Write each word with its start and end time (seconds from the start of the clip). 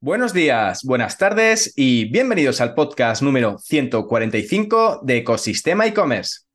Buenos 0.00 0.32
días, 0.32 0.84
buenas 0.84 1.18
tardes 1.18 1.72
y 1.74 2.04
bienvenidos 2.04 2.60
al 2.60 2.74
podcast 2.74 3.20
número 3.20 3.58
145 3.58 5.00
de 5.02 5.16
Ecosistema 5.16 5.86
e-commerce. 5.86 6.47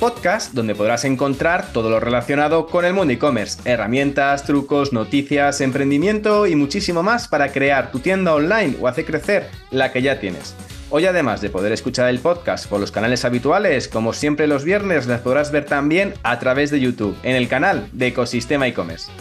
Podcast 0.00 0.54
donde 0.54 0.74
podrás 0.74 1.04
encontrar 1.04 1.72
todo 1.72 1.90
lo 1.90 2.00
relacionado 2.00 2.66
con 2.66 2.84
el 2.84 2.94
mundo 2.94 3.12
e-commerce, 3.12 3.60
herramientas, 3.66 4.44
trucos, 4.44 4.94
noticias, 4.94 5.60
emprendimiento 5.60 6.46
y 6.46 6.56
muchísimo 6.56 7.02
más 7.02 7.28
para 7.28 7.52
crear 7.52 7.92
tu 7.92 8.00
tienda 8.00 8.34
online 8.34 8.76
o 8.80 8.88
hacer 8.88 9.04
crecer 9.04 9.50
la 9.70 9.92
que 9.92 10.00
ya 10.00 10.18
tienes. 10.18 10.56
Hoy 10.88 11.04
además 11.04 11.42
de 11.42 11.50
poder 11.50 11.70
escuchar 11.70 12.08
el 12.08 12.18
podcast 12.18 12.66
por 12.66 12.80
los 12.80 12.90
canales 12.90 13.24
habituales, 13.24 13.86
como 13.86 14.12
siempre 14.12 14.48
los 14.48 14.64
viernes 14.64 15.06
las 15.06 15.20
podrás 15.20 15.52
ver 15.52 15.66
también 15.66 16.14
a 16.22 16.38
través 16.38 16.70
de 16.70 16.80
YouTube, 16.80 17.16
en 17.22 17.36
el 17.36 17.46
canal 17.46 17.86
de 17.92 18.08
Ecosistema 18.08 18.66
e-commerce. 18.66 19.12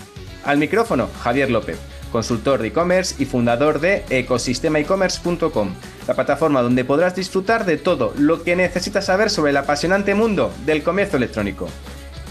Al 0.45 0.57
micrófono, 0.57 1.09
Javier 1.21 1.51
López 1.51 1.77
consultor 2.11 2.61
de 2.61 2.69
e-commerce 2.69 3.15
y 3.19 3.25
fundador 3.25 3.79
de 3.79 4.03
ecosistemaecommerce.com, 4.09 5.73
la 6.09 6.15
plataforma 6.15 6.63
donde 6.63 6.83
podrás 6.83 7.15
disfrutar 7.15 7.65
de 7.65 7.77
todo 7.77 8.15
lo 8.17 8.41
que 8.41 8.55
necesitas 8.55 9.05
saber 9.05 9.29
sobre 9.29 9.51
el 9.51 9.57
apasionante 9.57 10.15
mundo 10.15 10.51
del 10.65 10.81
comercio 10.81 11.17
electrónico. 11.17 11.67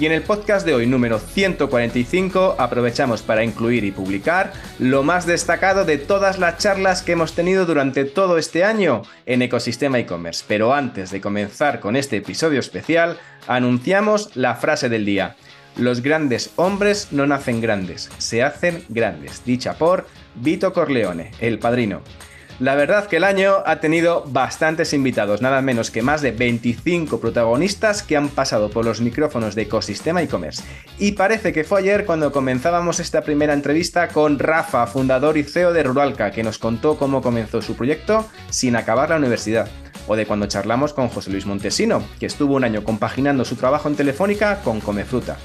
Y 0.01 0.07
en 0.07 0.11
el 0.11 0.23
podcast 0.23 0.67
de 0.67 0.75
hoy, 0.75 0.89
número 0.89 1.21
145, 1.21 2.57
aprovechamos 2.59 3.23
para 3.23 3.45
incluir 3.45 3.85
y 3.85 3.93
publicar 3.93 4.53
lo 4.81 5.05
más 5.05 5.27
destacado 5.27 5.85
de 5.85 5.97
todas 5.97 6.41
las 6.41 6.59
charlas 6.59 7.03
que 7.03 7.13
hemos 7.13 7.35
tenido 7.35 7.67
durante 7.67 8.05
todo 8.05 8.37
este 8.37 8.65
año 8.65 9.03
en 9.27 9.43
Ecosistema 9.43 10.01
e-commerce. 10.01 10.45
Pero 10.49 10.75
antes 10.75 11.13
de 11.13 11.21
comenzar 11.21 11.79
con 11.79 11.95
este 11.95 12.17
episodio 12.17 12.59
especial, 12.59 13.17
anunciamos 13.47 14.35
la 14.35 14.57
frase 14.57 14.89
del 14.89 15.05
día. 15.05 15.37
Los 15.77 16.03
grandes 16.03 16.51
hombres 16.57 17.13
no 17.13 17.29
nacen 17.29 17.61
grandes, 17.61 18.11
se 18.19 18.43
hacen 18.43 18.83
grandes, 18.89 19.45
dicha 19.45 19.75
por 19.75 20.09
Vito 20.35 20.73
Corleone, 20.73 21.31
el 21.39 21.61
padrino. 21.61 22.03
La 22.61 22.75
verdad 22.75 23.07
que 23.07 23.19
el 23.19 23.25
año 23.25 23.63
ha 23.67 23.77
tenido 23.77 24.25
bastantes 24.27 24.93
invitados, 24.93 25.41
nada 25.41 25.63
menos 25.63 25.93
que 25.93 26.03
más 26.03 26.23
de 26.23 26.33
25 26.33 27.21
protagonistas 27.21 28.03
que 28.03 28.17
han 28.17 28.31
pasado 28.31 28.69
por 28.69 28.85
los 28.85 29.01
micrófonos 29.01 29.55
de 29.55 29.63
Ecosistema 29.63 30.23
e-commerce. 30.23 30.65
Y 30.99 31.13
parece 31.13 31.53
que 31.53 31.63
fue 31.63 31.79
ayer 31.79 32.05
cuando 32.05 32.33
comenzábamos 32.33 32.99
esta 32.99 33.23
primera 33.23 33.53
entrevista 33.53 34.09
con 34.09 34.41
Rafa, 34.41 34.89
fundador 34.89 35.39
y 35.39 35.45
CEO 35.45 35.73
de 35.73 35.85
Ruralca, 35.85 36.33
que 36.33 36.43
nos 36.43 36.59
contó 36.59 36.97
cómo 36.97 37.23
comenzó 37.23 37.63
su 37.63 37.77
proyecto 37.77 38.29
sin 38.51 38.75
acabar 38.75 39.11
la 39.11 39.19
universidad. 39.19 39.69
O 40.09 40.17
de 40.17 40.27
cuando 40.27 40.49
charlamos 40.49 40.93
con 40.93 41.11
José 41.11 41.31
Luis 41.31 41.47
Montesino, 41.47 42.03
que 42.19 42.27
estuvo 42.27 42.57
un 42.57 42.65
año 42.65 42.83
compaginando 42.83 43.45
su 43.45 43.55
trabajo 43.55 43.89
en 43.89 43.95
Telefónica 43.95 44.63
con 44.65 44.81
Comefruta. 44.81 45.37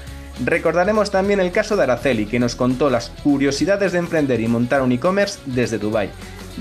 Recordaremos 0.44 1.12
también 1.12 1.38
el 1.38 1.52
caso 1.52 1.76
de 1.76 1.84
Araceli, 1.84 2.26
que 2.26 2.40
nos 2.40 2.56
contó 2.56 2.90
las 2.90 3.10
curiosidades 3.22 3.92
de 3.92 4.00
emprender 4.00 4.40
y 4.40 4.48
montar 4.48 4.82
un 4.82 4.90
e-commerce 4.90 5.38
desde 5.46 5.78
Dubai. 5.78 6.10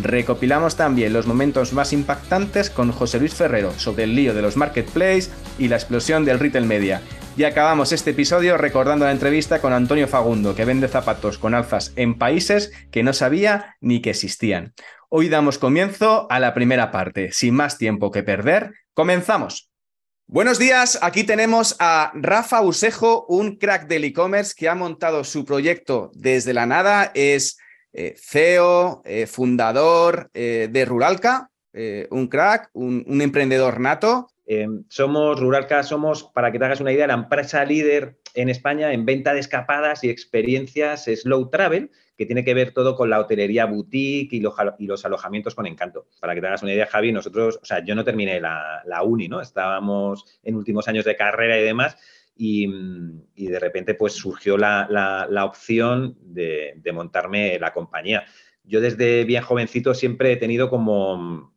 Recopilamos 0.02 0.75
también 0.75 1.13
los 1.13 1.27
momentos 1.27 1.72
más 1.72 1.94
impactantes 1.94 2.69
con 2.69 2.91
José 2.91 3.19
Luis 3.19 3.36
Ferrero 3.36 3.72
sobre 3.77 4.05
el 4.05 4.16
lío 4.16 4.33
de 4.33 4.41
los 4.41 4.58
marketplaces 4.58 5.31
y 5.59 5.67
la 5.67 5.75
explosión 5.75 6.25
del 6.25 6.39
retail 6.39 6.66
media. 6.66 7.02
Y 7.38 7.44
acabamos 7.44 7.91
este 7.91 8.11
episodio 8.11 8.58
recordando 8.58 9.05
la 9.05 9.11
entrevista 9.11 9.59
con 9.61 9.73
Antonio 9.73 10.08
Fagundo, 10.08 10.55
que 10.55 10.66
vende 10.66 10.88
zapatos 10.88 11.38
con 11.38 11.53
alzas 11.53 11.94
en 11.95 12.17
países 12.17 12.71
que 12.91 13.03
no 13.03 13.14
sabía 13.14 13.75
ni 13.81 14.02
que 14.02 14.11
existían. 14.11 14.73
Hoy 15.09 15.30
damos 15.30 15.59
comienzo 15.59 16.25
a 16.31 16.39
la 16.39 16.55
primera 16.55 16.89
parte. 16.91 17.31
Sin 17.31 17.53
más 17.53 17.77
tiempo 17.77 18.10
que 18.10 18.23
perder, 18.23 18.73
comenzamos. 18.95 19.70
Buenos 20.25 20.58
días, 20.58 20.98
aquí 21.04 21.23
tenemos 21.23 21.75
a 21.80 22.11
Rafa 22.15 22.61
Usejo, 22.61 23.25
un 23.27 23.58
crack 23.58 23.87
del 23.87 24.05
e-commerce 24.05 24.55
que 24.58 24.70
ha 24.70 24.73
montado 24.73 25.23
su 25.23 25.45
proyecto 25.45 26.10
desde 26.15 26.54
la 26.54 26.65
nada, 26.65 27.11
es 27.14 27.58
eh, 27.93 28.15
CEO, 28.17 29.04
eh, 29.05 29.27
fundador 29.27 30.31
eh, 30.33 30.67
de 30.71 30.86
Ruralca, 30.86 31.52
un 32.09 32.27
crack, 32.27 32.70
un, 32.73 33.21
emprendedor 33.21 33.80
nato. 33.80 34.30
somos 34.89 35.39
Ruralca, 35.39 35.81
somos, 35.81 36.23
para 36.23 36.52
que 36.52 36.59
te 36.59 36.65
hagas 36.65 36.81
una 36.81 36.92
idea, 36.92 37.08
la 37.08 37.15
empresa 37.15 37.65
líder 37.65 38.17
en 38.36 38.49
España 38.49 38.93
en 38.93 39.05
venta 39.05 39.33
de 39.33 39.39
escapadas 39.39 40.04
y 40.04 40.09
experiencias 40.09 41.05
slow 41.05 41.49
travel 41.49 41.89
que 42.17 42.26
tiene 42.26 42.43
que 42.43 42.54
ver 42.54 42.73
todo 42.73 42.95
con 42.95 43.09
la 43.09 43.20
hotelería 43.20 43.65
boutique 43.65 44.33
y 44.33 44.39
los, 44.39 45.05
alojamientos 45.05 45.55
con 45.55 45.65
encanto. 45.65 46.08
Para 46.20 46.36
que 46.36 46.42
te 46.42 46.48
hagas 46.48 46.61
una 46.61 46.73
idea, 46.73 46.86
Javi, 46.86 47.11
nosotros, 47.11 47.60
o 47.61 47.65
sea, 47.65 47.83
yo 47.83 47.95
no 47.95 48.04
terminé 48.04 48.39
la, 48.39 49.02
uni, 49.04 49.27
¿no? 49.27 49.42
Estábamos 49.42 50.25
en 50.43 50.55
últimos 50.55 50.87
años 50.87 51.05
de 51.05 51.15
carrera 51.15 51.58
y 51.60 51.64
demás. 51.64 51.98
Y, 52.36 52.67
de 53.36 53.60
repente 53.60 53.94
pues 53.94 54.14
surgió 54.14 54.58
la, 54.58 55.45
opción 55.45 56.17
de, 56.21 56.82
montarme 56.94 57.60
la 57.60 57.73
compañía. 57.73 58.26
Yo 58.64 58.82
desde 58.82 59.26
bien 59.26 59.44
jovencito 59.44 59.94
siempre 59.94 60.32
he 60.32 60.38
tenido 60.38 60.70
como, 60.70 61.54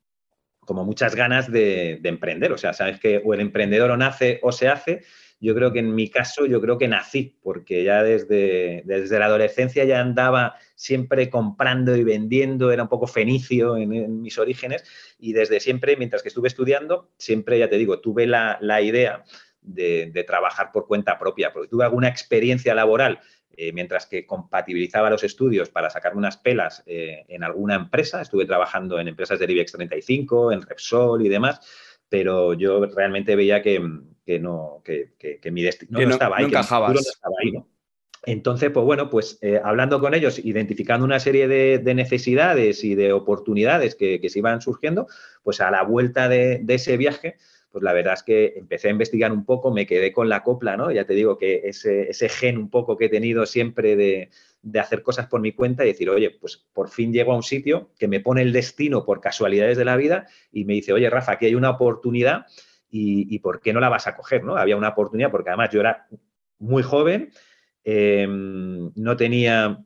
como 0.60 0.84
muchas 0.84 1.15
ganas 1.15 1.50
de, 1.50 1.98
de, 2.00 2.09
emprender. 2.09 2.53
O 2.53 2.59
sea, 2.59 2.72
sabes 2.72 3.00
que 3.00 3.22
o 3.25 3.34
el 3.34 3.41
emprendedor 3.41 3.97
nace 3.97 4.41
o 4.42 4.53
se 4.53 4.69
hace 4.69 5.03
yo 5.38 5.54
creo 5.54 5.72
que 5.72 5.81
en 5.81 5.94
mi 5.94 6.09
caso, 6.09 6.47
yo 6.47 6.60
creo 6.60 6.78
que 6.78 6.88
nací, 6.88 7.38
porque 7.42 7.84
ya 7.84 8.03
desde, 8.03 8.82
desde 8.86 9.19
la 9.19 9.26
adolescencia 9.26 9.84
ya 9.84 10.00
andaba 10.00 10.56
siempre 10.75 11.28
comprando 11.28 11.94
y 11.94 12.04
vendiendo, 12.04 12.72
era 12.72 12.84
un 12.84 12.88
poco 12.88 13.06
fenicio 13.06 13.76
en, 13.76 14.22
mis 14.22 14.38
orígenes, 14.38 14.84
y 15.19 15.34
desde 15.34 15.60
siempre, 15.60 15.97
mientras 15.97 16.22
que 16.22 16.28
estuve 16.28 16.48
estudiando, 16.48 17.10
siempre, 17.19 17.59
ya 17.59 17.69
te 17.69 17.76
digo, 17.76 18.00
tuve 18.00 18.26
la, 18.26 18.59
idea 18.81 19.25
de, 19.66 20.25
trabajar 20.27 20.72
por 20.72 20.87
cuenta 20.87 21.19
propia, 21.19 21.53
porque 21.53 21.69
tuve 21.69 21.84
alguna 21.84 22.09
experiencia 22.09 22.75
laboral 22.75 23.21
eh, 23.56 23.72
mientras 23.72 24.06
que 24.06 24.27
compatibilizaba 24.27 25.10
los 25.10 25.25
estudios 25.25 25.71
para 25.71 25.91
sacarme 25.91 26.19
unas 26.19 26.37
pelas 26.37 26.82
eh, 26.87 27.25
en 27.28 27.43
alguna 27.43 27.75
empresa, 27.75 28.21
estuve 28.21 28.44
trabajando 28.44 28.99
en 28.99 29.09
empresas 29.09 29.38
del 29.38 29.50
IBEX 29.50 29.72
35, 29.72 30.53
en 30.53 30.62
Repsol 30.62 31.25
y 31.25 31.28
demás, 31.28 31.60
pero 32.09 32.54
yo 32.54 32.84
realmente 32.87 33.34
veía 33.34 33.62
que, 33.62 33.82
que 34.25 34.38
no, 34.38 34.82
que, 34.84 35.15
que, 35.19 35.50
mi 35.50 35.62
destino 35.62 36.00
no, 36.00 36.10
estaba 36.10 36.37
ahí, 36.38 36.50
estaba 36.53 36.88
ahí. 37.43 37.54
Entonces, 38.27 38.71
pues 38.72 38.84
bueno, 38.84 39.09
pues 39.09 39.38
eh, 39.41 39.60
hablando 39.62 40.00
con 40.00 40.12
ellos, 40.12 40.41
identificando 40.44 41.04
una 41.04 41.21
serie 41.21 41.47
de, 41.47 41.94
necesidades 41.94 42.83
y 42.83 42.97
de 42.97 43.12
oportunidades 43.12 43.94
que, 43.94 44.21
se 44.28 44.38
iban 44.41 44.60
surgiendo, 44.60 45.06
pues 45.44 45.60
a 45.60 45.71
la 45.71 45.84
vuelta 45.84 46.28
de, 46.28 46.65
ese 46.66 46.97
viaje, 46.97 47.37
pues 47.76 47.84
la 47.84 47.92
verdad 47.92 48.14
es 48.14 48.22
que 48.22 48.54
empecé 48.56 48.88
a 48.88 48.92
investigar 48.92 49.31
un 49.31 49.44
poco, 49.44 49.70
me 49.70 49.87
quedé 49.87 50.10
con 50.10 50.31
la 50.31 50.42
copla, 50.42 50.78
¿no? 50.78 50.91
Ya 50.91 51.04
te 51.04 51.12
digo 51.12 51.37
que 51.37 51.60
ese, 51.64 52.28
gen 52.31 52.56
un 52.56 52.70
poco 52.70 52.97
que 52.97 53.04
he 53.04 53.09
tenido 53.10 53.44
siempre 53.44 53.97
de, 53.97 54.31
de, 54.62 54.81
hacer 54.81 55.03
cosas 55.03 55.26
por 55.26 55.42
mi 55.42 55.53
cuenta 55.53 55.84
y 55.84 55.88
decir, 55.88 56.09
oye, 56.09 56.31
pues 56.31 56.56
por 56.72 56.88
fin 56.88 57.12
llego 57.12 57.32
a 57.32 57.36
un 57.36 57.42
sitio 57.42 57.91
que 57.98 58.09
me 58.09 58.20
pone 58.20 58.41
el 58.41 58.54
destino 58.54 59.04
por 59.04 59.20
casualidades 59.20 59.76
de 59.76 59.84
la 59.84 59.98
vida 59.98 60.26
y 60.50 60.65
me 60.65 60.72
dice, 60.72 60.94
oye, 60.94 61.10
Rafa, 61.10 61.32
aquí 61.32 61.44
hay 61.44 61.54
una 61.54 61.69
oportunidad 61.69 62.47
y, 62.91 63.38
por 63.41 63.60
qué 63.60 63.75
no 63.75 63.81
la 63.81 63.91
vas 63.91 64.06
a 64.06 64.16
coger, 64.16 64.42
¿no? 64.42 64.56
Había 64.56 64.78
una 64.78 64.88
oportunidad, 64.88 65.31
porque 65.31 65.50
además 65.50 65.69
yo 65.70 65.81
era 65.81 66.06
muy 66.59 66.82
joven, 66.82 67.31
em, 67.84 68.91
no 68.94 69.19
tenía... 69.19 69.84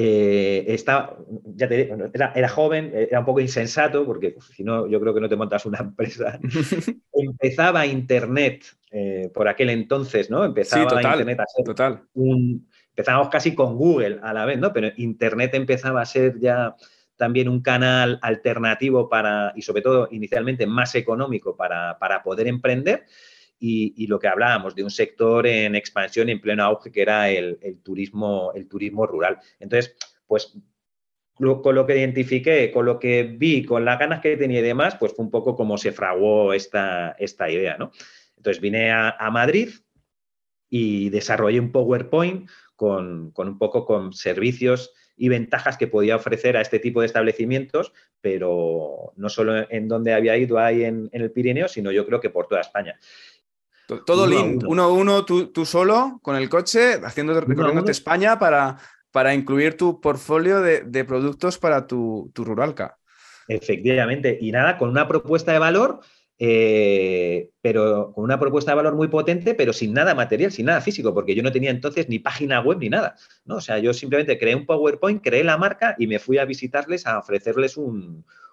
Eh, 0.00 0.64
estaba, 0.68 1.18
ya 1.56 1.66
te, 1.66 1.90
era, 2.14 2.32
era, 2.32 2.48
joven, 2.48 2.92
era 2.94 3.18
un 3.18 3.24
poco 3.24 3.40
insensato, 3.40 4.06
porque 4.06 4.36
si 4.54 4.62
no, 4.62 4.86
yo 4.86 5.00
creo 5.00 5.12
que 5.12 5.20
no 5.20 5.28
te 5.28 5.34
montas 5.34 5.66
una 5.66 5.78
empresa. 5.78 6.38
Empezaba 7.12 7.84
Internet 7.84 8.64
eh, 8.92 9.28
por 9.34 9.48
aquel 9.48 9.70
entonces, 9.70 10.30
¿no? 10.30 10.44
Empezaba 10.44 11.02
Internet 11.02 11.40
a 11.40 11.46
ser 11.46 11.64
total. 11.64 12.02
un. 12.14 12.68
Empezábamos 12.90 13.28
casi 13.28 13.56
con 13.56 13.74
Google 13.74 14.20
a 14.22 14.32
la 14.32 14.44
vez, 14.44 14.60
¿no? 14.60 14.72
Pero 14.72 14.88
Internet 14.98 15.54
empezaba 15.54 16.00
a 16.00 16.06
ser 16.06 16.38
ya 16.38 16.76
también 17.16 17.48
un 17.48 17.60
canal 17.60 18.20
alternativo 18.22 19.08
para, 19.08 19.52
y 19.56 19.62
sobre 19.62 19.82
todo 19.82 20.06
inicialmente 20.12 20.64
más 20.68 20.94
económico 20.94 21.56
para, 21.56 21.98
poder 22.22 22.46
emprender. 22.46 23.04
Y, 23.60 24.06
lo 24.06 24.18
que 24.18 24.28
hablábamos 24.28 24.74
de 24.74 24.84
un 24.84 24.90
sector 24.90 25.46
en 25.46 25.74
expansión 25.74 26.28
y 26.28 26.32
en 26.32 26.40
pleno 26.40 26.62
auge 26.62 26.92
que 26.92 27.02
era 27.02 27.28
el, 27.28 27.58
turismo, 27.82 28.52
el 28.54 28.68
turismo 28.68 29.06
rural. 29.06 29.38
Entonces, 29.58 29.96
pues 30.26 30.56
con 31.34 31.74
lo 31.74 31.86
que 31.86 31.96
identifiqué, 31.96 32.70
con 32.72 32.84
lo 32.84 32.98
que 32.98 33.22
vi, 33.22 33.64
con 33.64 33.84
las 33.84 33.98
ganas 33.98 34.20
que 34.20 34.36
tenía 34.36 34.60
y 34.60 34.62
demás, 34.62 34.96
pues 34.96 35.14
fue 35.14 35.24
un 35.24 35.30
poco 35.30 35.56
como 35.56 35.78
se 35.78 35.92
fraguó 35.92 36.52
esta, 36.52 37.16
esta 37.18 37.50
idea, 37.50 37.76
¿no? 37.76 37.92
Entonces 38.36 38.60
vine 38.60 38.92
a, 38.92 39.30
Madrid 39.32 39.70
y 40.68 41.10
desarrollé 41.10 41.60
un 41.60 41.72
PowerPoint 41.72 42.48
con, 42.76 43.30
con, 43.32 43.48
un 43.48 43.58
poco 43.58 43.84
con 43.84 44.12
servicios 44.12 44.92
y 45.18 45.28
ventajas 45.28 45.76
que 45.76 45.88
podía 45.88 46.16
ofrecer 46.16 46.56
a 46.56 46.60
este 46.60 46.78
tipo 46.78 47.00
de 47.00 47.06
establecimientos, 47.06 47.92
pero 48.20 49.12
no 49.16 49.28
solo 49.28 49.70
en 49.70 49.88
donde 49.88 50.14
había 50.14 50.36
ido 50.36 50.58
ahí 50.58 50.84
en, 50.84 51.10
el 51.12 51.32
Pirineo, 51.32 51.68
sino 51.68 51.90
yo 51.90 52.06
creo 52.06 52.20
que 52.20 52.30
por 52.30 52.46
toda 52.46 52.60
España. 52.60 52.98
Todo 54.06 54.24
uno 54.24 54.58
uno 54.68 54.82
a 54.82 54.92
uno, 54.92 55.24
tú, 55.24 55.64
solo, 55.64 56.20
con 56.22 56.36
el 56.36 56.48
coche, 56.48 57.00
haciendo 57.02 57.40
recorriéndote 57.40 57.92
España 57.92 58.38
para, 58.38 58.76
para 59.10 59.34
incluir 59.34 59.76
tu 59.76 60.00
portfolio 60.00 60.60
de, 60.60 61.04
productos 61.04 61.58
para 61.58 61.86
tu, 61.86 62.30
tu 62.34 62.44
Ruralca. 62.44 62.98
Efectivamente, 63.48 64.36
y 64.40 64.52
nada, 64.52 64.76
con 64.76 64.90
una 64.90 65.08
propuesta 65.08 65.52
de 65.52 65.58
valor 65.58 66.00
eh, 66.40 67.50
pero 67.60 68.12
con 68.12 68.22
una 68.22 68.38
propuesta 68.38 68.70
de 68.70 68.76
valor 68.76 68.94
muy 68.94 69.08
potente, 69.08 69.54
pero 69.54 69.72
sin 69.72 69.92
nada 69.92 70.14
material, 70.14 70.52
sin 70.52 70.66
nada 70.66 70.80
físico, 70.80 71.12
porque 71.12 71.34
yo 71.34 71.42
no 71.42 71.50
tenía 71.50 71.70
entonces 71.70 72.08
ni 72.08 72.20
página 72.20 72.60
web 72.60 72.78
ni 72.78 72.88
nada. 72.88 73.16
¿no? 73.44 73.56
O 73.56 73.60
sea, 73.60 73.78
yo 73.78 73.92
simplemente 73.92 74.38
creé 74.38 74.54
un 74.54 74.64
PowerPoint, 74.64 75.22
creé 75.22 75.42
la 75.42 75.58
marca 75.58 75.96
y 75.98 76.06
me 76.06 76.20
fui 76.20 76.38
a 76.38 76.44
visitarles 76.44 77.06
a 77.06 77.18
ofrecerles 77.18 77.76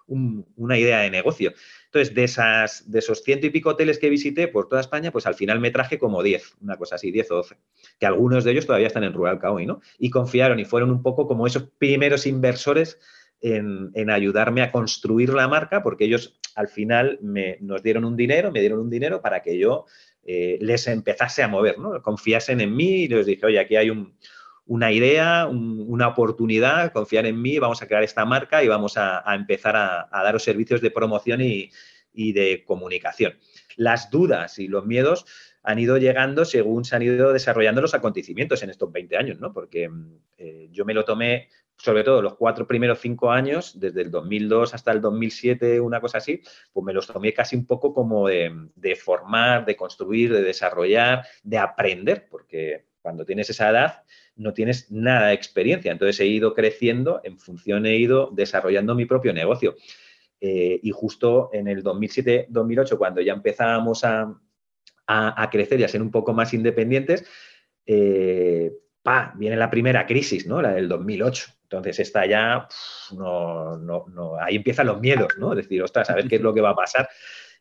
una 0.06 0.78
idea 0.78 1.00
de 1.00 1.10
negocio. 1.10 1.52
Entonces, 1.86 2.14
de, 2.14 2.24
esas, 2.24 2.90
de 2.90 2.98
esos 2.98 3.22
ciento 3.22 3.46
y 3.46 3.50
pico 3.50 3.70
hoteles 3.70 3.98
que 3.98 4.10
visité 4.10 4.48
por 4.48 4.68
toda 4.68 4.80
España, 4.80 5.10
pues 5.10 5.26
al 5.26 5.34
final 5.34 5.60
me 5.60 5.70
traje 5.70 5.98
como 5.98 6.22
10, 6.22 6.56
una 6.60 6.76
cosa 6.76 6.96
así, 6.96 7.10
10 7.10 7.30
o 7.30 7.34
12, 7.36 7.56
que 7.98 8.06
algunos 8.06 8.44
de 8.44 8.52
ellos 8.52 8.66
todavía 8.66 8.86
están 8.86 9.04
en 9.04 9.12
Rural 9.12 9.40
hoy, 9.44 9.66
¿no? 9.66 9.80
Y 9.98 10.10
confiaron 10.10 10.58
y 10.60 10.64
fueron 10.64 10.90
un 10.90 11.02
poco 11.02 11.26
como 11.26 11.46
esos 11.46 11.64
primeros 11.78 12.26
inversores 12.26 12.98
en, 13.40 14.10
ayudarme 14.10 14.62
a 14.62 14.72
construir 14.72 15.30
la 15.30 15.48
marca, 15.48 15.82
porque 15.82 16.04
ellos 16.04 16.38
al 16.54 16.68
final 16.68 17.18
me, 17.22 17.58
nos 17.60 17.82
dieron 17.82 18.04
un 18.04 18.16
dinero, 18.16 18.50
me 18.50 18.60
dieron 18.60 18.80
un 18.80 18.90
dinero 18.90 19.20
para 19.20 19.42
que 19.42 19.58
yo 19.58 19.86
eh, 20.24 20.58
les 20.60 20.86
empezase 20.88 21.42
a 21.42 21.48
mover, 21.48 21.78
¿no? 21.78 22.02
Confiasen 22.02 22.60
en 22.60 22.74
mí 22.74 23.02
y 23.02 23.08
les 23.08 23.26
dije, 23.26 23.46
oye, 23.46 23.58
aquí 23.58 23.76
hay 23.76 23.90
una 24.66 24.90
idea, 24.92 25.46
una 25.46 26.08
oportunidad, 26.08 26.92
confiar 26.92 27.26
en 27.26 27.40
mí, 27.40 27.58
vamos 27.58 27.82
a 27.82 27.86
crear 27.86 28.02
esta 28.02 28.24
marca 28.24 28.62
y 28.64 28.68
vamos 28.68 28.96
a, 28.96 29.22
empezar 29.34 29.76
a, 29.76 30.08
daros 30.10 30.42
servicios 30.42 30.80
de 30.80 30.90
promoción 30.90 31.40
y, 31.40 31.70
de 32.32 32.64
comunicación. 32.66 33.34
Las 33.76 34.10
dudas 34.10 34.58
y 34.58 34.68
los 34.68 34.86
miedos 34.86 35.26
han 35.62 35.78
ido 35.78 35.98
llegando 35.98 36.44
según 36.44 36.84
se 36.84 36.96
han 36.96 37.02
ido 37.02 37.32
desarrollando 37.32 37.82
los 37.82 37.94
acontecimientos 37.94 38.62
en 38.62 38.70
estos 38.70 38.90
20 38.90 39.16
años, 39.16 39.38
¿no? 39.38 39.52
Porque 39.52 39.90
eh, 40.38 40.68
yo 40.70 40.84
me 40.84 40.94
lo 40.94 41.04
tomé 41.04 41.48
sobre 41.78 42.04
todo 42.04 42.22
los 42.22 42.36
cuatro 42.36 42.66
primeros 42.66 43.00
cinco 43.00 43.30
años, 43.30 43.78
desde 43.78 44.02
el 44.02 44.10
2002 44.10 44.74
hasta 44.74 44.92
el 44.92 45.00
2007, 45.00 45.80
una 45.80 46.00
cosa 46.00 46.18
así, 46.18 46.40
pues 46.72 46.84
me 46.84 46.92
los 46.92 47.06
tomé 47.06 47.32
casi 47.34 47.56
un 47.56 47.66
poco 47.66 47.92
como 47.92 48.28
de, 48.28 48.70
formar, 48.96 49.66
de 49.66 49.76
construir, 49.76 50.32
de 50.32 50.42
desarrollar, 50.42 51.26
de 51.42 51.58
aprender, 51.58 52.28
porque 52.30 52.86
cuando 53.02 53.24
tienes 53.24 53.50
esa 53.50 53.70
edad 53.70 54.02
no 54.36 54.52
tienes 54.52 54.90
nada 54.90 55.28
de 55.28 55.34
experiencia. 55.34 55.90
Entonces 55.90 56.20
he 56.20 56.26
ido 56.26 56.54
creciendo, 56.54 57.20
en 57.24 57.38
función 57.38 57.86
he 57.86 57.96
ido 57.96 58.30
desarrollando 58.32 58.94
mi 58.94 59.06
propio 59.06 59.32
negocio. 59.32 59.74
Eh, 60.40 60.78
y 60.82 60.90
justo 60.90 61.50
en 61.52 61.66
el 61.68 61.82
2007-2008, 61.82 62.98
cuando 62.98 63.20
ya 63.20 63.32
empezábamos 63.32 64.04
a, 64.04 64.38
crecer 65.50 65.80
y 65.80 65.84
a 65.84 65.88
ser 65.88 66.02
un 66.02 66.10
poco 66.10 66.32
más 66.34 66.52
independientes, 66.52 67.24
eh, 67.86 68.72
viene 69.36 69.56
la 69.56 69.70
primera 69.70 70.06
crisis, 70.06 70.46
¿no? 70.46 70.60
La 70.60 70.72
del 70.72 70.88
2008. 70.88 71.46
Entonces, 71.62 71.98
esta 72.00 72.26
ya, 72.26 72.68
no, 73.16 73.76
no, 73.76 74.36
ahí 74.40 74.56
empiezan 74.56 74.86
los 74.86 75.00
miedos, 75.00 75.32
¿no? 75.38 75.54
Decir, 75.54 75.82
ostras, 75.82 76.10
a 76.10 76.14
ver 76.14 76.28
qué 76.28 76.36
es 76.36 76.42
lo 76.42 76.52
que 76.52 76.60
va 76.60 76.70
a 76.70 76.76
pasar 76.76 77.08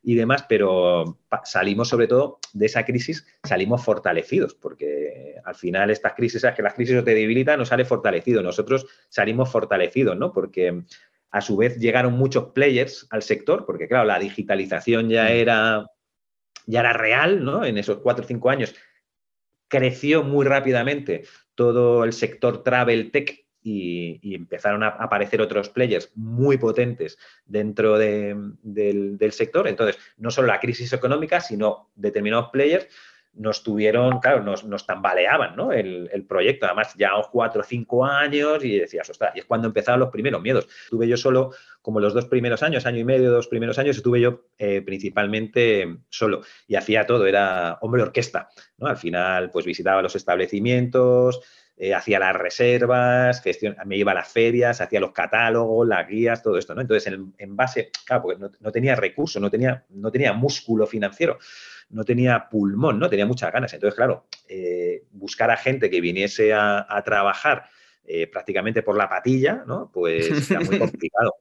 y 0.08 0.14
demás, 0.14 0.46
pero 0.48 1.18
salimos 1.46 1.90
sobre 1.90 2.08
todo 2.08 2.38
de 2.54 2.68
esa 2.68 2.86
crisis, 2.86 3.26
salimos 3.44 3.84
fortalecidos, 3.84 4.54
porque 4.54 5.34
al 5.44 5.56
final 5.56 5.90
estas 5.90 6.14
crisis, 6.14 6.44
es 6.44 6.54
que 6.54 6.62
las 6.62 6.76
crisis 6.76 7.04
te 7.04 7.16
debilitan, 7.16 7.58
no 7.58 7.66
sale 7.66 7.86
fortalecido. 7.86 8.44
Nosotros 8.44 8.86
salimos 9.10 9.52
fortalecidos, 9.52 10.16
¿no? 10.16 10.32
Porque 10.32 10.84
a 11.32 11.42
su 11.42 11.58
vez 11.58 11.80
llegaron 11.80 12.14
muchos 12.14 12.52
players 12.52 13.08
al 13.10 13.24
sector, 13.24 13.66
porque 13.66 13.88
claro, 13.88 14.06
la 14.06 14.20
digitalización 14.20 15.10
ya 15.10 15.24
mm. 15.24 15.32
era, 15.32 15.88
ya 16.68 16.82
era 16.82 16.94
real, 16.94 17.44
¿no? 17.44 17.66
En 17.66 17.80
esos 17.80 17.98
cuatro 17.98 18.24
o 18.24 18.28
cinco 18.28 18.52
años 18.52 18.76
creció 19.68 20.24
muy 20.24 20.46
rápidamente 20.46 21.24
todo 21.56 22.04
el 22.04 22.14
sector 22.14 22.62
travel 22.62 23.10
tech 23.10 23.45
y, 23.66 24.36
empezaron 24.36 24.84
a 24.84 24.90
aparecer 24.90 25.42
otros 25.42 25.70
players 25.70 26.12
muy 26.16 26.58
potentes 26.58 27.18
dentro 27.46 27.98
del, 27.98 29.32
sector. 29.32 29.68
Entonces, 29.68 29.98
no 30.18 30.30
solo 30.30 30.48
la 30.48 30.60
crisis 30.60 30.94
económica, 30.94 31.40
sino 31.40 31.90
determinados 31.96 32.50
players 32.52 32.88
nos 33.34 33.64
tuvieron, 33.64 34.20
claro, 34.20 34.44
nos, 34.44 34.86
tambaleaban 34.86 35.56
¿no? 35.56 35.74
el, 35.74 36.26
proyecto. 36.30 36.68
Además, 36.68 36.94
ya 36.96 37.10
cuatro 37.32 37.62
o 37.62 37.64
cinco 37.64 38.06
años 38.06 38.64
y 38.64 38.80
decías, 38.80 39.10
ostras, 39.10 39.36
y 39.36 39.40
es 39.40 39.46
cuando 39.46 39.68
empezaron 39.68 40.00
los 40.00 40.10
primeros 40.10 40.42
miedos. 40.42 40.68
Estuve 40.84 41.08
yo 41.08 41.18
solo, 41.18 41.52
como 41.82 42.00
los 42.00 42.14
dos 42.14 42.26
primeros 42.26 42.64
años, 42.64 42.86
año 42.86 43.00
y 43.00 43.04
medio, 43.04 43.32
dos 43.32 43.48
primeros 43.48 43.78
años, 43.80 43.98
estuve 43.98 44.22
yo 44.22 44.46
eh, 44.58 44.82
principalmente 44.84 45.98
solo 46.08 46.44
y 46.68 46.76
hacía 46.76 47.06
todo, 47.06 47.26
era 47.26 47.78
hombre 47.82 48.04
orquesta. 48.04 48.48
¿no? 48.78 48.88
Al 48.88 48.98
final, 48.98 49.50
pues 49.52 49.66
visitaba 49.66 50.02
los 50.02 50.16
establecimientos, 50.16 51.42
eh, 51.78 51.94
hacía 51.94 52.20
las 52.20 52.34
reservas, 52.34 53.44
me 53.86 53.98
iba 53.98 54.14
a 54.14 54.16
las 54.16 54.30
ferias, 54.30 54.80
hacía 54.80 55.02
los 55.02 55.12
catálogos, 55.12 55.86
las 55.86 56.08
guías, 56.08 56.42
todo 56.42 56.58
esto, 56.58 56.74
¿no? 56.74 56.80
Entonces, 56.80 57.14
en, 57.38 57.56
base, 57.58 57.92
claro, 58.06 58.24
porque 58.24 58.40
no, 58.40 58.72
tenía 58.72 58.96
recursos, 58.96 59.42
no 59.42 59.52
tenía, 59.52 59.86
no 59.90 60.10
tenía 60.10 60.32
músculo 60.32 60.88
financiero, 60.88 61.38
no 61.90 62.06
tenía 62.06 62.48
pulmón, 62.50 62.98
¿no? 62.98 63.10
Tenía 63.10 63.26
muchas 63.26 63.52
ganas. 63.52 63.74
Entonces, 63.74 63.96
claro, 63.96 64.26
eh, 64.48 65.04
buscar 65.12 65.52
a 65.52 65.58
gente 65.58 65.90
que 65.90 66.00
viniese 66.00 66.54
a, 66.54 67.02
trabajar 67.04 67.66
eh, 68.06 68.28
prácticamente 68.28 68.82
por 68.82 68.96
la 68.96 69.10
patilla, 69.10 69.66
¿no? 69.68 69.92
Pues 69.94 70.30
era 70.52 70.62
muy 70.62 70.80
complicado. 70.80 71.36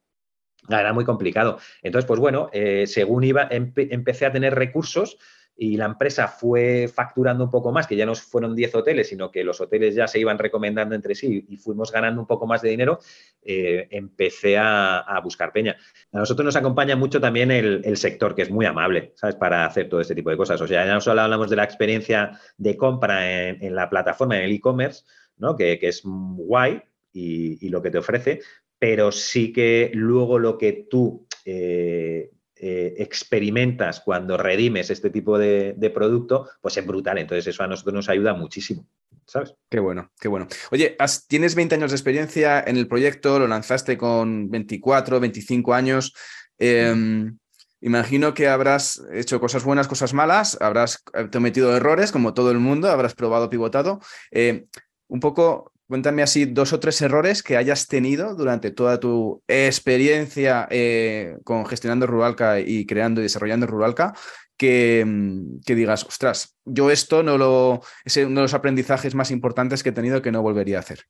Era 0.68 0.92
muy 0.92 1.04
complicado. 1.04 1.58
Entonces, 1.80 2.08
pues 2.08 2.18
bueno, 2.18 2.50
según 2.86 3.22
iba, 3.22 3.46
empecé 3.50 4.26
a 4.26 4.32
tener 4.32 4.54
recursos, 4.54 5.18
y 5.56 5.76
la 5.76 5.84
empresa 5.84 6.26
fue 6.26 6.88
facturando 6.92 7.44
un 7.44 7.50
poco 7.50 7.70
más, 7.70 7.86
que 7.86 7.94
ya 7.94 8.06
no 8.06 8.14
fueron 8.14 8.56
10 8.56 8.74
hoteles, 8.74 9.08
sino 9.08 9.30
que 9.30 9.44
los 9.44 9.60
hoteles 9.60 9.94
ya 9.94 10.08
se 10.08 10.18
iban 10.18 10.38
recomendando 10.38 10.94
entre 10.96 11.14
sí 11.14 11.46
y 11.48 11.56
fuimos 11.58 11.92
ganando 11.92 12.20
un 12.20 12.26
poco 12.26 12.46
más 12.46 12.60
de 12.60 12.70
dinero, 12.70 12.98
eh, 13.42 13.86
empecé 13.90 14.58
a, 14.58 15.20
buscar 15.22 15.52
peña. 15.52 15.76
A 16.12 16.18
nosotros 16.18 16.44
nos 16.44 16.56
acompaña 16.56 16.96
mucho 16.96 17.20
también 17.20 17.50
el, 17.52 17.96
sector, 17.96 18.34
que 18.34 18.42
es 18.42 18.50
muy 18.50 18.66
amable, 18.66 19.12
¿sabes? 19.14 19.36
Para 19.36 19.64
hacer 19.64 19.88
todo 19.88 20.00
este 20.00 20.14
tipo 20.14 20.30
de 20.30 20.36
cosas. 20.36 20.60
O 20.60 20.66
sea, 20.66 20.84
ya 20.84 20.94
no 20.94 21.00
solo 21.00 21.20
hablamos 21.20 21.48
de 21.48 21.56
la 21.56 21.64
experiencia 21.64 22.38
de 22.58 22.76
compra 22.76 23.48
en, 23.48 23.74
la 23.74 23.88
plataforma, 23.88 24.36
en 24.36 24.44
el 24.44 24.52
e-commerce, 24.52 25.04
¿no? 25.36 25.54
Que, 25.54 25.78
es 25.80 26.02
guay 26.04 26.82
y, 27.12 27.68
lo 27.68 27.80
que 27.80 27.90
te 27.90 27.98
ofrece, 27.98 28.40
pero 28.78 29.12
sí 29.12 29.52
que 29.52 29.92
luego 29.94 30.38
lo 30.40 30.58
que 30.58 30.86
tú 30.90 31.26
eh, 31.44 32.33
eh, 32.56 32.94
experimentas 32.98 34.00
cuando 34.00 34.36
redimes 34.36 34.88
este 34.88 35.10
tipo 35.10 35.38
de, 35.38 35.92
producto, 35.92 36.48
pues 36.60 36.76
es 36.76 36.86
brutal. 36.86 37.18
Entonces 37.18 37.46
eso 37.46 37.62
a 37.62 37.66
nosotros 37.66 37.94
nos 37.94 38.08
ayuda 38.08 38.34
muchísimo. 38.34 38.86
¿Sabes? 39.26 39.54
Qué 39.70 39.80
bueno, 39.80 40.12
qué 40.20 40.28
bueno. 40.28 40.46
Oye, 40.70 40.96
tienes 41.28 41.54
20 41.54 41.74
años 41.76 41.90
de 41.90 41.96
experiencia 41.96 42.62
en 42.64 42.76
el 42.76 42.86
proyecto, 42.86 43.38
lo 43.38 43.48
lanzaste 43.48 43.98
con 43.98 44.50
24, 44.50 45.18
25 45.18 45.74
años. 45.74 46.14
Em, 46.58 47.38
imagino 47.80 48.34
que 48.34 48.48
habrás 48.48 49.02
hecho 49.12 49.40
cosas 49.40 49.64
buenas, 49.64 49.88
cosas 49.88 50.14
malas, 50.14 50.56
habrás 50.60 51.02
cometido 51.32 51.74
errores 51.76 52.12
como 52.12 52.34
todo 52.34 52.50
el 52.50 52.58
mundo, 52.58 52.90
habrás 52.90 53.14
probado, 53.14 53.50
pivotado. 53.50 54.00
Eh, 54.30 54.66
un 55.08 55.20
poco, 55.20 55.72
Cuéntame 55.86 56.22
así 56.22 56.46
dos 56.46 56.72
o 56.72 56.80
tres 56.80 57.00
errores 57.02 57.42
que 57.42 57.58
hayas 57.58 57.88
tenido 57.88 58.34
durante 58.34 58.70
toda 58.70 58.98
tu 58.98 59.42
experiencia 59.46 60.66
eh, 60.70 61.36
con 61.44 61.66
gestionando 61.66 62.06
Ruralca 62.06 62.58
y 62.58 62.86
creando 62.86 63.20
y 63.20 63.24
desarrollando 63.24 63.66
Ruralca, 63.66 64.14
que, 64.56 65.04
mm, 65.06 65.60
que, 65.66 65.74
digas, 65.74 66.04
ostras, 66.04 66.56
yo 66.64 66.90
esto 66.90 67.22
no 67.22 67.36
lo, 67.36 67.82
es 68.04 68.16
uno 68.16 68.40
de 68.40 68.44
los 68.44 68.54
aprendizajes 68.54 69.14
más 69.14 69.30
importantes 69.30 69.82
que 69.82 69.90
he 69.90 69.92
tenido 69.92 70.22
que 70.22 70.32
no 70.32 70.42
volvería 70.42 70.78
a 70.78 70.80
hacer. 70.80 71.00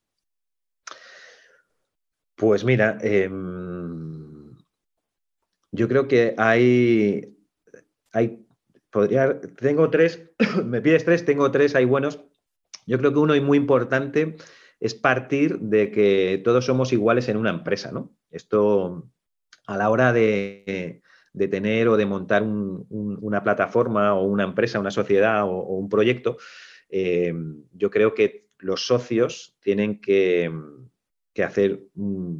Pues 2.37 2.64
mira, 2.64 2.99
em, 3.00 4.57
yo 5.71 5.88
creo 5.88 6.09
que 6.09 6.35
hay, 6.37 7.37
hay, 8.12 8.45
podría, 8.90 9.40
tengo 9.40 9.88
tres, 9.90 10.31
me 10.64 10.81
pides 10.81 11.04
tres, 11.04 11.25
tengo 11.25 11.50
tres, 11.52 11.76
hay 11.76 11.85
buenos. 11.85 12.25
Yo 12.87 12.99
creo 12.99 13.12
que 13.12 13.21
uno 13.21 13.35
es 13.35 13.43
muy 13.43 13.57
importante 13.57 14.37
es 14.85 14.95
partir 14.95 15.61
de 15.61 15.91
que 15.91 16.43
todos 16.45 16.67
somos 16.67 16.93
iguales 16.93 17.31
en 17.31 17.38
una 17.38 17.49
empresa, 17.49 17.91
¿no? 17.91 18.14
Esto 18.31 19.11
a 19.67 19.79
la 19.79 19.88
hora 19.88 20.12
de, 20.12 21.00
tener 21.33 21.88
o 21.88 21.97
de 21.97 22.05
montar 22.05 22.43
una 22.43 23.43
plataforma 23.43 24.12
o 24.12 24.25
una 24.25 24.45
empresa, 24.45 24.79
una 24.79 24.91
sociedad 24.91 25.45
o, 25.45 25.62
un 25.79 25.88
proyecto, 25.88 26.37
eh, 26.91 27.33
yo 27.73 27.91
creo 27.91 28.12
que 28.12 28.50
los 28.59 28.87
socios 28.87 29.57
tienen 29.62 30.03
que, 30.03 30.53
hacer 31.43 31.85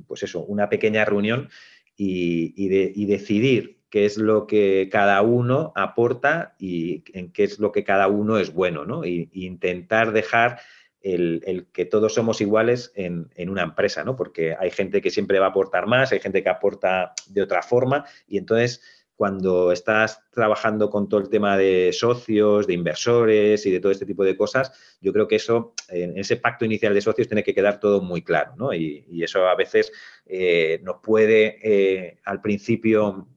pues 0.07 0.23
eso, 0.23 0.45
una 0.45 0.69
pequeña 0.69 1.07
reunión 1.07 1.49
y, 1.97 3.07
decidir 3.07 3.81
qué 3.89 4.05
es 4.05 4.19
lo 4.19 4.47
que 4.47 4.91
cada 4.93 5.23
uno 5.23 5.73
aporta 5.77 6.57
y 6.59 7.05
en 7.15 7.33
qué 7.33 7.45
es 7.45 7.59
lo 7.59 7.73
que 7.73 7.85
cada 7.85 8.07
uno 8.09 8.37
es 8.37 8.53
bueno, 8.53 8.85
¿no? 8.85 9.03
Intentar 9.07 10.13
dejar 10.13 10.61
el, 11.05 11.67
que 11.73 11.85
todos 11.85 12.15
somos 12.15 12.41
iguales 12.41 12.91
en, 12.95 13.29
una 13.49 13.63
empresa, 13.63 14.05
¿no? 14.05 14.17
Porque 14.17 14.57
hay 14.59 14.71
gente 14.71 15.03
que 15.03 15.11
siempre 15.11 15.39
va 15.39 15.47
a 15.47 15.51
aportar 15.51 15.87
más, 15.87 16.13
hay 16.13 16.21
gente 16.21 16.43
que 16.43 16.49
aporta 16.49 17.13
de 17.29 17.43
otra 17.43 17.63
forma 17.63 18.07
y 18.27 18.39
entonces 18.39 18.81
cuando 19.15 19.71
estás 19.71 20.23
trabajando 20.31 20.91
con 20.91 21.09
todo 21.09 21.21
el 21.21 21.29
tema 21.29 21.57
de 21.57 21.93
socios, 21.93 22.67
de 22.67 22.75
inversores 22.75 23.65
y 23.65 23.71
de 23.71 23.79
todo 23.79 23.93
este 23.93 24.07
tipo 24.07 24.25
de 24.25 24.37
cosas, 24.37 24.73
yo 25.01 25.13
creo 25.13 25.29
que 25.29 25.37
eso, 25.37 25.75
en 25.89 26.19
ese 26.19 26.37
pacto 26.37 26.65
inicial 26.65 26.95
de 26.95 27.01
socios, 27.01 27.29
tiene 27.29 27.45
que 27.45 27.55
quedar 27.55 27.79
todo 27.79 28.01
muy 28.01 28.23
claro, 28.23 28.55
¿no? 28.57 28.75
Y, 28.75 29.23
eso 29.23 29.47
a 29.47 29.55
veces 29.55 29.93
eh, 30.27 30.81
nos 30.83 30.97
puede, 31.01 31.59
eh, 31.63 32.19
al 32.25 32.41
principio, 32.41 33.29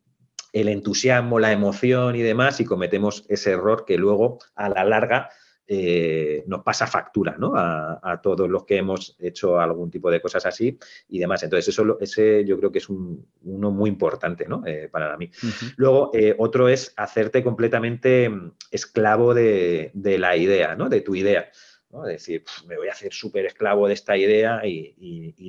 el 0.52 0.68
entusiasmo, 0.70 1.38
la 1.38 1.52
emoción 1.52 2.16
y 2.16 2.24
demás, 2.24 2.60
y 2.60 2.66
cometemos 2.66 3.26
ese 3.30 3.52
error 3.52 3.86
que 3.86 3.98
luego, 3.98 4.40
a 4.56 4.70
la 4.70 4.84
larga, 4.84 5.30
eh, 5.70 6.44
nos 6.48 6.64
pasa 6.64 6.88
factura 6.88 7.36
¿no? 7.38 7.54
a, 7.56 8.20
todos 8.24 8.50
los 8.50 8.64
que 8.64 8.78
hemos 8.78 9.18
hecho 9.20 9.60
algún 9.60 9.92
tipo 9.92 10.10
de 10.10 10.22
cosas 10.22 10.46
así 10.46 10.78
y 11.10 11.20
demás. 11.20 11.44
Entonces, 11.44 11.68
eso 11.68 11.98
ese 12.00 12.46
yo 12.46 12.58
creo 12.58 12.72
que 12.72 12.80
es 12.80 12.88
uno 12.90 13.72
muy 13.72 13.90
importante 13.90 14.48
¿no? 14.48 14.64
Eh, 14.66 14.88
para 14.90 15.18
mí. 15.18 15.30
Luego, 15.76 16.12
eh, 16.14 16.36
otro 16.38 16.70
es 16.70 16.94
hacerte 16.96 17.44
completamente 17.44 18.30
mm, 18.30 18.52
esclavo 18.72 19.34
de, 19.34 19.92
de, 19.94 20.18
la 20.18 20.38
idea, 20.38 20.76
¿no? 20.76 20.88
de 20.88 21.02
tu 21.02 21.16
idea. 21.16 21.50
¿No? 21.98 22.04
Decir, 22.04 22.44
me 22.68 22.78
voy 22.78 22.88
a 22.88 22.92
hacer 22.92 23.12
súper 23.12 23.46
esclavo 23.46 23.88
de 23.88 23.94
esta 23.94 24.16
idea 24.16 24.66
y, 24.66 24.96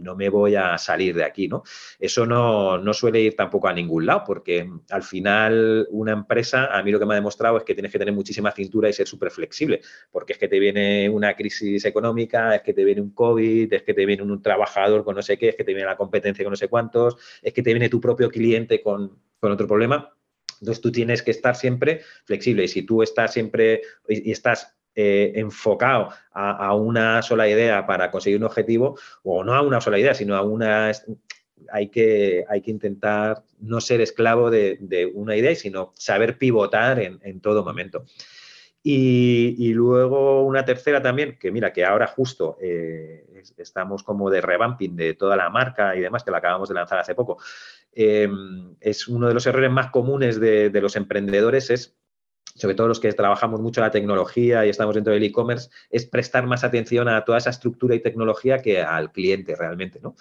no 0.02 0.14
me 0.16 0.28
voy 0.30 0.54
a 0.54 0.78
salir 0.78 1.14
de 1.14 1.24
aquí, 1.24 1.48
¿no? 1.48 1.62
Eso 1.98 2.24
no, 2.24 2.80
suele 2.94 3.20
ir 3.20 3.36
tampoco 3.36 3.68
a 3.68 3.72
ningún 3.74 4.06
lado, 4.06 4.22
porque 4.26 4.70
al 4.90 5.02
final 5.02 5.86
una 5.90 6.12
empresa, 6.12 6.66
a 6.66 6.82
mí 6.82 6.90
lo 6.90 6.98
que 6.98 7.04
me 7.04 7.14
ha 7.14 7.16
demostrado 7.16 7.58
es 7.58 7.64
que 7.64 7.74
tienes 7.74 7.92
que 7.92 7.98
tener 7.98 8.14
muchísima 8.14 8.50
cintura 8.52 8.88
y 8.88 8.92
ser 8.92 9.06
súper 9.06 9.30
flexible, 9.30 9.82
porque 10.10 10.32
es 10.32 10.38
que 10.38 10.48
te 10.48 10.58
viene 10.58 11.10
una 11.10 11.34
crisis 11.34 11.84
económica, 11.84 12.54
es 12.54 12.62
que 12.62 12.72
te 12.72 12.84
viene 12.84 13.00
un 13.02 13.10
COVID, 13.10 13.72
es 13.72 13.82
que 13.82 13.92
te 13.92 14.06
viene 14.06 14.22
un, 14.22 14.40
trabajador 14.40 15.04
con 15.04 15.16
no 15.16 15.22
sé 15.22 15.36
qué, 15.36 15.50
es 15.50 15.56
que 15.56 15.64
te 15.64 15.74
viene 15.74 15.86
la 15.86 15.96
competencia 15.96 16.44
con 16.44 16.52
no 16.52 16.56
sé 16.56 16.68
cuántos, 16.68 17.16
es 17.42 17.52
que 17.52 17.62
te 17.62 17.72
viene 17.72 17.88
tu 17.88 18.00
propio 18.00 18.30
cliente 18.30 18.80
con, 18.82 19.18
con 19.40 19.52
otro 19.52 19.66
problema. 19.66 20.14
Entonces 20.60 20.80
tú 20.80 20.90
tienes 20.90 21.22
que 21.22 21.30
estar 21.30 21.54
siempre 21.54 22.02
flexible 22.24 22.64
y 22.64 22.68
si 22.68 22.82
tú 22.82 23.02
estás 23.02 23.32
siempre 23.32 23.82
y 24.08 24.30
estás 24.30 24.77
eh, 25.00 25.38
enfocado 25.38 26.08
a, 26.32 26.74
una 26.74 27.22
sola 27.22 27.48
idea 27.48 27.86
para 27.86 28.10
conseguir 28.10 28.40
un 28.40 28.46
objetivo, 28.46 28.98
o 29.22 29.44
no 29.44 29.54
a 29.54 29.62
una 29.62 29.80
sola 29.80 29.96
idea, 29.96 30.12
sino 30.12 30.34
a 30.34 30.42
una... 30.42 30.90
Hay 31.70 31.88
que, 31.88 32.44
hay 32.48 32.62
que 32.62 32.72
intentar 32.72 33.44
no 33.60 33.80
ser 33.80 34.00
esclavo 34.00 34.50
de, 34.50 35.08
una 35.14 35.36
idea, 35.36 35.54
sino 35.54 35.92
saber 35.94 36.36
pivotar 36.36 36.98
en, 36.98 37.40
todo 37.40 37.64
momento. 37.64 38.06
Y, 38.82 39.72
luego 39.72 40.44
una 40.44 40.64
tercera 40.64 41.00
también, 41.00 41.38
que 41.38 41.52
mira, 41.52 41.72
que 41.72 41.84
ahora 41.84 42.08
justo 42.08 42.58
eh, 42.60 43.24
estamos 43.56 44.02
como 44.02 44.30
de 44.30 44.40
revamping 44.40 44.96
de 44.96 45.14
toda 45.14 45.36
la 45.36 45.48
marca 45.48 45.94
y 45.94 46.00
demás, 46.00 46.24
que 46.24 46.32
la 46.32 46.38
acabamos 46.38 46.68
de 46.70 46.74
lanzar 46.74 46.98
hace 46.98 47.14
poco. 47.14 47.38
Eh, 47.92 48.28
es 48.80 49.06
uno 49.06 49.28
de 49.28 49.34
los 49.34 49.46
errores 49.46 49.70
más 49.70 49.92
comunes 49.92 50.40
de, 50.40 50.70
de 50.70 50.80
los 50.80 50.96
emprendedores, 50.96 51.70
es 51.70 51.96
sobre 52.58 52.74
todo 52.74 52.88
los 52.88 53.00
que 53.00 53.12
trabajamos 53.12 53.60
mucho 53.60 53.80
la 53.80 53.90
tecnología 53.90 54.66
y 54.66 54.68
estamos 54.68 54.94
dentro 54.94 55.12
del 55.12 55.22
e-commerce, 55.22 55.70
es 55.90 56.04
prestar 56.06 56.46
más 56.46 56.64
atención 56.64 57.08
a 57.08 57.24
toda 57.24 57.38
esa 57.38 57.50
estructura 57.50 57.94
y 57.94 58.00
tecnología 58.00 58.58
que 58.58 58.82
al 58.82 59.12
cliente 59.12 59.56
realmente, 59.56 60.00
¿no? 60.02 60.14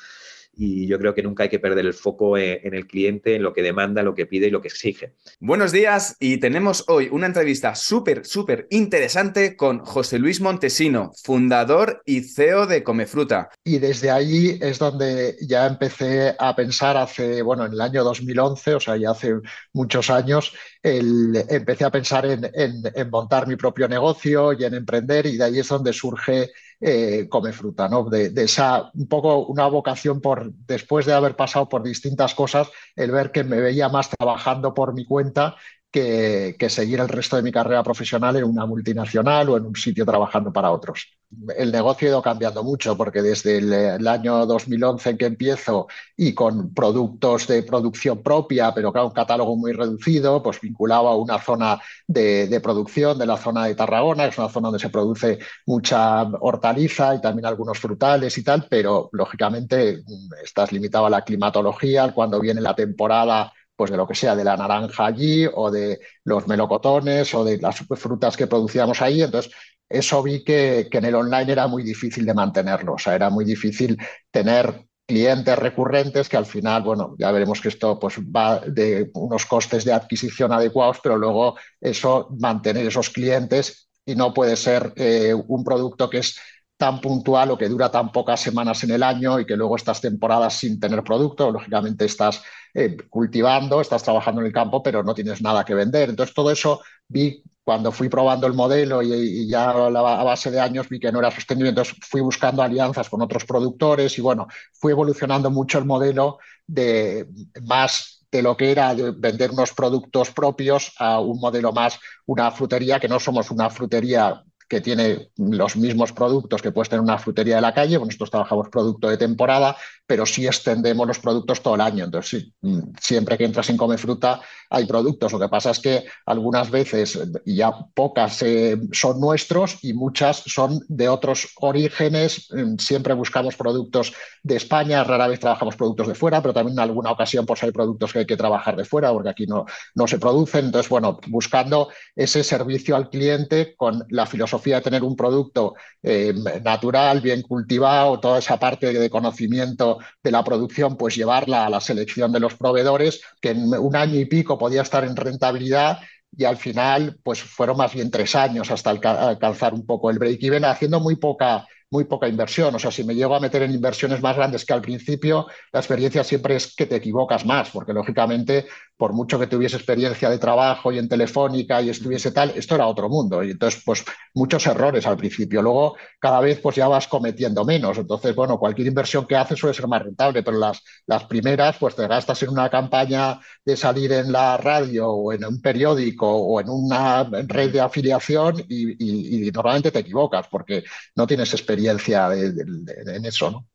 Y 0.57 0.87
yo 0.87 0.97
creo 0.97 1.13
que 1.13 1.21
nunca 1.21 1.43
hay 1.43 1.49
que 1.49 1.59
perder 1.59 1.85
el 1.85 1.93
foco 1.93 2.37
en, 2.37 2.73
el 2.73 2.87
cliente, 2.87 3.35
en 3.35 3.43
lo 3.43 3.53
que 3.53 3.61
demanda, 3.61 4.01
lo 4.01 4.15
que 4.15 4.25
pide 4.25 4.47
y 4.47 4.49
lo 4.49 4.61
que 4.61 4.69
exige. 4.69 5.13
Buenos 5.39 5.71
días 5.71 6.17
y 6.19 6.37
tenemos 6.37 6.83
hoy 6.87 7.09
una 7.11 7.27
entrevista 7.27 7.75
súper, 7.75 8.25
súper 8.25 8.67
interesante 8.71 9.55
con 9.55 9.79
José 9.79 10.17
Luis 10.17 10.41
Montesino, 10.41 11.11
fundador 11.23 12.01
y 12.05 12.21
CEO 12.21 12.65
de 12.65 12.83
Comefruta. 12.83 13.49
Y 13.63 13.77
desde 13.77 14.09
ahí 14.09 14.57
es 14.59 14.79
donde 14.79 15.35
ya 15.41 15.67
empecé 15.67 16.35
a 16.39 16.55
pensar 16.55 16.97
hace, 16.97 17.43
bueno, 17.43 17.65
en 17.65 17.73
el 17.73 17.81
año 17.81 18.03
2011, 18.03 18.75
o 18.75 18.79
sea, 18.79 18.97
ya 18.97 19.11
hace 19.11 19.35
muchos 19.73 20.09
años, 20.09 20.53
empecé 20.81 21.85
a 21.85 21.91
pensar 21.91 22.25
en, 22.25 22.49
en 22.53 23.09
montar 23.09 23.47
mi 23.47 23.57
propio 23.57 23.87
negocio 23.87 24.53
y 24.53 24.63
en 24.63 24.73
emprender 24.73 25.27
y 25.27 25.37
de 25.37 25.43
ahí 25.43 25.59
es 25.59 25.67
donde 25.67 25.93
surge 25.93 26.49
eh, 26.79 27.27
come 27.29 27.53
fruta, 27.53 27.87
¿no? 27.89 28.03
De, 28.09 28.31
esa, 28.35 28.91
un 28.93 29.07
poco 29.07 29.45
una 29.47 29.67
vocación 29.67 30.21
por, 30.21 30.51
después 30.53 31.05
de 31.05 31.13
haber 31.13 31.35
pasado 31.35 31.67
por 31.67 31.83
distintas 31.83 32.35
cosas, 32.35 32.69
el 32.95 33.11
ver 33.11 33.31
que 33.31 33.43
me 33.43 33.59
veía 33.59 33.89
más 33.89 34.09
trabajando 34.09 34.73
por 34.73 34.93
mi 34.93 35.05
cuenta 35.05 35.55
que, 35.91 36.67
seguir 36.69 36.99
el 36.99 37.07
resto 37.07 37.35
de 37.37 37.41
mi 37.41 37.51
carrera 37.51 37.83
profesional 37.83 38.35
en 38.35 38.43
una 38.43 38.65
multinacional 38.65 39.49
o 39.49 39.57
en 39.57 39.65
un 39.65 39.75
sitio 39.75 40.05
trabajando 40.05 40.51
para 40.51 40.71
otros. 40.71 41.17
El 41.57 41.71
negocio 41.71 42.07
ha 42.07 42.11
ido 42.11 42.21
cambiando 42.21 42.63
mucho 42.63 42.95
porque 42.97 43.21
desde 43.21 43.57
el, 43.57 44.07
año 44.07 44.45
2011 44.45 45.09
en 45.09 45.17
que 45.17 45.25
empiezo 45.25 45.87
y 46.15 46.33
con 46.33 46.73
productos 46.73 47.47
de 47.47 47.63
producción 47.63 48.21
propia, 48.21 48.73
pero 48.73 48.91
claro, 48.91 49.07
un 49.07 49.13
catálogo 49.13 49.55
muy 49.55 49.73
reducido, 49.73 50.41
pues 50.43 50.59
vinculado 50.61 51.07
a 51.07 51.17
una 51.17 51.39
zona 51.39 51.79
de, 52.05 52.47
de 52.47 52.61
producción 52.61 53.17
de 53.17 53.25
la 53.25 53.37
zona 53.37 53.65
de 53.65 53.75
Tarragona, 53.75 54.23
que 54.25 54.29
es 54.29 54.37
una 54.37 54.49
zona 54.49 54.67
donde 54.67 54.79
se 54.79 54.89
produce 54.89 55.39
mucha 55.65 56.23
hortaliza 56.23 57.15
y 57.15 57.21
también 57.21 57.45
algunos 57.45 57.79
frutales 57.79 58.37
y 58.37 58.43
tal, 58.43 58.67
pero 58.69 59.09
lógicamente 59.13 60.03
estás 60.43 60.71
limitado 60.71 61.05
a 61.07 61.09
la 61.09 61.23
climatología, 61.23 62.13
cuando 62.13 62.39
viene 62.39 62.61
la 62.61 62.75
temporada 62.75 63.53
pues 63.77 63.91
de 63.91 63.97
lo 63.97 64.07
que 64.07 64.15
sea, 64.15 64.35
de 64.35 64.43
la 64.43 64.57
naranja 64.57 65.05
allí 65.05 65.45
o 65.53 65.71
de 65.71 65.99
los 66.25 66.47
melocotones 66.47 67.33
o 67.35 67.45
de 67.45 67.59
las 67.59 67.77
frutas 67.77 68.35
que 68.35 68.47
producíamos 68.47 69.01
ahí. 69.01 69.21
Entonces, 69.21 69.53
eso 69.87 70.21
vi 70.23 70.43
que, 70.43 70.89
en 70.91 71.05
el 71.05 71.15
online 71.15 71.51
era 71.51 71.67
muy 71.67 71.83
difícil 71.83 72.25
de 72.25 72.33
mantenerlo, 72.33 72.93
o 72.93 72.97
sea, 72.97 73.15
era 73.15 73.29
muy 73.29 73.45
difícil 73.45 73.97
tener 74.31 74.85
clientes 75.05 75.57
recurrentes 75.57 76.27
que 76.27 76.35
al 76.35 76.45
final, 76.45 76.83
bueno, 76.83 77.15
ya 77.17 77.31
veremos 77.31 77.61
que 77.61 77.69
esto 77.69 77.97
pues 77.97 78.19
va 78.19 78.59
de 78.59 79.09
unos 79.13 79.45
costes 79.45 79.85
de 79.85 79.93
adquisición 79.93 80.51
adecuados, 80.51 80.99
pero 81.01 81.17
luego 81.17 81.55
eso, 81.79 82.27
mantener 82.37 82.87
esos 82.87 83.09
clientes 83.09 83.89
y 84.05 84.15
no 84.15 84.33
puede 84.33 84.57
ser 84.57 84.91
eh, 84.97 85.33
un 85.33 85.63
producto 85.63 86.09
que 86.09 86.17
es 86.17 86.37
tan 86.77 87.01
puntual 87.01 87.51
o 87.51 87.57
que 87.57 87.67
dura 87.67 87.89
tan 87.89 88.11
pocas 88.11 88.39
semanas 88.39 88.83
en 88.83 88.91
el 88.91 89.03
año 89.03 89.39
y 89.39 89.45
que 89.45 89.57
luego 89.57 89.75
estas 89.75 89.99
temporadas 89.99 90.53
sin 90.53 90.79
tener 90.79 91.03
producto, 91.03 91.51
lógicamente 91.51 92.05
estás 92.05 92.43
eh, 92.73 92.95
cultivando, 93.09 93.81
estás 93.81 94.03
trabajando 94.03 94.41
en 94.41 94.47
el 94.47 94.53
campo, 94.53 94.83
pero 94.83 95.03
no 95.03 95.15
tienes 95.15 95.41
nada 95.41 95.65
que 95.65 95.73
vender. 95.73 96.09
Entonces, 96.09 96.35
todo 96.35 96.51
eso 96.51 96.81
vi 97.07 97.43
cuando 97.63 97.91
fui 97.91 98.07
probando 98.07 98.47
el 98.47 98.53
modelo 98.53 99.01
y, 99.01 99.47
ya 99.47 99.71
a, 99.71 100.23
base 100.23 100.51
de 100.51 100.59
años 100.59 100.87
vi 100.87 100.99
que 100.99 101.11
no 101.11 101.19
era 101.19 101.31
sostenible, 101.31 101.69
entonces 101.69 101.97
fui 102.01 102.21
buscando 102.21 102.61
alianzas 102.61 103.09
con 103.09 103.21
otros 103.21 103.43
productores 103.43 104.17
y 104.17 104.21
bueno, 104.21 104.47
fui 104.71 104.93
evolucionando 104.93 105.49
mucho 105.51 105.77
el 105.77 105.83
modelo 105.83 106.37
de 106.65 107.27
más 107.63 108.25
de 108.31 108.41
lo 108.41 108.55
que 108.55 108.71
era 108.71 108.93
vender 108.93 109.51
unos 109.51 109.73
productos 109.73 110.31
propios 110.31 110.93
a 110.99 111.19
un 111.19 111.39
modelo 111.39 111.73
más, 111.73 111.99
una 112.25 112.51
frutería, 112.51 112.99
que 112.99 113.09
no 113.09 113.19
somos 113.19 113.51
una 113.51 113.69
frutería 113.69 114.43
que 114.67 114.81
tiene 114.81 115.29
los 115.37 115.77
mismos 115.77 116.11
productos 116.11 116.61
que 116.61 116.71
puedes 116.71 116.89
tener 116.89 117.01
una 117.01 117.17
frutería 117.17 117.55
de 117.55 117.61
la 117.61 117.73
calle. 117.73 117.97
Nosotros 117.97 118.31
trabajamos 118.31 118.67
producto 118.69 119.07
de 119.07 119.17
temporada, 119.17 119.77
pero 120.05 120.25
sí 120.25 120.45
extendemos 120.45 121.07
los 121.07 121.19
productos 121.19 121.61
todo 121.61 121.75
el 121.75 121.81
año. 121.81 122.05
Entonces, 122.05 122.47
mm, 122.61 122.79
siempre 122.99 123.37
que 123.37 123.45
entras 123.45 123.69
en 123.69 123.77
Come 123.77 123.97
Fruta 123.97 124.41
hay 124.69 124.85
productos. 124.85 125.31
Lo 125.31 125.39
que 125.39 125.47
pasa 125.47 125.71
es 125.71 125.79
que 125.79 126.05
algunas 126.25 126.69
veces, 126.69 127.17
ya 127.45 127.71
pocas 127.93 128.41
eh, 128.41 128.77
son 128.91 129.21
nuestros 129.21 129.77
y 129.83 129.93
muchas 129.93 130.43
son 130.45 130.81
de 130.89 131.07
otros 131.07 131.49
orígenes. 131.61 132.49
Mm, 132.51 132.77
siempre 132.77 133.13
buscamos 133.13 133.55
productos 133.55 134.13
de 134.43 134.57
España, 134.57 135.03
rara 135.05 135.27
vez 135.27 135.39
trabajamos 135.39 135.77
productos 135.77 136.07
de 136.07 136.15
fuera, 136.15 136.41
pero 136.41 136.53
también 136.53 136.77
en 136.77 136.83
alguna 136.83 137.11
ocasión 137.11 137.45
pues 137.45 137.63
hay 137.63 137.71
productos 137.71 138.11
que 138.11 138.19
hay 138.19 138.25
que 138.25 138.37
trabajar 138.37 138.75
de 138.75 138.83
fuera 138.83 139.11
porque 139.13 139.29
aquí 139.29 139.47
no, 139.47 139.65
no 139.95 140.07
se 140.07 140.19
producen. 140.19 140.65
Entonces, 140.65 140.89
bueno, 140.89 141.19
buscando 141.27 141.89
ese 142.15 142.43
servicio 142.43 142.95
al 142.97 143.09
cliente 143.09 143.75
con 143.77 144.05
la 144.09 144.25
filosofía 144.25 144.56
de 144.63 144.81
tener 144.81 145.03
un 145.03 145.15
producto 145.15 145.75
eh, 146.03 146.33
natural, 146.63 147.21
bien 147.21 147.41
cultivado, 147.41 148.19
toda 148.19 148.39
esa 148.39 148.59
parte 148.59 148.91
de 148.93 149.09
conocimiento 149.09 149.99
de 150.23 150.31
la 150.31 150.43
producción, 150.43 150.97
pues 150.97 151.15
llevarla 151.15 151.65
a 151.65 151.69
la 151.69 151.81
selección 151.81 152.31
de 152.31 152.39
los 152.39 152.55
proveedores, 152.55 153.21
que 153.41 153.51
en 153.51 153.73
un 153.73 153.95
año 153.95 154.19
y 154.19 154.25
pico 154.25 154.57
podía 154.57 154.81
estar 154.81 155.03
en 155.03 155.15
rentabilidad 155.15 155.99
y 156.35 156.43
al 156.43 156.57
final 156.57 157.17
pues 157.23 157.41
fueron 157.41 157.77
más 157.77 157.93
bien 157.93 158.11
tres 158.11 158.35
años 158.35 158.69
hasta 158.69 158.89
alcanzar 158.89 159.73
un 159.73 159.85
poco 159.85 160.09
el 160.09 160.19
break-even, 160.19 160.65
haciendo 160.65 160.99
muy 160.99 161.15
poca 161.15 161.65
muy 161.89 162.03
poca 162.05 162.27
inversión. 162.27 162.75
O 162.75 162.79
sea, 162.79 162.91
si 162.91 163.03
me 163.03 163.15
llego 163.15 163.35
a 163.35 163.39
meter 163.39 163.61
en 163.61 163.73
inversiones 163.73 164.21
más 164.21 164.35
grandes 164.35 164.65
que 164.65 164.73
al 164.73 164.81
principio, 164.81 165.47
la 165.71 165.79
experiencia 165.79 166.23
siempre 166.23 166.55
es 166.55 166.75
que 166.75 166.85
te 166.85 166.95
equivocas 166.97 167.45
más, 167.45 167.69
porque 167.69 167.93
lógicamente, 167.93 168.65
por 168.97 169.13
mucho 169.13 169.39
que 169.39 169.47
tuviese 169.47 169.77
experiencia 169.77 170.29
de 170.29 170.37
trabajo 170.37 170.91
y 170.91 170.97
en 170.97 171.07
telefónica 171.07 171.81
y 171.81 171.89
estuviese 171.89 172.31
tal, 172.31 172.51
esto 172.55 172.75
era 172.75 172.87
otro 172.87 173.09
mundo. 173.09 173.43
Y 173.43 173.51
entonces, 173.51 173.81
pues 173.85 174.03
muchos 174.33 174.65
errores 174.67 175.05
al 175.07 175.17
principio. 175.17 175.61
Luego, 175.61 175.95
cada 176.19 176.41
vez 176.41 176.59
pues 176.59 176.75
ya 176.75 176.87
vas 176.87 177.07
cometiendo 177.07 177.63
menos. 177.63 177.97
Entonces, 177.97 178.35
bueno, 178.35 178.59
cualquier 178.59 178.87
inversión 178.87 179.25
que 179.25 179.35
haces 179.35 179.57
suele 179.59 179.73
ser 179.73 179.87
más 179.87 180.01
rentable, 180.01 180.43
pero 180.43 180.57
las, 180.57 180.83
las 181.05 181.23
primeras, 181.25 181.77
pues 181.77 181.95
te 181.95 182.07
gastas 182.07 182.43
en 182.43 182.49
una 182.49 182.69
campaña 182.69 183.39
de 183.63 183.77
salir 183.77 184.11
en 184.11 184.31
la 184.31 184.57
radio 184.57 185.09
o 185.09 185.31
en 185.31 185.45
un 185.45 185.61
periódico 185.61 186.29
o 186.29 186.59
en 186.59 186.69
una 186.69 187.23
red 187.23 187.71
de 187.71 187.79
afiliación 187.81 188.57
y, 188.67 189.47
y 189.47 189.51
normalmente 189.51 189.91
te 189.91 189.99
equivocas 189.99 190.47
porque 190.49 190.83
no 191.15 191.27
tienes 191.27 191.53
experiencia 191.53 191.76
experiencia 191.77 192.29
en 192.33 193.25
eso, 193.25 193.51
¿no? 193.51 193.67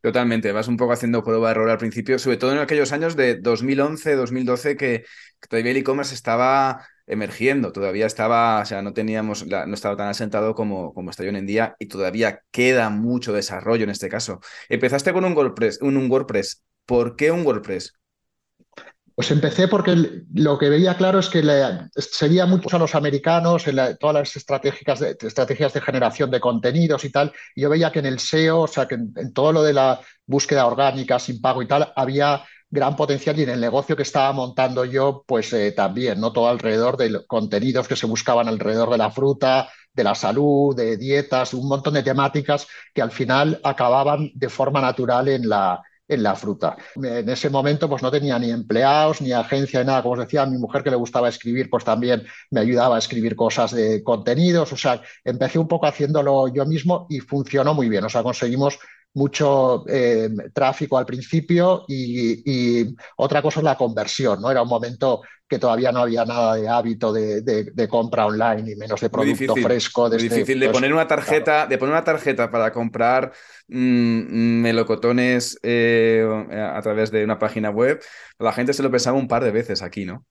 Totalmente, 0.00 0.52
vas 0.52 0.68
un 0.68 0.76
poco 0.76 0.92
haciendo 0.92 1.24
prueba 1.24 1.48
de 1.48 1.50
error 1.52 1.70
al 1.70 1.78
principio, 1.78 2.20
sobre 2.20 2.36
todo 2.36 2.52
en 2.52 2.58
aquellos 2.58 2.92
años 2.92 3.16
de 3.16 3.34
2011, 3.40 4.14
2012, 4.14 4.76
que, 4.76 5.04
todavía 5.48 5.72
el 5.72 5.76
e-commerce 5.78 6.14
estaba 6.14 6.86
emergiendo, 7.06 7.72
todavía 7.72 8.06
estaba, 8.06 8.60
o 8.62 8.64
sea, 8.64 8.80
no 8.80 8.92
teníamos, 8.92 9.46
no 9.46 9.74
estaba 9.74 9.96
tan 9.96 10.08
asentado 10.08 10.54
como, 10.54 10.94
como 10.94 11.10
está 11.10 11.24
hoy 11.24 11.30
en 11.30 11.46
día 11.46 11.74
y 11.80 11.88
todavía 11.88 12.42
queda 12.52 12.90
mucho 12.90 13.32
desarrollo 13.32 13.84
en 13.84 13.90
este 13.90 14.08
caso. 14.08 14.40
Empezaste 14.68 15.12
con 15.12 15.24
un 15.24 15.32
WordPress, 15.32 15.80
un, 15.82 15.96
un 15.96 16.10
WordPress. 16.10 16.62
¿Por 16.86 17.16
qué 17.16 17.32
un 17.32 17.44
WordPress? 17.44 17.97
Pues 19.18 19.32
empecé 19.32 19.66
porque 19.66 20.22
lo 20.32 20.56
que 20.56 20.68
veía 20.68 20.96
claro 20.96 21.18
es 21.18 21.28
que 21.28 21.42
seguía 21.96 22.46
mucho 22.46 22.76
a 22.76 22.78
los 22.78 22.94
americanos 22.94 23.66
en 23.66 23.98
todas 23.98 24.14
las 24.14 24.36
estrategias 24.36 25.00
de, 25.00 25.16
estrategias 25.20 25.72
de 25.72 25.80
generación 25.80 26.30
de 26.30 26.38
contenidos 26.38 27.04
y 27.04 27.10
tal, 27.10 27.32
y 27.52 27.62
yo 27.62 27.68
veía 27.68 27.90
que 27.90 27.98
en 27.98 28.06
el 28.06 28.20
SEO, 28.20 28.60
o 28.60 28.68
sea, 28.68 28.86
que 28.86 28.94
en, 28.94 29.32
todo 29.34 29.52
lo 29.52 29.64
de 29.64 29.72
la 29.72 30.00
búsqueda 30.24 30.66
orgánica 30.66 31.18
sin 31.18 31.40
pago 31.40 31.62
y 31.62 31.66
tal, 31.66 31.92
había 31.96 32.44
gran 32.70 32.94
potencial 32.94 33.36
y 33.40 33.42
en 33.42 33.48
el 33.48 33.60
negocio 33.60 33.96
que 33.96 34.04
estaba 34.04 34.32
montando 34.32 34.84
yo, 34.84 35.24
pues 35.26 35.52
eh, 35.52 35.72
también, 35.72 36.20
¿no? 36.20 36.32
Todo 36.32 36.46
alrededor 36.46 36.96
de 36.96 37.26
contenidos 37.26 37.88
que 37.88 37.96
se 37.96 38.06
buscaban 38.06 38.46
alrededor 38.46 38.88
de 38.88 38.98
la 38.98 39.10
fruta, 39.10 39.68
de 39.92 40.04
la 40.04 40.14
salud, 40.14 40.76
de 40.76 40.96
dietas, 40.96 41.54
un 41.54 41.66
montón 41.66 41.94
de 41.94 42.04
temáticas 42.04 42.68
que 42.94 43.02
al 43.02 43.10
final 43.10 43.60
acababan 43.64 44.30
de 44.32 44.48
forma 44.48 44.80
natural 44.80 45.26
en 45.26 45.48
la, 45.48 45.82
en 46.08 46.22
la 46.22 46.34
fruta. 46.34 46.76
En 46.96 47.28
ese 47.28 47.50
momento 47.50 47.88
pues 47.88 48.02
no 48.02 48.10
tenía 48.10 48.38
ni 48.38 48.50
empleados, 48.50 49.20
ni 49.20 49.32
agencia, 49.32 49.80
ni 49.80 49.86
nada. 49.86 50.02
Como 50.02 50.14
os 50.14 50.20
decía, 50.20 50.42
a 50.42 50.46
mi 50.46 50.58
mujer 50.58 50.82
que 50.82 50.90
le 50.90 50.96
gustaba 50.96 51.28
escribir, 51.28 51.68
pues 51.70 51.84
también 51.84 52.24
me 52.50 52.60
ayudaba 52.60 52.96
a 52.96 52.98
escribir 52.98 53.36
cosas 53.36 53.72
de 53.72 54.02
contenidos. 54.02 54.72
O 54.72 54.76
sea, 54.76 55.02
empecé 55.24 55.58
un 55.58 55.68
poco 55.68 55.86
haciéndolo 55.86 56.48
yo 56.48 56.64
mismo 56.64 57.06
y 57.10 57.20
funcionó 57.20 57.74
muy 57.74 57.88
bien. 57.88 58.04
O 58.04 58.08
sea, 58.08 58.22
conseguimos 58.22 58.78
mucho 59.14 59.84
eh, 59.88 60.28
tráfico 60.52 60.98
al 60.98 61.06
principio 61.06 61.84
y, 61.88 62.94
otra 63.16 63.42
cosa 63.42 63.60
es 63.60 63.64
la 63.64 63.76
conversión, 63.76 64.40
¿no? 64.40 64.50
Era 64.50 64.62
un 64.62 64.68
momento 64.68 65.22
que 65.48 65.58
todavía 65.58 65.90
no 65.92 66.00
había 66.00 66.24
nada 66.24 66.56
de 66.56 66.68
hábito 66.68 67.12
de, 67.12 67.88
compra 67.88 68.26
online 68.26 68.72
y 68.72 68.76
menos 68.76 69.00
de 69.00 69.08
producto 69.08 69.56
fresco. 69.56 70.10
De 70.10 70.18
este 70.18 70.28
difícil 70.28 70.60
de 70.60 70.68
poner 70.68 70.92
una 70.92 71.06
tarjeta, 71.06 71.66
de 71.66 71.78
poner 71.78 71.94
una 71.94 72.04
tarjeta 72.04 72.50
para 72.50 72.72
comprar 72.72 73.32
mm, 73.68 74.60
melocotones 74.60 75.58
eh, 75.62 76.24
a 76.52 76.80
través 76.82 77.10
de 77.10 77.24
una 77.24 77.38
página 77.38 77.70
web. 77.70 78.00
La 78.38 78.52
gente 78.52 78.74
se 78.74 78.82
lo 78.82 78.90
pensaba 78.90 79.16
un 79.16 79.28
par 79.28 79.42
de 79.42 79.50
veces 79.50 79.82
aquí, 79.82 80.04
¿no? 80.04 80.26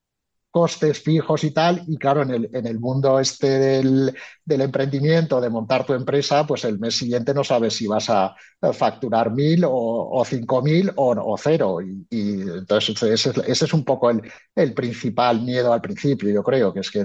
Costes 0.58 1.00
fijos 1.04 1.44
y 1.44 1.52
tal, 1.52 1.84
y 1.88 1.98
claro, 1.98 2.24
en 2.24 2.32
el, 2.32 2.50
en 2.52 2.66
el 2.66 2.80
mundo 2.80 3.20
este 3.20 3.60
del, 3.60 4.12
del, 4.44 4.62
emprendimiento, 4.62 5.40
de 5.40 5.52
montar 5.52 5.86
tu 5.86 5.94
empresa, 5.94 6.48
pues 6.48 6.66
el 6.66 6.80
mes 6.80 6.96
siguiente 6.98 7.32
no 7.32 7.44
sabes 7.44 7.76
si 7.76 7.86
vas 7.86 8.10
a 8.10 8.36
facturar 8.74 9.32
mil 9.32 9.64
o, 9.68 10.24
cinco 10.26 10.64
mil 10.64 10.92
o, 10.96 11.38
cero. 11.38 11.78
Y, 12.10 12.37
entonces 12.58 13.02
ese, 13.04 13.30
ese, 13.46 13.66
es 13.66 13.74
un 13.74 13.84
poco 13.84 14.10
el, 14.10 14.22
el, 14.56 14.74
principal 14.74 15.42
miedo 15.42 15.72
al 15.74 15.82
principio, 15.82 16.30
yo 16.30 16.44
creo, 16.44 16.74
que 16.74 16.82
es 16.82 16.92
que 16.92 17.04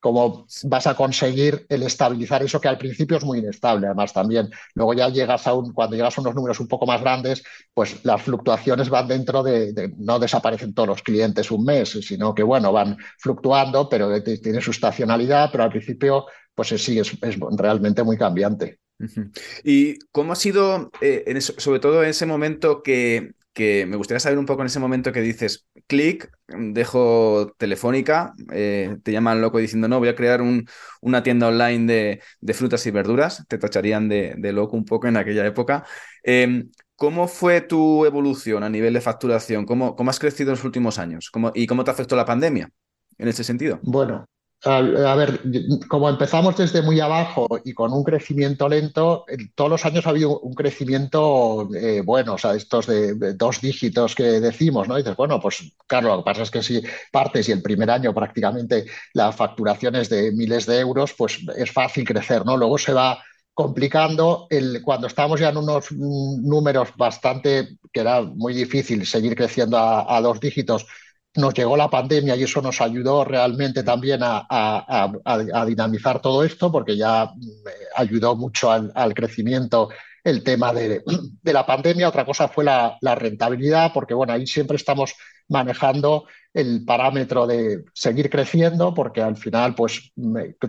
cómo 0.00 0.46
vas 0.64 0.86
a 0.86 0.94
conseguir 0.94 1.66
el 1.68 1.82
estabilizar 1.82 2.42
eso 2.42 2.60
que 2.60 2.68
al 2.68 2.78
principio 2.78 3.16
es 3.16 3.24
muy 3.24 3.38
inestable, 3.38 3.86
además 3.86 4.12
también. 4.12 4.50
Luego 4.74 4.94
ya 4.94 5.08
llegas 5.08 5.46
a 5.46 5.54
un, 5.54 5.72
cuando 5.72 5.96
llegas 5.96 6.16
a 6.16 6.20
unos 6.20 6.34
números 6.34 6.60
un 6.60 6.68
poco 6.68 6.86
más 6.86 7.00
grandes, 7.00 7.42
pues 7.74 8.04
las 8.04 8.22
fluctuaciones 8.22 8.88
van 8.88 9.08
dentro 9.08 9.42
de, 9.42 9.72
de 9.72 9.92
no 9.98 10.18
desaparecen 10.18 10.74
todos 10.74 10.88
los 10.88 11.02
clientes 11.02 11.50
un 11.50 11.64
mes, 11.64 11.90
sino 11.90 12.34
que 12.34 12.42
bueno, 12.42 12.72
van 12.72 12.96
fluctuando, 13.18 13.88
pero 13.88 14.22
tiene 14.22 14.60
su 14.60 14.70
estacionalidad, 14.70 15.50
pero 15.50 15.64
al 15.64 15.70
principio 15.70 16.26
pues 16.56 16.68
sí, 16.68 16.98
es, 16.98 17.16
realmente 17.56 18.02
muy 18.02 18.16
cambiante. 18.16 18.80
¿Y 19.62 19.98
cómo 20.10 20.32
ha 20.32 20.36
sido, 20.36 20.90
eh, 21.02 21.38
sobre 21.40 21.80
todo 21.80 22.02
en 22.02 22.08
ese 22.08 22.24
momento 22.24 22.82
que, 22.82 23.32
que, 23.56 23.86
me 23.86 23.96
gustaría 23.96 24.20
saber 24.20 24.38
un 24.38 24.44
poco 24.44 24.60
en 24.60 24.66
ese 24.66 24.78
momento 24.78 25.12
que 25.12 25.22
dices, 25.22 25.66
clic, 25.86 26.30
dejo 26.46 27.54
telefónica, 27.56 28.34
eh, 28.52 28.98
te 29.02 29.12
llaman 29.12 29.40
loco 29.40 29.56
diciendo, 29.56 29.88
no, 29.88 29.98
voy 29.98 30.08
a 30.08 30.14
crear 30.14 30.42
un, 30.42 30.68
una 31.00 31.22
tienda 31.22 31.48
online 31.48 32.20
de, 32.40 32.54
frutas 32.54 32.86
y 32.86 32.90
verduras, 32.90 33.46
te 33.48 33.56
tacharían 33.56 34.10
de, 34.10 34.36
loco 34.52 34.76
un 34.76 34.84
poco 34.84 35.08
en 35.08 35.16
aquella 35.16 35.46
época. 35.46 35.86
Em, 36.22 36.70
¿Cómo 36.96 37.28
fue 37.28 37.62
tu 37.62 38.04
evolución 38.04 38.62
a 38.62 38.68
nivel 38.68 38.92
de 38.92 39.00
facturación? 39.00 39.64
¿Cómo, 39.64 39.96
cómo 39.96 40.10
has 40.10 40.18
crecido 40.18 40.50
en 40.50 40.56
los 40.56 40.64
últimos 40.64 40.98
años? 40.98 41.30
¿Cómo, 41.30 41.50
¿Y 41.54 41.66
cómo 41.66 41.82
te 41.82 41.90
afectó 41.90 42.14
la 42.14 42.26
pandemia 42.26 42.70
en 43.16 43.28
ese 43.28 43.42
sentido? 43.42 43.80
Bueno, 43.82 44.26
a, 44.66 45.14
ver, 45.14 45.40
como 45.88 46.08
empezamos 46.08 46.56
desde 46.56 46.82
muy 46.82 46.98
abajo 47.00 47.46
y 47.64 47.72
con 47.72 47.92
un 47.92 48.02
crecimiento 48.02 48.68
lento, 48.68 49.24
todos 49.54 49.70
los 49.70 49.84
años 49.86 50.06
ha 50.06 50.10
habido 50.10 50.40
un 50.40 50.54
crecimiento 50.54 51.68
eh, 51.74 52.02
bueno, 52.04 52.34
o 52.34 52.38
sea, 52.38 52.54
estos 52.54 52.86
de, 52.86 53.14
dos 53.34 53.60
dígitos 53.60 54.14
que 54.14 54.24
decimos, 54.40 54.88
¿no? 54.88 54.96
Dices, 54.96 55.16
bueno, 55.16 55.40
pues 55.40 55.72
claro, 55.86 56.08
lo 56.08 56.18
que 56.18 56.24
pasa 56.24 56.42
es 56.42 56.50
que 56.50 56.62
si 56.62 56.82
partes 57.12 57.48
y 57.48 57.52
el 57.52 57.62
primer 57.62 57.90
año 57.90 58.12
prácticamente 58.12 58.86
la 59.14 59.32
facturación 59.32 59.94
es 59.96 60.08
de 60.08 60.32
miles 60.32 60.66
de 60.66 60.80
euros, 60.80 61.14
pues 61.16 61.38
es 61.56 61.70
fácil 61.70 62.04
crecer, 62.04 62.44
¿no? 62.44 62.56
Luego 62.56 62.76
se 62.78 62.92
va 62.92 63.18
complicando 63.56 64.46
el, 64.50 64.82
cuando 64.82 65.06
estábamos 65.06 65.40
ya 65.40 65.48
en 65.48 65.56
unos 65.56 65.90
números 65.90 66.90
bastante, 66.94 67.78
que 67.90 68.00
era 68.00 68.20
muy 68.20 68.52
difícil 68.52 69.06
seguir 69.06 69.34
creciendo 69.34 69.78
a, 69.78 70.20
dos 70.20 70.38
dígitos, 70.40 70.86
nos 71.36 71.54
llegó 71.54 71.76
la 71.76 71.88
pandemia 71.88 72.36
y 72.36 72.42
eso 72.42 72.60
nos 72.60 72.80
ayudó 72.80 73.24
realmente 73.24 73.82
también 73.82 74.20
a, 74.22 75.64
dinamizar 75.66 76.20
todo 76.20 76.44
esto, 76.44 76.70
porque 76.70 76.96
ya 76.96 77.26
mm, 77.26 77.48
ayudó 77.96 78.36
mucho 78.36 78.70
al, 78.70 79.14
crecimiento 79.14 79.88
el 80.24 80.42
tema 80.42 80.72
de, 80.72 81.02
la 81.44 81.66
pandemia. 81.66 82.08
Otra 82.08 82.24
cosa 82.24 82.48
fue 82.48 82.64
la, 82.64 82.96
la, 83.00 83.14
rentabilidad, 83.14 83.92
porque 83.92 84.14
bueno, 84.14 84.32
ahí 84.32 84.46
siempre 84.46 84.76
estamos 84.76 85.14
manejando 85.48 86.24
el 86.56 86.86
parámetro 86.86 87.46
de 87.46 87.84
seguir 87.92 88.30
creciendo, 88.30 88.94
porque 88.94 89.20
al 89.20 89.36
final, 89.36 89.74
pues, 89.74 90.10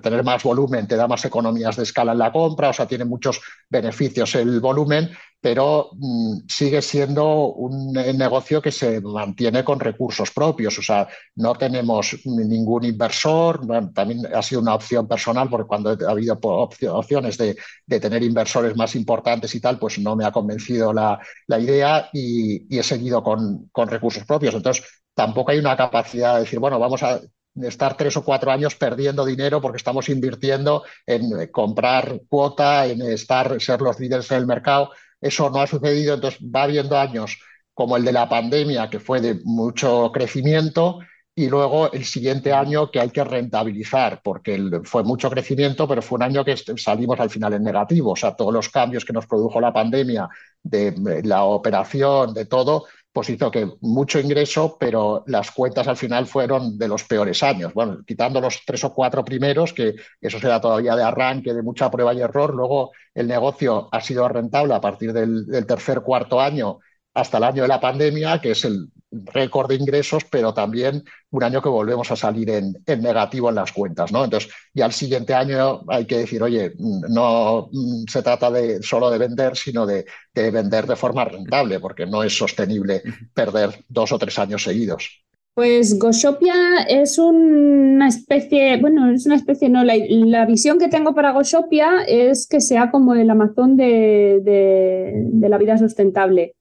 tener 0.02 0.22
más 0.22 0.44
volumen 0.44 0.86
te 0.86 0.98
da 0.98 1.08
más 1.08 1.24
economías 1.24 1.78
de 1.78 1.84
escala 1.84 2.12
en 2.12 2.18
la 2.18 2.34
compra, 2.34 2.70
o 2.70 2.74
sea, 2.74 2.86
tiene 2.86 3.06
muchos 3.06 3.40
beneficios 3.70 4.36
el 4.36 4.60
volumen, 4.60 5.10
pero 5.40 5.92
mm, 5.94 6.40
sigue 6.50 6.82
siendo 6.82 7.54
un 7.54 7.94
negocio 7.94 8.62
que 8.62 8.74
se 8.74 9.00
mantiene 9.00 9.64
con 9.64 9.80
recursos 9.80 10.32
propios, 10.32 10.78
o 10.78 10.82
sea, 10.82 11.08
no 11.36 11.56
tenemos 11.56 12.18
ningún 12.26 12.84
inversor, 12.84 13.62
también 13.94 14.26
ha 14.36 14.42
sido 14.42 14.60
una 14.60 14.76
opción 14.76 15.08
personal, 15.08 15.48
porque 15.50 15.68
cuando 15.68 15.92
ha 15.92 16.12
habido 16.12 16.38
opciones 16.42 17.38
de, 17.38 17.56
tener 17.88 18.24
inversores 18.24 18.76
más 18.76 18.94
importantes 18.96 19.56
y 19.56 19.62
tal, 19.62 19.80
pues 19.80 20.00
no 20.00 20.18
me 20.18 20.26
ha 20.26 20.34
convencido 20.34 20.92
la, 20.92 21.18
idea 21.58 22.10
y, 22.12 22.78
he 22.78 22.84
seguido 22.84 23.24
con, 23.24 23.70
con 23.72 23.88
recursos 23.88 24.26
propios. 24.26 24.54
Entonces, 24.54 24.67
tampoco 25.14 25.52
hay 25.52 25.60
una 25.60 25.76
capacidad 25.76 26.36
de 26.36 26.42
decir, 26.42 26.60
bueno, 26.60 26.80
vamos 26.80 27.04
a 27.04 27.20
estar 27.62 27.98
tres 27.98 28.16
o 28.18 28.24
cuatro 28.24 28.52
años 28.52 28.76
perdiendo 28.76 29.26
dinero 29.26 29.62
porque 29.62 29.78
estamos 29.78 30.10
invirtiendo 30.10 30.84
en 31.06 31.42
eh, 31.42 31.52
comprar 31.52 32.22
cuota, 32.30 32.86
en 32.86 33.02
estar, 33.02 33.60
ser 33.60 33.82
los 33.82 34.00
líderes 34.00 34.30
en 34.32 34.38
el 34.38 34.48
mercado. 34.48 34.92
Eso 35.20 35.50
no 35.50 35.62
ha 35.62 35.68
sucedido, 35.68 36.14
entonces 36.14 36.40
va 36.44 36.64
habiendo 36.64 36.98
años 36.98 37.40
como 37.74 37.98
el 37.98 38.06
de 38.06 38.12
la 38.12 38.30
pandemia, 38.30 38.90
que 38.90 39.00
fue 39.00 39.22
de 39.22 39.40
mucho 39.44 40.12
crecimiento, 40.12 41.00
y 41.36 41.48
luego 41.50 41.92
el 41.92 42.04
siguiente 42.04 42.52
año 42.52 42.90
que 42.90 43.00
hay 43.00 43.12
que 43.12 43.24
rentabilizar, 43.24 44.22
porque 44.24 44.82
fue 44.84 45.04
mucho 45.04 45.30
crecimiento, 45.30 45.88
pero 45.88 46.02
fue 46.02 46.16
un 46.16 46.24
año 46.24 46.44
que 46.44 46.58
salimos 46.58 47.20
al 47.20 47.30
final 47.30 47.54
en 47.54 47.64
negativo. 47.64 48.14
O 48.14 48.16
sea, 48.16 48.36
todos 48.36 48.52
los 48.52 48.70
cambios 48.70 49.06
que 49.06 49.14
nos 49.14 49.28
produjo 49.28 49.62
la 49.62 49.72
pandemia, 49.72 50.28
de 50.64 50.88
eh, 50.88 51.22
la 51.24 51.44
operación, 51.44 52.34
de 52.34 52.46
todo, 52.46 52.86
pues 53.18 53.32
hizo 53.32 53.50
que 53.50 53.68
mucho 53.82 54.20
ingreso, 54.20 54.78
pero 54.80 55.24
las 55.26 55.50
cuentas 55.50 55.88
al 55.88 55.98
final 55.98 56.28
fueron 56.28 56.78
de 56.78 56.88
los 56.88 57.04
peores 57.04 57.42
años. 57.42 57.74
Bueno, 57.74 58.04
quitando 58.06 58.40
los 58.40 58.62
tres 58.64 58.84
o 58.84 58.94
cuatro 58.94 59.26
primeros, 59.26 59.74
que 59.74 59.96
eso 60.22 60.40
será 60.40 60.62
todavía 60.62 60.96
de 60.96 61.02
arranque, 61.02 61.52
de 61.52 61.64
mucha 61.64 61.90
prueba 61.90 62.14
y 62.14 62.22
error, 62.22 62.54
luego 62.54 62.92
el 63.16 63.28
negocio 63.28 63.90
ha 63.92 64.02
sido 64.02 64.28
rentable 64.28 64.76
a 64.76 64.82
partir 64.82 65.14
del, 65.14 65.48
del 65.48 65.66
tercer, 65.66 66.02
cuarto 66.02 66.40
año 66.40 66.78
hasta 67.16 67.40
el 67.40 67.46
año 67.46 67.64
de 67.64 67.70
la 67.70 67.80
pandemia, 67.80 68.40
que 68.40 68.52
es 68.52 68.64
el 68.66 68.92
récord 69.26 69.70
de 69.70 69.76
ingresos, 69.76 70.24
pero 70.30 70.54
también 70.54 71.04
un 71.32 71.44
año 71.44 71.62
que 71.62 71.70
volvemos 71.70 72.10
a 72.12 72.16
salir 72.16 72.50
en, 72.50 72.76
negativo 72.86 73.50
en 73.50 73.56
las 73.56 73.72
cuentas. 73.72 74.12
¿no? 74.12 74.24
Entonces, 74.24 74.52
ya 74.74 74.86
el 74.86 74.94
siguiente 74.94 75.34
año 75.34 75.82
hay 75.88 76.06
que 76.06 76.20
decir, 76.20 76.42
oye, 76.42 76.74
no 76.78 77.70
se 78.08 78.22
trata 78.22 78.52
de, 78.52 78.82
solo 78.82 79.10
de 79.10 79.18
vender, 79.18 79.56
sino 79.56 79.86
de, 79.86 80.06
vender 80.34 80.88
de 80.88 80.96
forma 80.96 81.26
rentable, 81.26 81.80
porque 81.80 82.06
no 82.06 82.24
es 82.24 82.38
sostenible 82.38 83.02
perder 83.34 83.84
dos 83.90 84.12
o 84.12 84.20
tres 84.20 84.38
años 84.40 84.64
seguidos. 84.64 85.24
Pues 85.54 85.98
Goshopia 85.98 86.84
es 86.88 87.18
una 87.18 88.08
especie, 88.08 88.78
bueno, 88.80 89.12
es 89.12 89.26
una 89.26 89.36
especie, 89.36 89.70
no, 89.70 89.84
la, 89.84 90.46
visión 90.46 90.78
que 90.78 90.88
tengo 90.88 91.16
para 91.16 91.32
Goshopia 91.32 92.04
es 92.08 92.48
que 92.48 92.62
sea 92.62 92.92
como 92.92 93.16
el 93.16 93.28
Amazon 93.28 93.76
de, 93.76 94.40
de 94.44 95.50
la 95.50 95.58
vida 95.58 95.78
sustentable. 95.80 96.57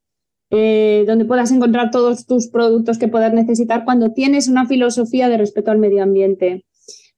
Eh, 0.51 1.05
donde 1.07 1.25
puedas 1.25 1.51
encontrar 1.51 1.91
todos 1.91 2.25
tus 2.25 2.49
productos 2.49 2.99
que 2.99 3.09
puedas 3.09 3.33
necesitar 3.33 3.85
cuando 3.85 4.13
tienes 4.13 4.47
una 4.47 4.67
filosofía 4.67 5.29
de 5.29 5.39
respeto 5.39 5.73
al 5.73 5.79
medio 5.79 6.03
ambiente. 6.03 6.65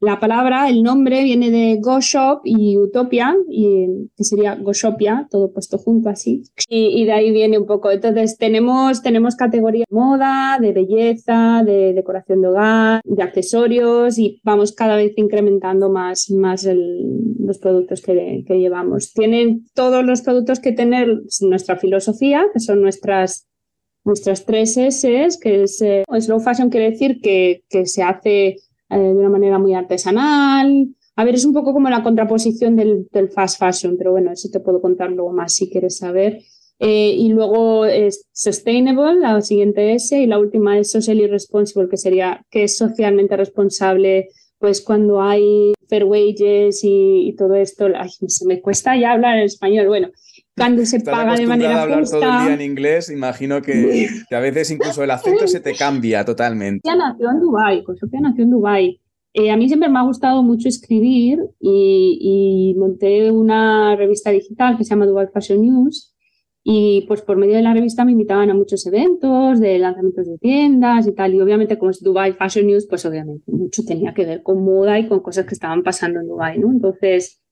La 0.01 0.21
palabra, 0.21 0.69
el 0.69 0.85
nombre 0.85 1.25
viene 1.25 1.51
de 1.51 1.79
Go 1.81 2.01
Shop 2.01 2.43
y 2.45 2.77
Utopia, 2.77 3.35
y, 3.49 4.09
que 4.17 4.23
sería 4.23 4.55
Goshopia, 4.55 5.27
todo 5.29 5.53
puesto 5.53 5.77
junto 5.77 6.09
así. 6.09 6.45
Y, 6.69 7.05
de 7.05 7.13
ahí 7.13 7.33
viene 7.33 7.59
un 7.59 7.67
poco. 7.67 7.91
Entonces, 7.91 8.39
tenemos, 8.39 9.03
tenemos 9.03 9.35
categorías 9.35 9.87
de 9.91 9.97
moda, 9.97 10.59
de 10.61 10.73
belleza, 10.73 11.63
de 11.67 11.95
decoración 11.95 12.43
de 12.43 12.49
hogar, 12.49 13.01
de 13.05 13.23
accesorios, 13.25 14.19
y 14.19 14.41
vamos 14.45 14.73
cada 14.73 14.95
vez 14.95 15.13
incrementando 15.17 15.91
más, 15.91 16.31
más 16.31 16.65
los 16.65 17.59
productos 17.59 18.01
que, 18.01 18.45
que 18.47 18.59
llevamos. 18.61 19.13
Tienen 19.13 19.67
todos 19.75 20.05
los 20.05 20.23
productos 20.23 20.61
que 20.61 20.71
tener 20.71 21.09
nuestra 21.41 21.77
filosofía, 21.77 22.47
que 22.53 22.61
son 22.61 22.83
nuestras 22.83 23.47
nuestras 24.05 24.47
tres 24.47 24.77
S, 24.77 25.29
que 25.43 25.65
es 25.65 25.83
eh, 25.83 26.05
slow 26.19 26.41
fashion, 26.41 26.71
quiere 26.71 26.93
decir 26.93 27.21
que, 27.21 27.63
que 27.69 27.85
se 27.85 28.03
hace 28.03 28.57
eh, 28.91 28.99
de 28.99 29.15
una 29.15 29.29
manera 29.29 29.59
muy 29.59 29.75
artesanal. 29.75 30.89
A 31.17 31.25
ver, 31.25 31.35
es 31.35 31.45
un 31.45 31.53
poco 31.53 31.73
como 31.73 31.91
la 31.91 32.03
contraposición 32.03 32.77
del, 32.77 33.09
del, 33.13 33.29
fast 33.29 33.59
fashion, 33.59 33.97
pero 33.99 34.13
bueno, 34.13 34.31
eso 34.33 34.49
te 34.53 34.61
puedo 34.61 34.81
contar 34.81 35.11
luego 35.11 35.33
más 35.33 35.55
si 35.55 35.69
quieres 35.69 35.99
saber. 35.99 36.41
Eh, 36.81 37.15
y 37.17 37.31
luego 37.31 37.87
es 37.87 38.25
sustainable, 38.33 39.19
la 39.21 39.41
siguiente 39.41 39.95
S, 39.95 40.17
y 40.17 40.27
la 40.27 40.39
última 40.39 40.79
es 40.79 40.93
socially 40.93 41.27
responsible, 41.27 41.89
que 41.89 41.97
sería 41.97 42.47
que 42.51 42.65
es 42.65 42.77
socialmente 42.77 43.37
responsable, 43.37 44.29
pues 44.59 44.81
cuando 44.81 45.21
hay 45.21 45.73
fair 45.89 46.05
wages 46.05 46.85
y, 46.85 47.29
y 47.29 47.35
todo 47.35 47.57
esto, 47.57 47.89
ay, 47.97 48.11
se 48.29 48.47
me 48.47 48.61
cuesta 48.61 48.97
ya 48.97 49.13
hablar 49.13 49.39
en 49.39 49.45
español, 49.45 49.89
bueno, 49.89 50.11
cuando 50.59 50.85
se 50.85 51.01
paga 51.01 51.37
de 51.37 51.47
manera 51.47 51.79
a 51.79 51.83
hablar 51.83 52.05
todo 52.05 52.23
el 52.23 52.45
día 52.47 52.55
en 52.55 52.61
inglés, 52.61 53.11
imagino 53.11 53.63
que, 53.63 54.09
a 54.31 54.41
veces 54.41 54.71
incluso 54.71 55.03
el 55.03 55.11
acento 55.11 55.47
se 55.47 55.61
te 55.61 55.75
cambia 55.75 56.25
totalmente. 56.25 56.81
Sofía 56.85 56.97
nació 56.97 57.31
en 57.31 57.41
Dubái, 57.41 57.85
Sofía 57.99 58.21
nació 58.21 58.45
en 58.45 58.51
Dubái. 58.51 59.01
Eh, 59.35 59.51
a 59.51 59.57
mí 59.57 59.69
siempre 59.69 59.89
me 59.89 59.99
ha 59.99 60.03
gustado 60.03 60.43
mucho 60.43 60.69
escribir 60.69 61.39
y, 61.61 62.75
monté 62.77 63.31
una 63.31 63.95
revista 63.97 64.31
digital 64.31 64.77
que 64.77 64.85
se 64.85 64.91
llama 64.91 65.07
Dubai 65.07 65.29
Fashion 65.33 65.61
News 65.61 66.15
y 66.65 67.05
pues 67.09 67.23
por 67.23 67.37
medio 67.37 67.57
de 67.57 67.63
la 67.63 67.73
revista 67.73 68.05
me 68.05 68.13
invitaban 68.13 68.51
a 68.51 68.55
muchos 68.55 68.87
eventos 68.87 69.59
de 69.61 69.79
lanzamientos 69.79 70.27
de 70.27 70.39
tiendas 70.39 71.07
y 71.07 71.13
tal 71.13 71.35
y 71.35 71.41
obviamente 71.41 71.79
como 71.79 71.91
es 71.91 72.03
Dubai 72.03 72.35
Fashion 72.35 72.67
News 72.67 72.87
pues 72.89 73.05
obviamente 73.07 73.51
mucho 73.51 73.83
tenía 73.85 74.13
que 74.13 74.27
ver 74.27 74.43
con 74.43 74.65
moda 74.65 74.99
y 74.99 75.09
con 75.09 75.21
cosas 75.21 75.47
que 75.47 75.55
estaban 75.55 75.83
pasando 75.83 76.21
en 76.21 76.27
Dubai, 76.27 76.59
¿no? 76.59 76.71
Entonces 76.71 77.43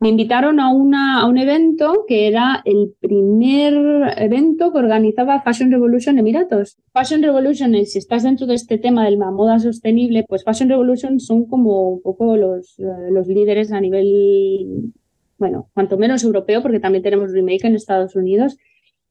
me 0.00 0.08
invitaron 0.08 0.60
a, 0.60 0.72
una, 0.72 1.20
a 1.20 1.26
un 1.26 1.38
evento 1.38 2.04
que 2.06 2.28
era 2.28 2.62
el 2.64 2.94
primer 3.00 3.74
evento 4.16 4.72
que 4.72 4.78
organizaba 4.78 5.42
Fashion 5.42 5.72
Revolution 5.72 6.18
Emiratos. 6.18 6.76
Fashion 6.92 7.22
Revolution, 7.22 7.72
si 7.84 7.98
estás 7.98 8.22
dentro 8.22 8.46
de 8.46 8.54
este 8.54 8.78
tema 8.78 9.04
de 9.04 9.16
la 9.16 9.30
moda 9.32 9.58
sostenible, 9.58 10.24
pues 10.28 10.44
Fashion 10.44 10.68
Revolution 10.68 11.18
son 11.18 11.46
como 11.46 11.90
un 11.90 12.02
poco 12.02 12.36
los, 12.36 12.78
eh, 12.78 12.84
los 13.10 13.26
líderes 13.26 13.72
a 13.72 13.80
nivel, 13.80 14.92
bueno, 15.36 15.68
cuanto 15.74 15.98
menos 15.98 16.22
europeo, 16.22 16.62
porque 16.62 16.80
también 16.80 17.02
tenemos 17.02 17.32
Remake 17.32 17.66
en 17.66 17.74
Estados 17.74 18.14
Unidos, 18.14 18.56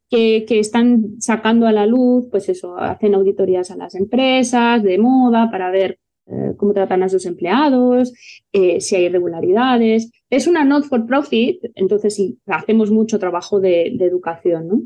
que, 0.10 0.46
que, 0.48 0.60
están 0.60 1.20
sacando 1.20 1.68
a 1.68 1.74
la 1.74 1.86
luz, 1.86 2.30
pues 2.32 2.48
eso, 2.48 2.78
hacen 2.78 3.14
auditorías 3.14 3.72
a 3.72 3.76
las 3.76 3.94
empresas 3.94 4.82
de 4.82 4.98
moda 4.98 5.52
para 5.52 5.70
ver 5.70 6.00
eh, 6.30 6.56
cómo 6.58 6.74
tratan 6.74 7.04
a 7.04 7.10
sus 7.10 7.26
empleados, 7.26 8.14
eh, 8.52 8.82
si 8.82 8.96
hay 8.96 9.06
irregularidades. 9.06 10.12
Es 10.30 10.46
una 10.46 10.66
not 10.66 10.84
for 10.84 11.06
profit, 11.06 11.64
entonces 11.76 12.16
sí, 12.16 12.38
hacemos 12.48 12.92
mucho 12.92 13.18
trabajo 13.18 13.62
de, 13.62 13.96
educación, 14.00 14.68
¿no? 14.68 14.82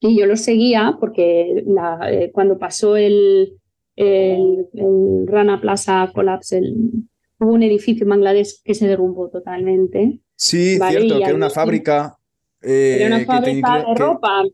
Y 0.00 0.18
yo 0.18 0.26
lo 0.26 0.36
seguía 0.36 0.98
porque 1.00 1.64
eh, 2.10 2.30
cuando 2.32 2.58
pasó 2.58 2.96
el, 2.96 3.54
el, 3.96 4.66
Rana 5.26 5.60
Plaza 5.62 6.10
Collapse, 6.14 6.60
hubo 7.40 7.52
un 7.52 7.62
edificio 7.62 8.04
en 8.04 8.10
Bangladesh 8.10 8.62
que 8.62 8.74
se 8.74 8.86
derrumbó 8.86 9.30
totalmente. 9.30 10.20
Sí, 10.34 10.76
cierto, 10.76 11.18
que 11.18 11.24
era 11.24 11.34
una 11.34 11.48
fábrica. 11.48 12.18
era 12.60 13.16
una 13.16 13.24
fábrica 13.24 13.78
de 13.78 13.94
ropa 13.94 14.44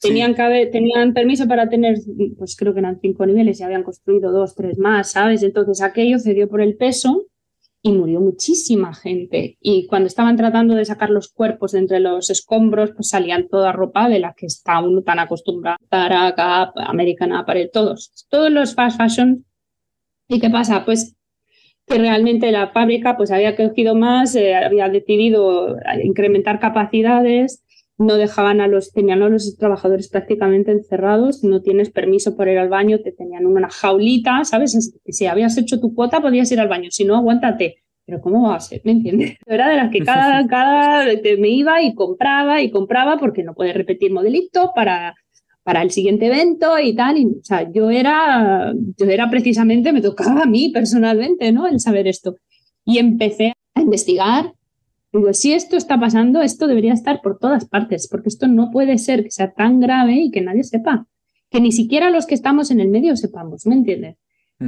Tenían, 0.00 0.34
tenían 0.34 1.12
permiso 1.12 1.46
para 1.46 1.68
tener, 1.68 1.98
pues 2.38 2.56
creo 2.56 2.72
que 2.72 2.80
eran 2.80 2.98
cinco 3.00 3.26
niveles 3.26 3.60
y 3.60 3.64
habían 3.64 3.82
construido 3.82 4.32
dos, 4.32 4.54
tres 4.54 4.78
más, 4.78 5.10
¿sabes? 5.10 5.42
Entonces 5.42 5.82
aquello 5.82 6.18
cedió 6.18 6.48
por 6.48 6.62
el 6.62 6.76
peso 6.76 7.26
y 7.82 7.92
murió 7.92 8.20
muchísima 8.20 8.94
gente. 8.94 9.58
Y 9.60 9.86
cuando 9.86 10.06
estaban 10.06 10.36
tratando 10.36 10.74
de 10.74 10.84
sacar 10.84 11.10
los 11.10 11.30
cuerpos 11.30 11.72
de 11.72 11.80
entre 11.80 12.00
los 12.00 12.30
escombros, 12.30 12.92
pues 12.92 13.08
salían 13.08 13.48
toda 13.48 13.72
ropa 13.72 14.08
de 14.08 14.20
la 14.20 14.34
que 14.34 14.46
está 14.46 14.80
uno 14.80 15.02
tan 15.02 15.18
acostumbrado. 15.18 15.78
Zara, 15.90 16.32
Gap, 16.32 16.72
American 16.76 17.32
Apparel, 17.32 17.70
todos. 17.72 18.26
Todos 18.28 18.50
los 18.50 18.74
fast 18.74 18.98
fashion. 18.98 19.44
¿Y 20.28 20.40
qué 20.40 20.50
pasa? 20.50 20.84
Pues 20.84 21.16
que 21.86 21.98
realmente 21.98 22.52
la 22.52 22.68
fábrica 22.68 23.16
pues 23.16 23.30
había 23.30 23.56
cogido 23.56 23.94
más, 23.94 24.34
eh, 24.36 24.54
había 24.54 24.88
decidido 24.88 25.76
incrementar 26.04 26.60
capacidades 26.60 27.64
no 28.00 28.16
dejaban 28.16 28.62
a 28.62 28.66
los, 28.66 28.92
tenían 28.92 29.22
a 29.22 29.28
los 29.28 29.56
trabajadores 29.58 30.08
prácticamente 30.08 30.72
encerrados, 30.72 31.44
no 31.44 31.60
tienes 31.60 31.90
permiso 31.90 32.34
por 32.34 32.48
ir 32.48 32.56
al 32.58 32.70
baño, 32.70 33.00
te 33.00 33.12
tenían 33.12 33.44
una 33.44 33.68
jaulita, 33.68 34.42
¿sabes? 34.44 34.92
Si 35.06 35.26
habías 35.26 35.58
hecho 35.58 35.80
tu 35.80 35.94
cuota 35.94 36.22
podías 36.22 36.50
ir 36.50 36.60
al 36.60 36.68
baño, 36.68 36.90
si 36.90 37.04
no, 37.04 37.14
aguántate. 37.14 37.82
Pero 38.06 38.22
¿cómo 38.22 38.48
va 38.48 38.56
a 38.56 38.60
ser? 38.60 38.80
¿Me 38.84 38.92
entiendes? 38.92 39.36
Era 39.46 39.68
de 39.68 39.76
las 39.76 39.90
que 39.90 39.98
cada, 40.04 40.46
cada 40.46 41.04
me 41.38 41.50
iba 41.50 41.82
y 41.82 41.94
compraba 41.94 42.62
y 42.62 42.70
compraba 42.70 43.18
porque 43.18 43.42
no 43.42 43.54
puedes 43.54 43.74
repetir 43.74 44.10
modelito 44.10 44.72
para, 44.74 45.14
para 45.62 45.82
el 45.82 45.90
siguiente 45.90 46.26
evento 46.26 46.78
y 46.78 46.94
tal. 46.94 47.18
Y, 47.18 47.26
o 47.26 47.44
sea, 47.44 47.70
yo 47.70 47.90
era, 47.90 48.72
yo 48.96 49.06
era 49.06 49.28
precisamente, 49.28 49.92
me 49.92 50.00
tocaba 50.00 50.44
a 50.44 50.46
mí 50.46 50.70
personalmente, 50.70 51.52
¿no? 51.52 51.66
El 51.66 51.78
saber 51.80 52.08
esto. 52.08 52.36
Y 52.82 52.96
empecé 52.96 53.52
a 53.74 53.82
investigar 53.82 54.54
Digo, 55.12 55.32
si 55.32 55.52
esto 55.52 55.76
está 55.76 55.98
pasando, 55.98 56.40
esto 56.40 56.66
debería 56.66 56.92
estar 56.92 57.20
por 57.20 57.38
todas 57.38 57.64
partes, 57.64 58.08
porque 58.08 58.28
esto 58.28 58.46
no 58.46 58.70
puede 58.70 58.98
ser 58.98 59.24
que 59.24 59.30
sea 59.30 59.52
tan 59.52 59.80
grave 59.80 60.14
y 60.14 60.30
que 60.30 60.40
nadie 60.40 60.62
sepa, 60.62 61.06
que 61.50 61.60
ni 61.60 61.72
siquiera 61.72 62.10
los 62.10 62.26
que 62.26 62.34
estamos 62.34 62.70
en 62.70 62.80
el 62.80 62.88
medio 62.88 63.16
sepamos, 63.16 63.66
¿me 63.66 63.74
entiendes? 63.74 64.16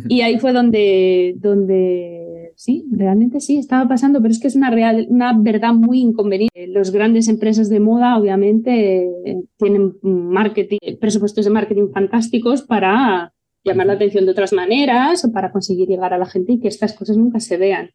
Y 0.09 0.22
ahí 0.22 0.38
fue 0.38 0.55
donde, 0.55 1.35
donde 1.37 2.52
sí, 2.57 2.87
realmente 2.90 3.40
sí, 3.40 3.59
estaba 3.59 3.87
pasando, 3.87 4.22
pero 4.22 4.33
es 4.33 4.40
que 4.40 4.48
es 4.48 4.57
una, 4.57 4.70
real, 4.70 5.07
una 5.11 5.38
verdad 5.38 5.74
muy 5.74 6.00
inconveniente. 6.00 6.66
Las 6.68 6.92
grandes 6.92 7.28
empresas 7.28 7.68
de 7.68 7.78
moda, 7.78 8.16
obviamente, 8.16 9.07
tienen 9.59 9.96
marketing, 10.00 10.78
presupuestos 10.98 11.44
de 11.44 11.50
marketing 11.50 11.88
fantásticos 11.92 12.62
para 12.62 13.35
llamar 13.64 13.87
la 13.87 13.92
atención 13.92 14.24
de 14.24 14.33
otras 14.33 14.55
maneras 14.55 15.26
o 15.26 15.33
para 15.33 15.52
conseguir 15.52 15.88
llegar 15.88 16.14
a 16.14 16.18
la 16.18 16.26
gente 16.26 16.52
y 16.52 16.59
que 16.61 16.68
estas 16.68 16.94
cosas 16.94 17.18
nunca 17.18 17.38
se 17.38 17.59
vean. 17.59 17.90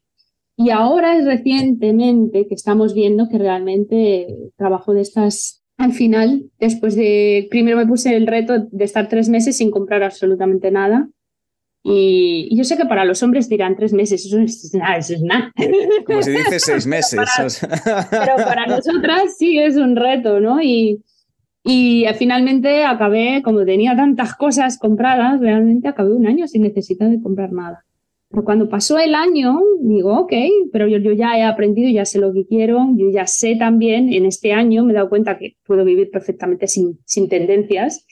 Y 0.60 0.72
ahora 0.72 1.16
es 1.16 1.26
recientemente 1.26 2.48
que 2.48 2.56
estamos 2.56 2.96
viendo 2.96 3.30
que 3.30 3.38
realmente 3.38 4.28
trabajo 4.58 4.92
de 4.92 5.02
estas, 5.02 5.64
al 5.78 5.94
final, 5.94 6.50
después 6.60 6.96
de, 6.96 7.48
primero 7.52 7.78
me 7.78 7.86
puse 7.86 8.16
el 8.16 8.26
reto 8.26 8.68
de 8.72 8.84
estar 8.84 9.08
tres 9.08 9.30
meses 9.30 9.58
sin 9.58 9.70
comprar 9.70 10.02
absolutamente 10.02 10.72
nada. 10.72 11.10
Y, 11.84 12.50
yo 12.58 12.64
sé 12.64 12.76
que 12.76 12.86
para 12.86 13.06
los 13.06 13.22
hombres 13.22 13.48
dirán 13.48 13.76
tres 13.76 13.94
meses, 13.94 14.26
eso 14.26 14.40
es 14.40 14.74
nada, 14.74 14.98
eso 14.98 15.14
es 15.14 15.22
nada. 15.22 15.54
Como 16.08 16.24
si 16.24 16.32
dice 16.32 16.60
seis 16.60 16.88
meses. 16.88 17.62
pero 18.10 18.36
para 18.38 18.66
nosotras 18.66 19.38
sí 19.38 19.60
es 19.60 19.78
un 19.78 19.96
reto, 19.96 20.40
¿no? 20.40 20.60
Y, 20.60 21.04
y 21.64 22.06
finalmente 22.18 22.84
acabé, 22.84 23.44
como 23.44 23.64
tenía 23.64 23.96
tantas 23.96 24.34
cosas 24.36 24.80
compradas, 24.80 25.40
realmente 25.40 25.88
acabé 25.88 26.14
un 26.14 26.26
año 26.26 26.48
sin 26.48 26.64
necesidad 26.64 27.10
de 27.10 27.22
comprar 27.22 27.52
nada. 27.52 27.86
Pero 28.30 28.44
cuando 28.44 28.68
pasó 28.68 29.00
el 29.00 29.16
año, 29.16 29.62
digo, 29.82 30.20
ok, 30.20 30.34
pero 30.74 30.88
yo, 30.88 30.98
yo, 30.98 31.14
ya 31.14 31.38
he 31.38 31.44
aprendido, 31.44 31.90
ya 31.90 32.04
sé 32.04 32.20
lo 32.20 32.34
que 32.34 32.46
quiero, 32.46 32.80
yo 32.98 33.10
ya 33.10 33.26
sé 33.26 33.56
también, 33.56 34.12
en 34.12 34.26
este 34.26 34.52
año 34.52 34.84
me 34.84 34.92
he 34.92 34.96
dado 34.96 35.08
cuenta 35.08 35.38
que 35.38 35.56
puedo 35.66 35.86
vivir 35.86 36.10
perfectamente 36.12 36.68
sin, 36.68 37.00
sin 37.06 37.30
tendencias, 37.30 38.06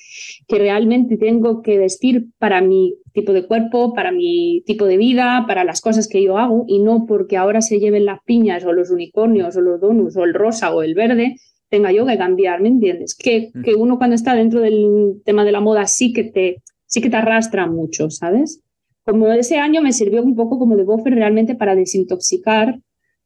que 0.47 0.58
realmente 0.58 1.17
tengo 1.17 1.62
que 1.62 1.78
vestir 1.78 2.28
para 2.39 2.62
mi 2.62 2.95
tipo 3.12 3.34
de 3.34 3.45
cuerpo, 3.45 3.93
para 3.93 4.13
mi 4.13 4.63
tipo 4.65 4.86
de 4.86 4.95
vida, 4.95 5.43
para 5.47 5.65
las 5.65 5.82
cosas 5.82 6.08
que 6.08 6.23
yo 6.23 6.38
hago, 6.38 6.63
y 6.65 6.80
no 6.80 7.06
porque 7.06 7.36
ahora 7.36 7.60
se 7.60 7.80
lleven 7.80 8.06
las 8.06 8.19
piñas 8.25 8.63
o 8.63 8.71
los 8.71 8.91
unicornios 8.91 9.58
o 9.58 9.62
los 9.62 9.82
donuts 9.82 10.15
o 10.15 10.23
el 10.23 10.34
rosa 10.34 10.73
o 10.73 10.82
el 10.82 10.95
verde, 10.95 11.36
tenga 11.69 11.91
yo 11.91 12.06
que 12.06 12.17
cambiar, 12.17 12.62
¿me 12.62 12.69
entiendes? 12.69 13.15
Que, 13.15 13.51
que 13.63 13.75
uno 13.75 13.97
cuando 13.97 14.15
está 14.15 14.34
dentro 14.34 14.62
del 14.62 15.21
tema 15.25 15.43
de 15.43 15.51
la 15.51 15.60
moda 15.60 15.88
sí 15.88 16.13
que 16.13 16.23
te, 16.23 16.62
sí 16.86 17.01
que 17.01 17.10
te 17.10 17.17
arrastra 17.17 17.67
mucho, 17.67 18.10
¿sabes? 18.10 18.62
Como 19.06 19.28
ese 19.32 19.58
año 19.58 19.82
me 19.82 19.94
sirvió 19.94 20.24
un 20.24 20.36
poco 20.36 20.58
como 20.58 20.76
de 20.76 20.84
buffer 20.84 21.13
realmente 21.13 21.56
para 21.56 21.76
desintoxicar 21.76 22.80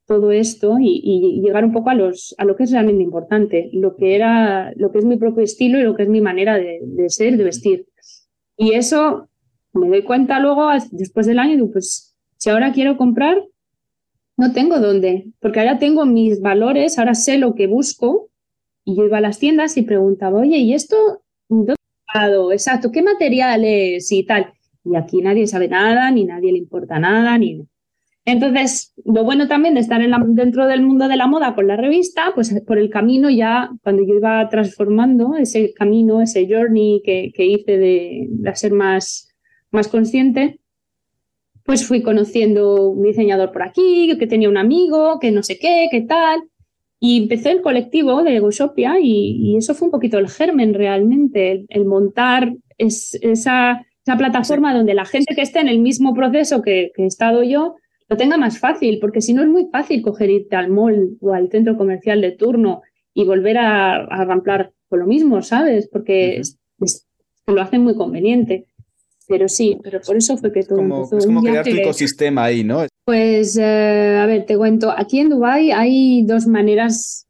todo 0.06 0.32
esto 0.32 0.78
y, 0.80 1.40
llegar 1.42 1.64
un 1.64 1.72
poco 1.72 1.92
a, 1.92 1.94
los, 1.94 2.36
a 2.38 2.46
lo 2.46 2.56
que 2.56 2.64
es 2.64 2.72
realmente 2.72 3.04
importante, 3.04 3.70
lo 3.74 3.96
que, 3.96 4.16
era, 4.16 4.74
lo 4.76 4.92
que 4.92 4.98
es 5.00 5.06
mi 5.06 5.18
propio 5.18 5.44
estilo 5.44 5.80
y 5.80 5.84
lo 5.84 5.96
que 5.96 6.04
es 6.04 6.10
mi 6.10 6.20
manera 6.20 6.58
de, 6.58 7.10
ser, 7.10 7.38
de 7.38 7.44
vestir. 7.44 7.88
Y 8.58 8.74
eso 8.74 9.30
me 9.72 9.88
doy 9.88 10.04
cuenta 10.04 10.40
luego, 10.40 10.70
después 10.92 11.28
del 11.28 11.40
año, 11.40 11.54
digo, 11.54 11.72
pues 11.72 12.18
si 12.38 12.50
ahora 12.50 12.74
quiero 12.74 12.98
comprar, 12.98 13.38
no 14.36 14.52
tengo 14.52 14.80
dónde, 14.80 15.32
porque 15.40 15.60
ahora 15.60 15.80
tengo 15.80 16.06
mis 16.06 16.42
valores, 16.42 16.98
ahora 16.98 17.14
sé 17.14 17.38
lo 17.38 17.54
que 17.54 17.68
busco. 17.68 18.30
Y 18.84 18.96
yo 18.96 19.06
iba 19.06 19.20
a 19.20 19.22
las 19.22 19.38
tiendas 19.38 19.78
y 19.78 19.84
preguntaba, 19.84 20.40
oye, 20.40 20.58
¿y 20.58 20.74
esto? 20.74 20.96
¿Dónde 21.48 21.76
Exacto, 22.52 22.92
¿qué 22.92 23.04
materiales 23.04 24.12
y 24.12 24.26
tal? 24.26 24.54
Y 24.90 24.96
aquí 24.96 25.22
nadie 25.22 25.48
sabe 25.48 25.68
nada, 25.68 26.10
ni 26.12 26.26
nadie 26.26 26.52
le 26.52 26.58
importa 26.58 27.00
nada, 27.00 27.38
ni... 27.38 27.66
Entonces, 28.26 28.94
lo 29.06 29.24
bueno 29.24 29.48
también 29.48 29.74
de 29.74 29.80
estar 29.80 30.02
dentro 30.28 30.68
del 30.68 30.82
mundo 30.84 31.08
de 31.08 31.16
la 31.16 31.28
moda 31.28 31.56
con 31.56 31.68
la 31.68 31.78
revista, 31.78 32.32
pues 32.36 32.54
por 32.68 32.78
el 32.78 32.90
camino 32.90 33.30
ya, 33.30 33.72
cuando 33.82 34.04
yo 34.06 34.16
iba 34.16 34.48
transformando 34.50 35.36
ese 35.36 35.74
camino, 35.74 36.22
ese 36.22 36.48
journey 36.48 37.02
que, 37.04 37.32
hice 37.38 37.78
de, 37.78 38.28
de, 38.30 38.56
ser 38.56 38.74
más, 38.74 39.30
más 39.72 39.88
consciente, 39.88 40.60
pues 41.64 41.86
fui 41.86 42.02
conociendo 42.02 42.90
un 42.90 43.04
diseñador 43.04 43.52
por 43.52 43.64
aquí, 43.64 44.16
que 44.18 44.28
tenía 44.28 44.50
un 44.50 44.58
amigo, 44.58 45.20
que 45.20 45.32
no 45.32 45.44
sé 45.44 45.60
qué, 45.60 45.88
qué 45.92 46.02
tal. 46.02 46.42
Y 47.00 47.22
empecé 47.22 47.52
el 47.52 47.62
colectivo 47.62 48.24
de 48.24 48.38
Egoshopia 48.38 48.96
y, 49.00 49.56
eso 49.56 49.74
fue 49.74 49.86
un 49.88 49.92
poquito 49.92 50.18
el 50.18 50.30
germen 50.30 50.74
realmente, 50.74 51.66
el, 51.70 51.86
montar 51.86 52.56
esa, 52.78 53.86
esa, 54.10 54.18
plataforma 54.18 54.74
donde 54.74 54.94
la 54.94 55.06
gente 55.06 55.36
que 55.36 55.42
esté 55.42 55.60
en 55.60 55.68
el 55.68 55.80
mismo 55.80 56.14
proceso 56.14 56.62
que, 56.62 56.92
he 56.96 57.06
estado 57.06 57.44
yo 57.44 57.76
lo 58.08 58.18
tenga 58.18 58.38
más 58.38 58.58
fácil, 58.58 58.98
porque 59.00 59.22
si 59.22 59.34
no 59.34 59.44
es 59.44 59.50
muy 59.50 59.68
fácil 59.72 60.02
coger 60.02 60.32
irte 60.32 60.56
al 60.56 60.70
mall 60.70 61.18
o 61.22 61.34
al 61.34 61.50
centro 61.50 61.78
comercial 61.78 62.22
de 62.22 62.32
turno 62.32 62.82
y 63.14 63.24
volver 63.24 63.60
a, 63.60 63.98
a 63.98 64.26
ramplar 64.26 64.72
con 64.88 65.00
lo 65.00 65.06
mismo, 65.06 65.42
¿sabes? 65.44 65.88
Porque 65.88 66.42
lo 67.48 67.62
hacen 67.62 67.84
muy 67.84 67.96
conveniente. 67.96 68.66
Pero 69.28 69.48
sí, 69.48 69.78
pero 69.84 70.02
por 70.02 70.18
eso 70.18 70.38
fue 70.38 70.52
que 70.52 70.64
todo 70.64 70.80
como, 70.80 71.04
empezó. 71.04 71.18
Es 71.20 71.26
como 71.28 71.42
crear 71.42 71.64
tu 71.64 71.76
ecosistema 71.76 72.46
ahí, 72.46 72.64
¿no? 72.64 72.88
Pues, 73.06 73.58
eh, 73.58 74.18
a 74.20 74.26
ver, 74.26 74.46
te 74.46 74.58
cuento. 74.58 74.92
Aquí 74.92 75.20
en 75.20 75.30
Dubái 75.30 75.72
hay 75.72 76.24
dos 76.24 76.48
maneras, 76.48 77.28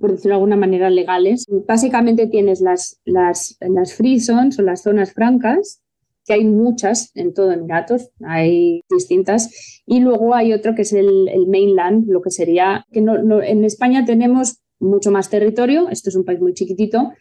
por 0.00 0.10
decirlo 0.10 0.30
de 0.30 0.34
alguna 0.34 0.56
manera, 0.56 0.90
legales. 0.90 1.46
Básicamente 1.68 2.26
tienes 2.26 2.60
las, 2.60 3.00
las, 3.04 3.56
las 3.60 3.94
free 3.94 4.18
zones 4.18 4.58
o 4.58 4.62
las 4.62 4.82
zonas 4.82 5.12
francas, 5.12 5.80
que 6.28 6.34
hay 6.34 6.44
muchas 6.44 7.10
en 7.14 7.32
todo 7.32 7.50
Emiratos, 7.52 8.10
hay 8.22 8.82
distintas. 8.90 9.82
Y 9.86 10.00
luego 10.00 10.34
hay 10.34 10.52
otro 10.52 10.74
que 10.74 10.82
es 10.82 10.92
el, 10.92 11.26
mainland, 11.48 12.06
lo 12.06 12.20
que 12.20 12.30
sería, 12.30 12.84
que 12.92 13.00
no, 13.00 13.42
en 13.42 13.64
España 13.64 14.04
tenemos 14.04 14.60
mucho 14.78 15.10
más 15.10 15.30
territorio, 15.30 15.88
esto 15.88 16.10
es 16.10 16.16
un 16.16 16.24
país 16.24 16.38
muy 16.38 16.52
chiquitito, 16.52 17.12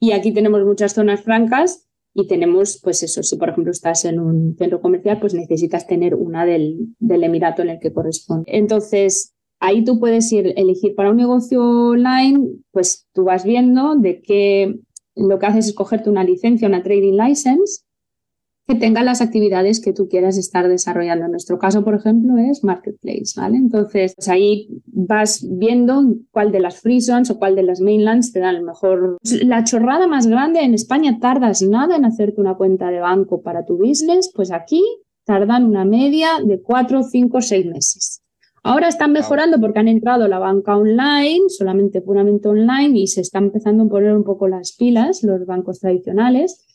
y 0.00 0.10
aquí 0.10 0.32
tenemos 0.34 0.64
muchas 0.64 0.92
zonas 0.92 1.22
francas 1.22 1.88
y 2.14 2.26
tenemos, 2.26 2.80
pues 2.82 3.04
eso, 3.04 3.22
si 3.22 3.36
por 3.36 3.50
ejemplo 3.50 3.70
estás 3.70 4.04
en 4.04 4.18
un 4.18 4.56
centro 4.58 4.80
comercial, 4.80 5.20
pues 5.20 5.34
necesitas 5.34 5.86
tener 5.86 6.16
una 6.16 6.44
del, 6.44 6.96
del 6.98 7.22
Emirato 7.22 7.62
en 7.62 7.70
el 7.70 7.78
que 7.78 7.92
corresponde. 7.92 8.44
Entonces, 8.48 9.34
ahí 9.60 9.84
tú 9.84 10.00
puedes 10.00 10.32
ir, 10.32 10.52
elegir 10.56 10.96
para 10.96 11.10
un 11.10 11.16
negocio 11.16 11.62
online, 11.62 12.56
pues 12.72 13.06
tú 13.14 13.22
vas 13.22 13.44
viendo 13.44 13.94
de 13.94 14.20
que 14.20 14.80
lo 15.14 15.38
que 15.38 15.46
haces 15.46 15.68
es 15.68 15.74
cogerte 15.74 16.10
una 16.10 16.24
licencia, 16.24 16.66
una 16.66 16.82
trading 16.82 17.16
license, 17.16 17.84
que 18.68 18.74
tenga 18.74 19.02
las 19.02 19.22
actividades 19.22 19.80
que 19.80 19.94
tú 19.94 20.08
quieras 20.08 20.36
estar 20.36 20.68
desarrollando. 20.68 21.24
En 21.24 21.30
nuestro 21.30 21.58
caso, 21.58 21.82
por 21.82 21.94
ejemplo, 21.94 22.36
es 22.36 22.62
Marketplace, 22.62 23.32
¿vale? 23.34 23.56
Entonces, 23.56 24.12
pues 24.14 24.28
ahí 24.28 24.68
vas 24.84 25.42
viendo 25.50 26.02
cuál 26.30 26.52
de 26.52 26.60
las 26.60 26.78
free 26.78 27.00
zones 27.00 27.30
o 27.30 27.38
cuál 27.38 27.56
de 27.56 27.62
las 27.62 27.80
mainlands 27.80 28.30
te 28.30 28.40
dan 28.40 28.56
el 28.56 28.64
mejor. 28.64 29.16
La 29.42 29.64
chorrada 29.64 30.06
más 30.06 30.26
grande 30.26 30.60
en 30.60 30.74
España 30.74 31.18
tardas 31.18 31.62
nada 31.62 31.96
en 31.96 32.04
hacerte 32.04 32.42
una 32.42 32.56
cuenta 32.56 32.90
de 32.90 33.00
banco 33.00 33.40
para 33.40 33.64
tu 33.64 33.78
business, 33.78 34.30
pues 34.34 34.52
aquí 34.52 34.82
tardan 35.24 35.64
una 35.64 35.86
media 35.86 36.28
de 36.44 36.60
cuatro, 36.60 37.02
cinco, 37.04 37.40
seis 37.40 37.64
meses. 37.64 38.20
Ahora 38.62 38.88
están 38.88 39.12
mejorando 39.12 39.58
porque 39.58 39.78
han 39.78 39.88
entrado 39.88 40.28
la 40.28 40.38
banca 40.38 40.76
online, 40.76 41.48
solamente 41.48 42.02
puramente 42.02 42.48
online, 42.48 42.98
y 42.98 43.06
se 43.06 43.22
están 43.22 43.44
empezando 43.44 43.84
a 43.84 43.88
poner 43.88 44.14
un 44.14 44.24
poco 44.24 44.46
las 44.46 44.76
pilas 44.76 45.22
los 45.22 45.46
bancos 45.46 45.80
tradicionales 45.80 46.66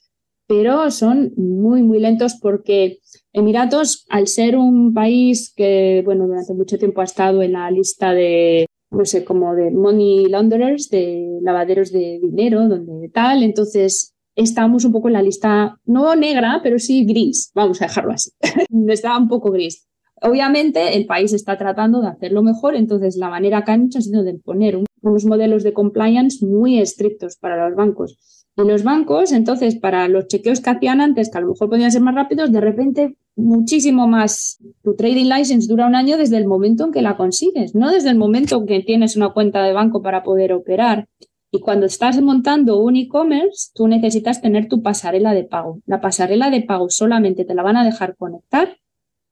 pero 0.48 0.92
son 0.92 1.34
muy, 1.36 1.84
muy 1.84 2.00
lentos 2.00 2.36
porque 2.42 3.00
Emiratos, 3.36 4.06
al 4.10 4.28
ser 4.28 4.56
un 4.56 4.94
país 4.94 5.52
que, 5.56 6.04
bueno, 6.06 6.28
durante 6.28 6.54
mucho 6.54 6.78
tiempo 6.78 7.02
ha 7.02 7.06
estado 7.06 7.42
en 7.42 7.54
la 7.54 7.70
lista 7.72 8.14
de, 8.14 8.68
no 8.92 9.06
sé, 9.06 9.26
como 9.26 9.56
de 9.56 9.72
money 9.72 10.28
launderers, 10.28 10.90
de 10.92 11.40
lavaderos 11.42 11.92
de 11.92 12.20
dinero, 12.22 12.68
donde 12.68 13.10
tal, 13.10 13.42
entonces 13.42 14.14
estamos 14.36 14.86
un 14.86 14.92
poco 14.92 15.08
en 15.08 15.14
la 15.14 15.24
lista, 15.24 15.78
no 15.86 16.16
negra, 16.16 16.60
pero 16.62 16.78
sí 16.78 17.06
gris, 17.06 17.52
vamos 17.56 17.82
a 17.82 17.86
dejarlo 17.86 18.14
así, 18.14 18.30
estaba 18.88 19.18
un 19.18 19.28
poco 19.28 19.52
gris. 19.52 19.88
Obviamente 20.22 20.96
el 20.96 21.08
país 21.08 21.34
está 21.34 21.58
tratando 21.58 22.00
de 22.00 22.10
hacerlo 22.10 22.44
mejor, 22.44 22.76
entonces 22.76 23.18
la 23.18 23.30
manera 23.30 23.64
que 23.64 23.72
han 23.72 23.88
hecho 23.88 23.98
ha 23.98 24.02
sido 24.02 24.24
de 24.24 24.36
poner 24.36 24.80
unos 25.02 25.26
modelos 25.26 25.64
de 25.64 25.74
compliance 25.74 26.46
muy 26.46 26.80
estrictos 26.80 27.36
para 27.38 27.68
los 27.68 27.76
bancos 27.76 28.43
y 28.56 28.68
los 28.68 28.84
bancos, 28.84 29.32
entonces, 29.32 29.76
para 29.76 30.08
los 30.08 30.28
chequeos 30.28 30.62
que 30.62 30.70
hacían 30.70 31.02
antes, 31.02 31.32
que 31.32 31.38
a 31.38 31.42
lo 31.42 31.50
mejor 31.50 31.70
podían 31.70 31.92
ser 31.92 32.02
más 32.02 32.14
rápidos, 32.14 32.52
de 32.52 32.62
repente 32.62 33.18
muchísimo 33.36 34.08
más. 34.08 34.60
Tu 34.84 34.96
trading 34.96 35.26
license 35.26 35.68
dura 35.68 35.88
un 35.88 35.96
año 35.96 36.18
desde 36.18 36.38
el 36.38 36.46
momento 36.46 36.86
en 36.86 36.92
que 36.92 37.02
la 37.02 37.18
consigues, 37.18 37.74
no 37.74 37.92
desde 37.92 38.12
el 38.12 38.18
momento 38.18 38.58
en 38.58 38.66
que 38.68 38.82
tienes 38.82 39.16
una 39.16 39.30
cuenta 39.34 39.64
de 39.64 39.74
banco 39.74 40.04
para 40.04 40.24
poder 40.24 40.54
operar. 40.54 41.08
Y 41.52 41.60
cuando 41.60 41.86
estás 41.86 42.20
montando 42.22 42.80
un 42.80 42.96
e-commerce, 42.96 43.72
tú 43.74 43.88
necesitas 43.88 44.42
tener 44.42 44.68
tu 44.68 44.82
pasarela 44.82 45.34
de 45.34 45.44
pago. 45.44 45.80
La 45.86 46.02
pasarela 46.02 46.50
de 46.50 46.62
pago 46.62 46.90
solamente 46.90 47.46
te 47.46 47.56
la 47.56 47.64
van 47.64 47.78
a 47.78 47.86
dejar 47.86 48.16
conectar 48.16 48.78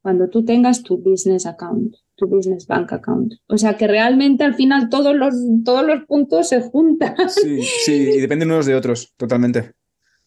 cuando 0.02 0.30
tú 0.30 0.44
tengas 0.46 0.82
tu 0.82 0.98
business 0.98 1.46
account 1.46 1.96
tu 2.22 2.28
business 2.28 2.68
bank 2.68 2.94
account. 2.94 3.34
O 3.48 3.58
sea 3.58 3.76
que 3.78 3.88
realmente 3.88 4.44
al 4.44 4.54
final 4.54 4.90
todos 4.90 5.16
los, 5.16 5.34
todos 5.66 5.86
los 5.86 6.06
puntos 6.06 6.50
se 6.50 6.62
juntan. 6.62 7.16
Sí, 7.30 7.64
sí, 7.64 7.94
y 7.94 8.22
dependen 8.22 8.52
unos 8.52 8.68
de 8.68 8.76
otros, 8.76 9.14
totalmente. 9.18 9.74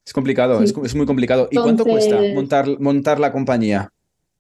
Es 0.05 0.13
complicado, 0.13 0.63
es, 0.63 0.95
muy 0.95 1.07
complicado. 1.07 1.49
¿Y 1.51 1.57
cuánto 1.57 1.85
cuesta 1.85 2.21
montar, 2.35 2.67
montar 2.81 3.21
la 3.21 3.33
compañía? 3.33 3.91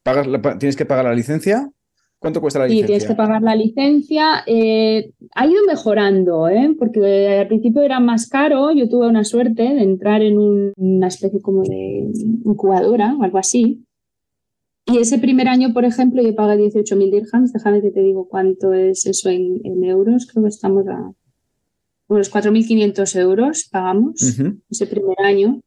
¿Pagas 0.02 0.26
¿Tienes 0.58 0.76
que 0.76 0.84
pagar 0.84 1.06
la 1.06 1.14
licencia? 1.14 1.70
¿Cuánto 2.18 2.40
cuesta 2.40 2.58
la 2.58 2.66
licencia? 2.66 2.86
Sí, 2.86 2.86
tienes 2.86 3.06
que 3.06 3.14
pagar 3.14 3.42
la 3.42 3.54
licencia. 3.54 4.42
Eh, 4.46 5.12
ha 5.34 5.46
ido 5.46 5.62
mejorando, 5.66 6.48
¿eh? 6.48 6.74
porque 6.78 7.38
al 7.40 7.48
principio 7.48 7.82
era 7.82 8.00
más 8.00 8.28
caro. 8.28 8.72
Yo 8.72 8.88
tuve 8.88 9.06
una 9.06 9.24
suerte 9.24 9.62
de 9.62 9.82
entrar 9.82 10.22
en 10.22 10.72
una 10.76 11.06
especie 11.06 11.40
como 11.40 11.62
de 11.62 12.10
incubadora 12.44 13.14
o 13.18 13.22
algo 13.22 13.38
así. 13.38 13.84
Y 14.86 14.98
ese 14.98 15.18
primer 15.18 15.48
año, 15.48 15.72
por 15.72 15.84
ejemplo, 15.84 16.22
yo 16.22 16.34
pagué 16.34 16.56
18.000 16.56 17.10
dirhams. 17.10 17.52
Déjame 17.52 17.80
que 17.80 17.90
te 17.90 18.02
digo 18.02 18.28
cuánto 18.28 18.74
es 18.74 19.06
eso 19.06 19.30
en, 19.30 19.84
euros. 19.84 20.26
Creo 20.26 20.44
que 20.44 20.50
estamos 20.50 20.86
a 20.88 21.10
unos 22.08 22.30
4.500 22.30 23.20
euros 23.20 23.68
pagamos 23.70 24.14
ese 24.70 24.86
primer 24.86 25.18
año. 25.20 25.60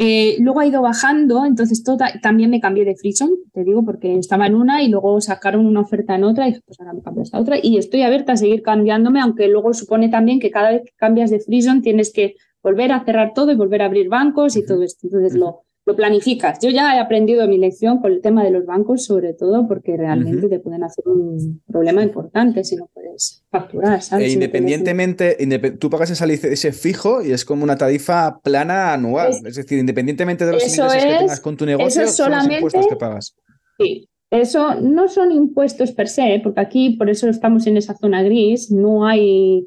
Eh, 0.00 0.36
luego 0.38 0.60
ha 0.60 0.66
ido 0.66 0.80
bajando, 0.80 1.44
entonces 1.44 1.82
también 2.22 2.50
me 2.50 2.60
cambié 2.60 2.84
de 2.84 2.94
Frison, 2.94 3.30
te 3.52 3.64
digo, 3.64 3.84
porque 3.84 4.16
estaba 4.16 4.46
en 4.46 4.54
una 4.54 4.80
y 4.80 4.88
luego 4.88 5.20
sacaron 5.20 5.66
una 5.66 5.80
oferta 5.80 6.14
en 6.14 6.22
otra 6.22 6.46
y 6.46 6.50
dije, 6.52 6.62
pues 6.64 6.78
ahora 6.78 6.92
me 6.92 7.02
cambio 7.02 7.22
a 7.22 7.24
esta 7.24 7.40
otra. 7.40 7.56
Y 7.60 7.78
estoy 7.78 8.02
abierta 8.02 8.34
a 8.34 8.36
seguir 8.36 8.62
cambiándome, 8.62 9.20
aunque 9.20 9.48
luego 9.48 9.74
supone 9.74 10.08
también 10.08 10.38
que 10.38 10.52
cada 10.52 10.70
vez 10.70 10.82
que 10.84 10.92
cambias 10.96 11.30
de 11.30 11.40
Frison 11.40 11.82
tienes 11.82 12.12
que 12.12 12.36
volver 12.62 12.92
a 12.92 13.04
cerrar 13.04 13.32
todo 13.34 13.50
y 13.50 13.56
volver 13.56 13.82
a 13.82 13.86
abrir 13.86 14.08
bancos 14.08 14.56
y 14.56 14.64
todo 14.64 14.84
esto. 14.84 15.08
Entonces 15.08 15.34
lo, 15.34 15.64
lo 15.88 15.96
planificas. 15.96 16.58
Yo 16.60 16.68
ya 16.68 16.94
he 16.94 17.00
aprendido 17.00 17.48
mi 17.48 17.56
lección 17.56 18.00
con 18.00 18.12
el 18.12 18.20
tema 18.20 18.44
de 18.44 18.50
los 18.50 18.66
bancos, 18.66 19.06
sobre 19.06 19.32
todo 19.32 19.66
porque 19.66 19.96
realmente 19.96 20.46
te 20.48 20.60
pueden 20.60 20.84
hacer 20.84 21.08
un 21.08 21.62
problema 21.66 22.02
importante 22.02 22.62
si 22.62 22.76
no 22.76 22.90
puedes 22.92 23.42
facturar. 23.50 23.98
E 24.20 24.30
independientemente, 24.30 25.38
tú 25.78 25.88
pagas 25.88 26.10
esa 26.10 26.26
ese 26.26 26.72
fijo 26.72 27.24
y 27.24 27.32
es 27.32 27.46
como 27.46 27.64
una 27.64 27.76
tarifa 27.76 28.38
plana 28.40 28.92
anual. 28.92 29.32
Es, 29.46 29.54
decir, 29.54 29.78
independientemente 29.78 30.44
de 30.44 30.52
los 30.52 30.62
ingresos 30.62 30.92
que 30.92 31.16
tengas 31.20 31.40
con 31.40 31.56
tu 31.56 31.64
negocio, 31.64 32.06
son 32.06 32.32
los 32.32 32.44
impuestos 32.44 32.86
que 32.86 32.96
pagas. 32.96 33.34
Sí. 33.78 34.08
Eso 34.30 34.74
no 34.74 35.08
son 35.08 35.32
impuestos 35.32 35.92
per 35.92 36.06
se, 36.06 36.38
porque 36.44 36.60
aquí 36.60 36.90
por 36.98 37.08
eso 37.08 37.30
estamos 37.30 37.66
en 37.66 37.78
esa 37.78 37.96
zona 37.96 38.22
gris, 38.22 38.70
no 38.70 39.06
hay 39.06 39.66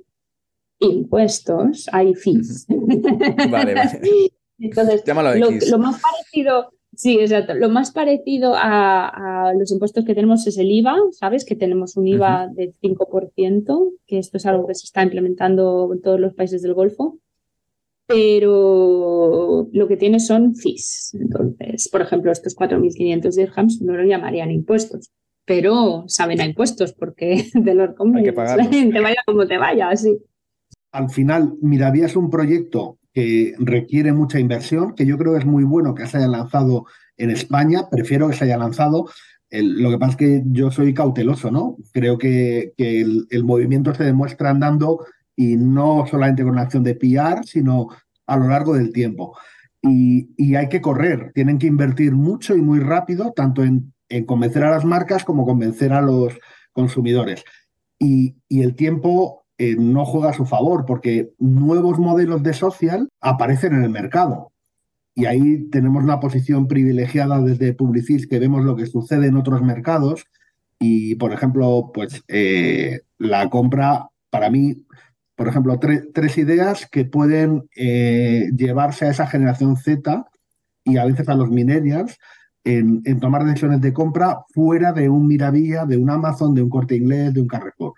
impuestos, 0.78 1.90
hay 1.92 2.14
fees. 2.14 2.68
Vale, 3.50 3.74
vale. 3.74 4.02
Entonces, 4.62 5.04
lo, 5.08 5.80
más 5.80 6.00
parecido, 6.00 6.72
sí, 6.94 7.20
exacto, 7.20 7.56
lo 7.56 7.70
más 7.70 7.92
parecido 7.92 8.54
a, 8.56 9.54
los 9.58 9.72
impuestos 9.72 10.06
que 10.06 10.14
tenemos 10.14 10.46
es 10.46 10.58
el 10.60 10.70
IVA, 10.70 10.96
¿sabes? 11.12 11.46
Que 11.46 11.56
tenemos 11.56 11.98
un 11.98 12.08
IVA 12.08 12.48
del 12.54 12.74
5%, 12.80 13.92
que 14.06 14.20
esto 14.20 14.38
es 14.38 14.46
algo 14.46 14.68
que 14.68 14.76
se 14.76 14.86
está 14.86 15.02
implementando 15.02 15.90
en 15.92 16.02
todos 16.02 16.20
los 16.20 16.36
países 16.36 16.62
del 16.62 16.76
Golfo. 16.76 17.18
Pero 18.06 19.70
lo 19.72 19.88
que 19.88 19.98
tiene 19.98 20.20
son 20.20 20.56
fees. 20.56 21.18
Entonces, 21.20 21.90
por 21.90 22.02
ejemplo, 22.02 22.32
estos 22.32 22.56
4.500 22.56 23.36
dirhams 23.36 23.82
no 23.82 23.94
lo 23.94 24.04
llamarían 24.04 24.52
impuestos, 24.52 25.12
pero 25.46 26.04
saben 26.08 26.42
a 26.42 26.46
impuestos 26.46 26.94
porque 26.94 27.46
de 27.54 27.74
los 27.74 27.96
que 27.96 28.32
te 28.32 29.00
vaya 29.02 29.22
como 29.26 29.48
te 29.48 29.58
vaya, 29.58 29.90
así. 29.90 30.20
Al 30.92 31.10
final, 31.10 31.54
Miravía 31.62 32.06
es 32.06 32.16
un 32.16 32.30
proyecto 32.30 33.00
que 33.14 33.54
requiere 33.60 34.14
mucha 34.14 34.40
inversión, 34.40 34.96
que 34.96 35.06
yo 35.06 35.18
creo 35.18 35.34
que 35.34 35.40
es 35.40 35.46
muy 35.46 35.64
bueno 35.64 35.94
que 35.96 36.08
se 36.08 36.18
haya 36.18 36.28
lanzado 36.28 36.86
en 37.18 37.30
España, 37.30 37.90
prefiero 37.90 38.30
que 38.30 38.36
se 38.36 38.46
haya 38.46 38.58
lanzado. 38.58 39.10
lo 39.52 39.90
que 39.92 39.98
pasa 39.98 40.12
es 40.12 40.18
que 40.18 40.44
yo 40.46 40.72
soy 40.72 40.94
cauteloso, 40.94 41.52
¿no? 41.52 41.78
Creo 41.92 42.18
que, 42.18 42.74
el, 42.78 43.44
movimiento 43.44 43.94
se 43.94 44.04
demuestra 44.04 44.50
andando 44.50 45.06
y 45.36 45.58
no 45.58 46.06
solamente 46.10 46.44
con 46.44 46.56
la 46.56 46.62
acción 46.64 46.84
de 46.84 46.96
PR, 46.96 47.44
sino 47.44 47.88
a 48.28 48.38
lo 48.38 48.48
largo 48.48 48.74
del 48.76 48.94
tiempo. 48.94 49.38
Y, 49.82 50.56
hay 50.56 50.70
que 50.70 50.82
correr, 50.82 51.32
tienen 51.34 51.58
que 51.58 51.68
invertir 51.68 52.14
mucho 52.14 52.56
y 52.56 52.62
muy 52.62 52.80
rápido, 52.80 53.34
tanto 53.36 53.64
en, 53.64 53.94
en 54.10 54.26
convencer 54.26 54.64
a 54.64 54.72
las 54.72 54.86
marcas 54.86 55.24
como 55.24 55.46
convencer 55.46 55.94
a 55.94 56.02
los 56.02 56.34
consumidores. 56.72 57.44
Y, 58.00 58.36
el 58.50 58.76
tiempo 58.76 59.41
eh, 59.64 59.76
no 59.78 60.06
juega 60.06 60.32
a 60.32 60.34
su 60.34 60.48
favor 60.48 60.86
porque 60.88 61.34
nuevos 61.38 62.00
modelos 62.00 62.42
de 62.42 62.52
social 62.52 63.10
aparecen 63.20 63.76
en 63.76 63.84
el 63.84 63.92
mercado. 63.92 64.52
Y 65.14 65.26
ahí 65.26 65.70
tenemos 65.70 66.04
una 66.04 66.20
posición 66.20 66.68
privilegiada 66.68 67.40
desde 67.40 67.76
Publicis 67.76 68.26
que 68.26 68.40
vemos 68.40 68.66
lo 68.66 68.76
que 68.76 68.88
sucede 68.88 69.28
en 69.28 69.38
otros 69.38 69.62
mercados. 69.62 70.26
Y, 70.80 71.14
por 71.14 71.32
ejemplo, 71.32 71.92
pues 71.94 72.24
eh, 72.28 73.02
la 73.20 73.52
compra, 73.52 74.08
para 74.32 74.50
mí, 74.50 74.84
por 75.36 75.48
ejemplo, 75.48 75.80
tres 75.80 76.38
ideas 76.40 76.88
que 76.92 77.06
pueden 77.06 77.70
eh, 77.76 78.50
llevarse 78.58 79.06
a 79.06 79.12
esa 79.12 79.28
generación 79.28 79.78
Z 79.78 80.26
y 80.84 80.98
a 80.98 81.06
veces 81.06 81.30
a 81.30 81.36
los 81.36 81.52
millennials 81.52 82.18
en, 82.64 83.04
tomar 83.20 83.46
decisiones 83.46 83.82
de 83.82 83.94
compra 83.94 84.40
fuera 84.56 84.92
de 84.92 85.08
un 85.08 85.28
Miravía, 85.28 85.86
de 85.86 85.98
un 85.98 86.10
Amazon, 86.10 86.56
de 86.56 86.64
un 86.64 86.70
corte 86.72 86.96
inglés, 86.96 87.32
de 87.32 87.42
un 87.42 87.48
Carrefour. 87.48 87.94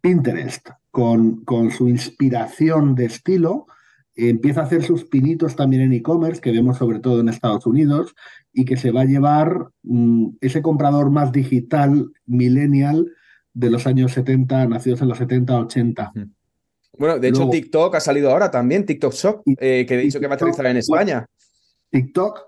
Pinterest, 0.00 0.70
con, 0.90 1.44
con 1.44 1.70
su 1.70 1.88
inspiración 1.88 2.94
de 2.94 3.06
estilo, 3.06 3.66
empieza 4.14 4.62
a 4.62 4.64
hacer 4.64 4.82
sus 4.82 5.04
pinitos 5.04 5.54
también 5.54 5.82
en 5.82 5.92
e-commerce, 5.92 6.40
que 6.40 6.50
vemos 6.50 6.78
sobre 6.78 6.98
todo 6.98 7.20
en 7.20 7.28
Estados 7.28 7.66
Unidos, 7.66 8.14
y 8.52 8.64
que 8.64 8.76
se 8.76 8.90
va 8.90 9.02
a 9.02 9.06
llevar 9.06 9.68
mm, 9.82 10.30
ese 10.40 10.60
comprador 10.60 11.10
más 11.10 11.30
digital, 11.30 12.10
millennial, 12.26 13.12
de 13.54 13.70
los 13.70 13.86
años 13.86 14.12
70, 14.12 14.66
nacidos 14.66 15.02
en 15.02 15.08
los 15.08 15.18
70, 15.18 15.58
80. 15.60 16.12
Bueno, 16.96 17.18
de 17.18 17.28
hecho, 17.28 17.48
TikTok 17.48 17.94
ha 17.94 18.00
salido 18.00 18.30
ahora 18.30 18.50
también, 18.50 18.84
TikTok 18.84 19.12
Shop, 19.12 19.42
eh, 19.46 19.84
que 19.86 19.94
he 19.94 19.98
dicho 19.98 20.20
que 20.20 20.26
va 20.26 20.34
a 20.34 20.36
aterrizar 20.36 20.66
en 20.66 20.76
España. 20.78 21.26
TikTok, 21.90 22.40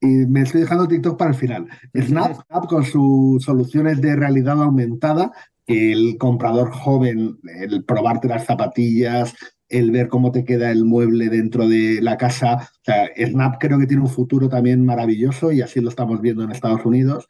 y 0.00 0.06
me 0.06 0.42
estoy 0.42 0.62
dejando 0.62 0.86
TikTok 0.86 1.18
para 1.18 1.30
el 1.30 1.36
final. 1.36 1.68
Snap, 1.94 2.66
con 2.68 2.84
sus 2.84 3.42
soluciones 3.44 4.00
de 4.00 4.14
realidad 4.14 4.60
aumentada, 4.62 5.32
el 5.66 6.16
comprador 6.18 6.70
joven, 6.70 7.38
el 7.60 7.84
probarte 7.84 8.28
las 8.28 8.44
zapatillas, 8.44 9.34
el 9.68 9.90
ver 9.90 10.08
cómo 10.08 10.30
te 10.30 10.44
queda 10.44 10.70
el 10.70 10.84
mueble 10.84 11.28
dentro 11.28 11.68
de 11.68 12.00
la 12.00 12.16
casa. 12.16 12.70
Snap 13.16 13.56
creo 13.58 13.78
que 13.78 13.86
tiene 13.86 14.02
un 14.02 14.08
futuro 14.08 14.48
también 14.48 14.84
maravilloso 14.84 15.50
y 15.52 15.60
así 15.60 15.80
lo 15.80 15.88
estamos 15.88 16.20
viendo 16.20 16.44
en 16.44 16.52
Estados 16.52 16.84
Unidos. 16.84 17.26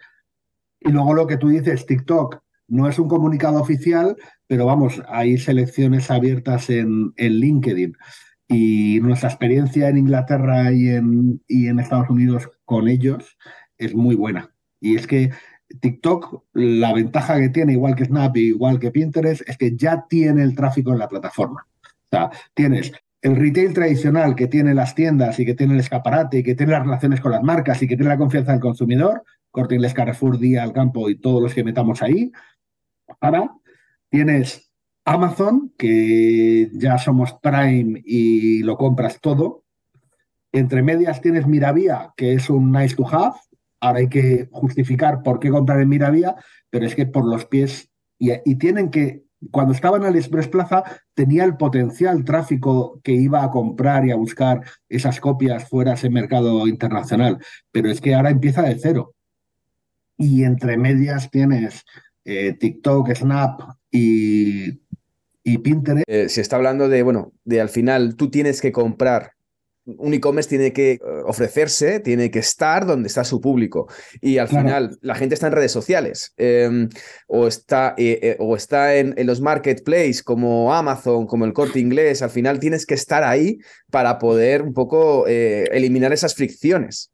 Y 0.81 0.91
luego 0.91 1.15
lo 1.15 1.27
que 1.27 1.39
tú 1.39 1.49
dices, 1.49 1.87
TikTok 1.87 2.41
no 2.69 2.89
es 2.89 2.99
un 2.99 3.09
comunicado 3.09 3.61
oficial, 3.61 4.17
pero 4.47 4.67
vamos, 4.67 5.03
hay 5.09 5.39
selecciones 5.39 6.11
abiertas 6.11 6.69
en, 6.69 7.13
en 7.17 7.33
LinkedIn. 7.35 7.97
Y 8.49 9.01
nuestra 9.03 9.31
experiencia 9.31 9.89
en 9.89 9.99
Inglaterra 9.99 10.73
y 10.73 10.91
en, 10.91 11.43
y 11.49 11.67
en 11.69 11.81
Estados 11.81 12.11
Unidos 12.11 12.49
con 12.65 12.87
ellos 12.87 13.37
es 13.79 13.95
muy 13.95 14.15
buena. 14.15 14.55
Y 14.81 14.97
es 14.97 15.07
que 15.07 15.31
TikTok, 15.81 16.45
la 16.55 16.93
ventaja 16.93 17.39
que 17.39 17.49
tiene, 17.49 17.73
igual 17.73 17.95
que 17.95 18.05
Snap, 18.05 18.37
igual 18.37 18.79
que 18.79 18.91
Pinterest, 18.91 19.43
es 19.49 19.57
que 19.57 19.77
ya 19.77 20.07
tiene 20.09 20.43
el 20.43 20.55
tráfico 20.55 20.93
en 20.93 20.99
la 20.99 21.09
plataforma. 21.09 21.67
O 21.83 22.09
sea, 22.11 22.31
tienes 22.55 22.93
el 23.23 23.37
retail 23.37 23.75
tradicional 23.75 24.37
que 24.37 24.47
tiene 24.47 24.75
las 24.75 24.95
tiendas 24.95 25.39
y 25.41 25.45
que 25.45 25.55
tiene 25.55 25.75
el 25.75 25.81
escaparate 25.81 26.39
y 26.39 26.43
que 26.43 26.55
tiene 26.55 26.73
las 26.73 26.83
relaciones 26.83 27.21
con 27.21 27.33
las 27.33 27.43
marcas 27.43 27.83
y 27.83 27.89
que 27.89 27.97
tiene 27.97 28.11
la 28.11 28.19
confianza 28.19 28.53
del 28.53 28.61
consumidor, 28.61 29.25
Corte 29.51 29.75
Inglés, 29.75 29.95
Carrefour, 29.95 30.39
Día, 30.39 30.63
al 30.63 30.73
Campo 30.73 31.11
y 31.11 31.19
todos 31.19 31.43
los 31.43 31.55
que 31.55 31.65
metamos 31.65 32.03
ahí. 32.03 32.31
Ahora 33.21 33.51
tienes 34.09 34.71
Amazon, 35.05 35.73
que 35.79 36.71
ya 36.75 36.99
somos 36.99 37.35
Prime 37.43 38.03
y 38.05 38.63
lo 38.63 38.77
compras 38.77 39.21
todo. 39.21 39.65
Entre 40.53 40.83
medias 40.83 41.21
tienes 41.21 41.47
Miravía, 41.47 42.13
que 42.17 42.35
es 42.35 42.51
un 42.51 42.71
nice 42.71 42.95
to 42.95 43.07
have. 43.09 43.37
Ahora 43.81 44.01
hay 44.01 44.09
que 44.09 44.49
justificar 44.51 45.23
por 45.23 45.39
qué 45.39 45.51
comprar 45.51 45.81
en 45.81 45.89
Miravía, 45.89 46.37
pero 46.71 46.87
es 46.87 46.95
que 46.95 47.07
por 47.07 47.27
los 47.27 47.45
pies 47.47 47.91
y, 48.19 48.55
tienen 48.57 48.91
que 48.91 49.25
cuando 49.51 49.75
estaba 49.75 49.99
en 49.99 50.05
AliExpress 50.05 50.49
Plaza 50.49 50.83
tenía 51.15 51.45
el 51.45 51.57
potencial 51.57 52.25
tráfico 52.25 53.01
que 53.05 53.13
iba 53.13 53.45
a 53.45 53.51
comprar 53.51 54.07
y 54.07 54.11
a 54.11 54.17
buscar 54.17 54.63
esas 54.89 55.21
copias 55.21 55.69
fuera 55.69 55.93
ese 55.93 56.09
mercado 56.09 56.67
internacional, 56.67 57.39
pero 57.71 57.91
es 57.91 58.01
que 58.01 58.15
ahora 58.15 58.31
empieza 58.31 58.63
de 58.63 58.79
cero. 58.79 59.15
Y 60.17 60.45
entre 60.45 60.79
medias 60.79 61.31
tienes 61.31 61.85
eh, 62.25 62.55
TikTok, 62.55 63.15
Snap 63.15 63.61
y, 63.91 64.81
y 65.45 65.59
Pinterest. 65.59 66.09
Eh, 66.09 66.31
se 66.31 66.41
está 66.41 66.57
hablando 66.57 66.89
de, 66.89 67.03
bueno, 67.03 67.33
de 67.45 67.61
al 67.61 67.69
final 67.69 68.17
tú 68.17 68.31
tienes 68.31 68.63
que 68.63 68.73
comprar 68.73 69.36
un 69.87 70.15
e-commerce 70.15 70.49
tiene 70.49 70.73
que 70.73 70.93
eh, 70.93 71.01
ofrecerse, 71.25 72.01
tiene 72.01 72.31
que 72.31 72.41
estar 72.41 72.87
donde 72.87 73.07
está 73.07 73.25
su 73.25 73.41
público. 73.41 73.89
Y 74.21 74.39
al 74.39 74.49
final, 74.49 74.99
la 75.01 75.15
gente 75.15 75.35
está 75.35 75.47
en 75.47 75.53
redes 75.53 75.73
sociales 75.73 76.35
em, 76.37 76.89
o 77.29 77.47
está, 77.47 77.95
eh, 77.97 78.19
eh, 78.23 78.37
o 78.41 78.57
está 78.57 78.97
en, 78.97 79.15
los 79.27 79.41
marketplaces 79.41 80.23
como 80.23 80.75
Amazon, 80.75 81.27
como 81.27 81.45
el 81.45 81.53
corte 81.53 81.79
inglés. 81.79 82.23
Al 82.23 82.31
final, 82.31 82.59
tienes 82.59 82.85
que 82.85 82.95
estar 82.95 83.23
ahí 83.23 83.59
para 83.91 84.19
poder 84.19 84.63
un 84.63 84.75
poco 84.75 85.27
eliminar 85.27 86.13
esas 86.13 86.35
fricciones. 86.35 87.13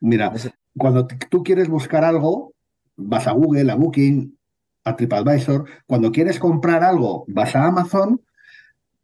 Mira, 0.00 0.32
cuando 0.76 1.06
tú 1.06 1.42
quieres 1.42 1.68
buscar 1.68 2.04
algo, 2.04 2.54
vas 2.96 3.26
a 3.26 3.32
Google, 3.32 3.70
a 3.70 3.76
Booking, 3.76 4.36
a 4.84 4.96
TripAdvisor. 4.96 5.64
Cuando 5.86 6.10
quieres 6.10 6.38
comprar 6.38 6.82
algo, 6.82 7.24
vas 7.28 7.54
a 7.54 7.66
Amazon. 7.66 8.20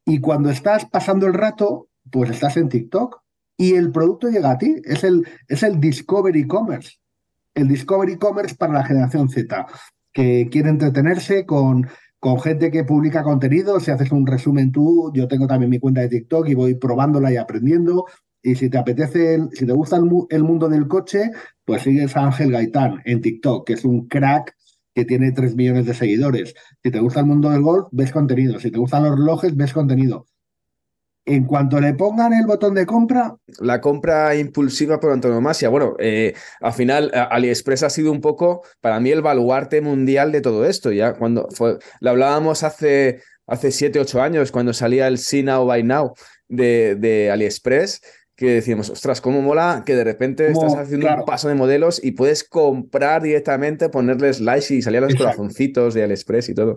Y 0.05 0.21
cuando 0.21 0.51
estás 0.51 0.87
pasando 0.87 1.27
el 1.27 1.35
rato, 1.35 1.89
pues 2.11 2.31
estás 2.31 2.57
en 2.57 2.69
TikTok 2.69 3.21
y 3.57 3.75
el 3.75 3.91
producto 3.91 4.29
llega 4.29 4.53
a 4.53 4.59
ti. 4.59 4.77
Es 4.85 5.05
el, 5.05 5.27
es 5.49 5.63
el 5.63 5.81
Discovery 5.81 6.47
Commerce. 6.47 6.99
El 7.55 7.69
Discovery 7.69 8.17
Commerce 8.17 8.55
para 8.55 8.75
la 8.75 8.85
generación 8.85 9.29
Z, 9.29 9.67
que 10.13 10.49
quiere 10.51 10.69
entretenerse 10.69 11.47
con, 11.47 11.89
con 12.19 12.41
gente 12.41 12.71
que 12.71 12.85
publica 12.85 13.23
contenido. 13.23 13.81
Si 13.81 13.91
haces 13.91 14.13
un 14.13 14.27
resumen 14.27 14.73
tú, 14.73 15.11
yo 15.15 15.27
tengo 15.27 15.47
también 15.47 15.71
mi 15.71 15.79
cuenta 15.79 16.03
de 16.03 16.09
TikTok 16.09 16.49
y 16.49 16.55
voy 16.55 16.75
probándola 16.75 17.33
y 17.33 17.37
aprendiendo. 17.37 18.05
Y 18.43 18.55
si 18.55 18.69
te 18.69 18.79
apetece, 18.79 19.41
si 19.53 19.67
te 19.67 19.73
gusta 19.73 19.97
el, 19.97 20.43
mundo 20.45 20.69
del 20.69 20.87
coche, 20.87 21.31
pues 21.65 21.83
sigues 21.83 22.17
a 22.17 22.27
Ángel 22.27 22.53
Gaitán 22.53 23.01
en 23.05 23.21
TikTok, 23.21 23.67
que 23.67 23.73
es 23.73 23.85
un 23.85 24.07
crack 24.07 24.55
que 24.95 25.05
tiene 25.05 25.33
3 25.33 25.57
millones 25.57 25.87
de 25.87 25.95
seguidores. 25.95 26.55
Si 26.83 26.91
te 26.91 27.01
gusta 27.01 27.21
el 27.21 27.27
mundo 27.27 27.51
del 27.51 27.63
golf, 27.63 27.89
ves 27.91 28.13
contenido. 28.13 28.61
Si 28.61 28.71
te 28.71 28.79
gustan 28.79 29.05
los 29.05 29.19
relojes, 29.19 29.57
ves 29.57 29.73
contenido 29.73 30.27
en 31.27 31.45
cuanto 31.45 31.81
le 31.81 31.93
pongan 31.93 32.33
el 32.33 32.47
botón 32.47 32.75
de 32.75 32.87
compra. 32.87 33.37
La 33.59 33.81
compra 33.81 34.35
impulsiva 34.37 35.01
por 35.01 35.13
antonomasia. 35.13 35.69
Bueno, 35.69 35.97
eh, 35.99 36.35
al 36.61 36.73
final 36.73 37.11
AliExpress 37.13 37.83
ha 37.83 37.91
sido 37.91 38.13
un 38.13 38.21
poco, 38.21 38.63
para 38.81 39.01
mí, 39.01 39.11
el 39.11 39.23
baluarte 39.23 39.81
mundial 39.81 40.31
de 40.31 40.41
todo 40.41 40.65
esto. 40.65 40.93
Ya 40.93 41.15
cuando 41.15 41.49
fue, 41.51 41.79
lo 42.01 42.11
hablábamos 42.11 42.63
hace, 42.63 43.21
hace 43.47 43.73
7, 43.73 43.99
8 43.99 44.23
años, 44.23 44.53
cuando 44.53 44.73
salía 44.73 45.09
el 45.09 45.19
See 45.19 45.43
Now 45.43 45.65
Buy 45.65 45.83
Now 45.83 46.15
de, 46.49 46.95
de 46.95 47.33
AliExpress, 47.33 48.01
que 48.37 48.51
decíamos, 48.51 48.89
ostras, 48.91 49.21
cómo 49.21 49.43
mola 49.43 49.83
que 49.85 49.97
de 49.97 50.05
repente 50.05 50.49
estás 50.49 50.75
haciendo 50.75 51.13
un 51.13 51.25
paso 51.25 51.49
de 51.49 51.55
modelos 51.57 52.05
y 52.05 52.13
puedes 52.13 52.45
comprar 52.45 53.23
directamente, 53.23 53.89
ponerles 53.89 54.41
likes 54.41 54.73
y 54.73 54.83
salir 54.83 55.01
los 55.01 55.15
corazoncitos 55.17 55.93
de 55.95 56.05
AliExpress 56.05 56.51
y 56.51 56.55
todo. 56.55 56.77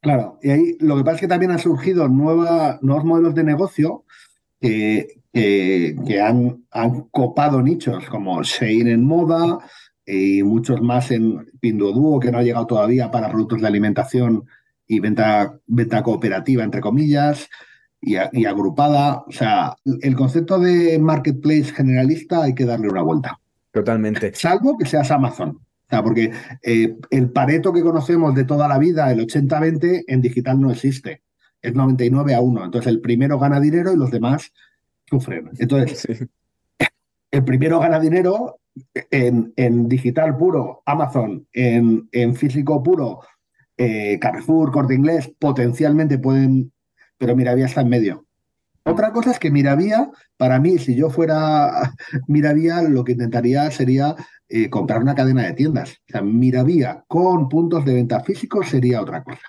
Claro, 0.00 0.38
y 0.42 0.50
ahí 0.50 0.76
lo 0.80 0.96
que 0.96 1.04
pasa 1.04 1.16
es 1.16 1.20
que 1.22 1.28
también 1.28 1.50
han 1.50 1.58
surgido 1.58 2.08
nuevos 2.08 3.04
modelos 3.04 3.34
de 3.34 3.44
negocio 3.44 4.04
que, 4.60 5.20
que, 5.32 6.20
han, 6.22 6.64
han, 6.70 7.02
copado 7.10 7.60
nichos 7.62 8.06
como 8.06 8.42
Shein 8.42 8.88
en 8.88 9.04
moda 9.04 9.58
y 10.06 10.42
muchos 10.42 10.80
más 10.80 11.10
en 11.10 11.50
Pinduoduo 11.60 12.20
que 12.20 12.30
no 12.30 12.38
ha 12.38 12.42
llegado 12.42 12.66
todavía 12.66 13.10
para 13.10 13.28
productos 13.28 13.60
de 13.60 13.66
alimentación 13.66 14.44
y 14.86 15.00
venta, 15.00 15.58
venta 15.66 16.02
cooperativa, 16.02 16.62
entre 16.62 16.80
comillas, 16.80 17.48
y, 18.00 18.14
y, 18.32 18.44
agrupada. 18.44 19.24
O 19.26 19.32
sea, 19.32 19.74
el 19.84 20.14
concepto 20.14 20.60
de 20.60 20.98
marketplace 20.98 21.64
generalista 21.64 22.44
hay 22.44 22.54
que 22.54 22.64
darle 22.64 22.88
una 22.88 23.02
vuelta. 23.02 23.40
Totalmente. 23.72 24.32
Salvo 24.34 24.78
que 24.78 24.86
seas 24.86 25.10
Amazon. 25.10 25.65
O 25.86 25.90
sea, 25.90 26.02
porque 26.02 26.32
eh, 26.62 26.96
el 27.10 27.30
pareto 27.30 27.72
que 27.72 27.82
conocemos 27.82 28.34
de 28.34 28.44
toda 28.44 28.66
la 28.66 28.78
vida, 28.78 29.10
el 29.12 29.20
80-20, 29.20 30.04
en 30.08 30.20
digital 30.20 30.60
no 30.60 30.72
existe. 30.72 31.22
Es 31.62 31.74
99 31.74 32.34
a 32.34 32.40
1. 32.40 32.64
Entonces, 32.64 32.90
el 32.90 33.00
primero 33.00 33.38
gana 33.38 33.60
dinero 33.60 33.92
y 33.92 33.96
los 33.96 34.10
demás 34.10 34.52
sufren. 35.08 35.50
Entonces, 35.58 36.26
el 37.30 37.44
primero 37.44 37.78
gana 37.78 38.00
dinero 38.00 38.60
en, 39.10 39.52
en 39.56 39.88
digital 39.88 40.36
puro, 40.36 40.82
Amazon, 40.86 41.46
en, 41.52 42.08
en 42.12 42.34
físico 42.34 42.82
puro, 42.82 43.20
eh, 43.76 44.18
Carrefour, 44.20 44.72
Corte 44.72 44.94
Inglés, 44.94 45.30
potencialmente 45.38 46.18
pueden, 46.18 46.72
pero 47.18 47.36
Miravía 47.36 47.66
está 47.66 47.82
en 47.82 47.88
medio. 47.88 48.26
Otra 48.86 49.10
cosa 49.12 49.32
es 49.32 49.40
que 49.40 49.50
Miravía, 49.50 50.10
para 50.36 50.60
mí, 50.60 50.78
si 50.78 50.94
yo 50.94 51.10
fuera 51.10 51.92
Miravía, 52.28 52.82
lo 52.82 53.02
que 53.02 53.12
intentaría 53.12 53.68
sería 53.72 54.14
eh, 54.48 54.70
comprar 54.70 55.02
una 55.02 55.16
cadena 55.16 55.42
de 55.42 55.54
tiendas. 55.54 55.90
O 55.90 56.12
sea, 56.12 56.22
Miravía 56.22 57.04
con 57.08 57.48
puntos 57.48 57.84
de 57.84 57.94
venta 57.94 58.20
físicos 58.20 58.68
sería 58.68 59.02
otra 59.02 59.24
cosa. 59.24 59.42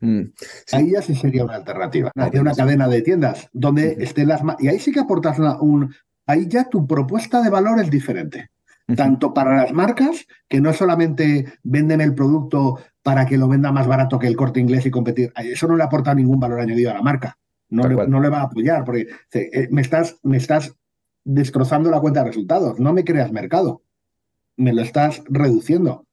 Mm, 0.00 0.24
ahí 0.72 0.90
ya 0.92 1.00
sí 1.00 1.14
sería 1.14 1.44
una 1.44 1.54
alternativa. 1.54 2.10
Hacer 2.14 2.40
una 2.40 2.54
cadena 2.54 2.86
de 2.86 3.00
tiendas 3.00 3.48
donde 3.54 3.96
estén 3.98 4.28
las... 4.28 4.42
Y 4.58 4.68
ahí 4.68 4.78
sí 4.78 4.92
que 4.92 5.00
aportas 5.00 5.38
un... 5.60 5.94
Ahí 6.26 6.46
ya 6.46 6.68
tu 6.68 6.86
propuesta 6.86 7.42
de 7.42 7.48
valor 7.48 7.80
es 7.80 7.90
diferente. 7.90 8.50
tanto 8.94 9.32
para 9.32 9.56
las 9.56 9.72
marcas, 9.72 10.26
que 10.48 10.60
no 10.60 10.72
solamente 10.72 11.46
venden 11.62 12.00
el 12.00 12.14
producto 12.14 12.78
para 13.02 13.24
que 13.24 13.38
lo 13.38 13.48
venda 13.48 13.72
más 13.72 13.86
barato 13.86 14.18
que 14.18 14.26
el 14.26 14.36
corte 14.36 14.60
inglés 14.60 14.84
y 14.84 14.90
competir, 14.90 15.32
eso 15.36 15.66
no 15.68 15.76
le 15.76 15.84
aporta 15.84 16.14
ningún 16.14 16.40
valor 16.40 16.60
añadido 16.60 16.90
a 16.90 16.94
la 16.94 17.02
marca. 17.02 17.38
No, 17.70 17.88
le, 17.88 18.06
no 18.08 18.20
le, 18.20 18.28
va 18.28 18.40
a 18.40 18.44
apoyar, 18.44 18.84
porque 18.84 19.06
eh, 19.32 19.68
me, 19.70 19.80
estás, 19.80 20.18
me 20.22 20.36
estás 20.36 20.74
destrozando 21.24 21.90
la 21.90 22.00
cuenta 22.00 22.20
de 22.20 22.26
resultados, 22.26 22.78
no 22.80 22.92
me 22.92 23.04
creas 23.04 23.32
mercado, 23.32 23.82
me 24.56 24.72
lo 24.72 24.82
estás 24.82 25.22
reduciendo. 25.26 26.06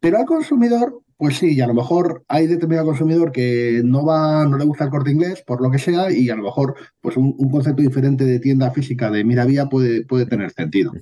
Pero 0.00 0.18
al 0.18 0.26
consumidor 0.26 1.02
pues 1.18 1.38
sí, 1.38 1.54
y 1.54 1.60
a 1.62 1.66
lo 1.66 1.74
mejor 1.74 2.24
hay 2.28 2.46
determinado 2.46 2.88
consumidor 2.88 3.32
que 3.32 3.80
no 3.84 4.04
va, 4.04 4.44
no 4.44 4.58
le 4.58 4.64
gusta 4.66 4.84
el 4.84 4.90
corte 4.90 5.10
inglés, 5.10 5.42
por 5.46 5.62
lo 5.62 5.70
que 5.70 5.78
sea, 5.78 6.10
y 6.10 6.28
a 6.28 6.36
lo 6.36 6.42
mejor 6.42 6.74
pues 7.00 7.16
un, 7.16 7.34
concepto 7.50 7.82
diferente 7.82 8.24
de 8.24 8.38
tienda 8.38 8.70
física 8.70 9.10
de 9.10 9.24
Miravía 9.24 9.66
puede, 9.66 10.04
puede 10.04 10.26
tener 10.26 10.50
sentido. 10.50 10.92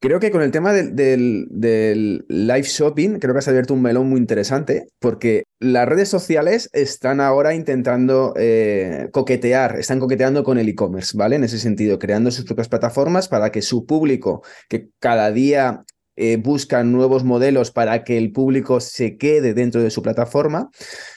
Creo 0.00 0.18
que 0.18 0.32
con 0.32 0.42
el 0.42 0.50
tema 0.50 0.72
del, 0.72 2.24
live 2.28 2.62
shopping, 2.62 3.18
creo 3.18 3.32
que 3.32 3.38
has 3.38 3.48
abierto 3.48 3.74
un 3.74 3.82
melón 3.82 4.08
muy 4.08 4.18
interesante, 4.18 4.88
porque 4.98 5.44
las 5.60 5.88
redes 5.88 6.08
sociales 6.08 6.68
están 6.72 7.20
ahora 7.20 7.54
intentando 7.54 8.34
eh, 8.36 9.08
coquetear, 9.12 9.78
están 9.78 10.00
coqueteando 10.00 10.42
con 10.42 10.58
el 10.58 10.68
e-commerce, 10.68 11.16
¿vale? 11.16 11.36
En 11.36 11.44
ese 11.44 11.58
sentido, 11.58 11.98
creando 11.98 12.30
sus 12.32 12.44
propias 12.44 12.68
plataformas 12.68 13.28
para 13.28 13.50
que 13.50 13.62
su 13.62 13.86
público, 13.86 14.42
que 14.68 14.88
cada 14.98 15.30
día 15.30 15.84
eh, 16.22 16.36
buscan 16.36 16.92
nuevos 16.92 17.24
modelos 17.24 17.70
para 17.70 18.04
que 18.04 18.18
el 18.18 18.30
público 18.30 18.80
se 18.80 19.16
quede 19.16 19.54
dentro 19.54 19.82
de 19.82 19.88
su 19.88 20.02
plataforma. 20.02 20.70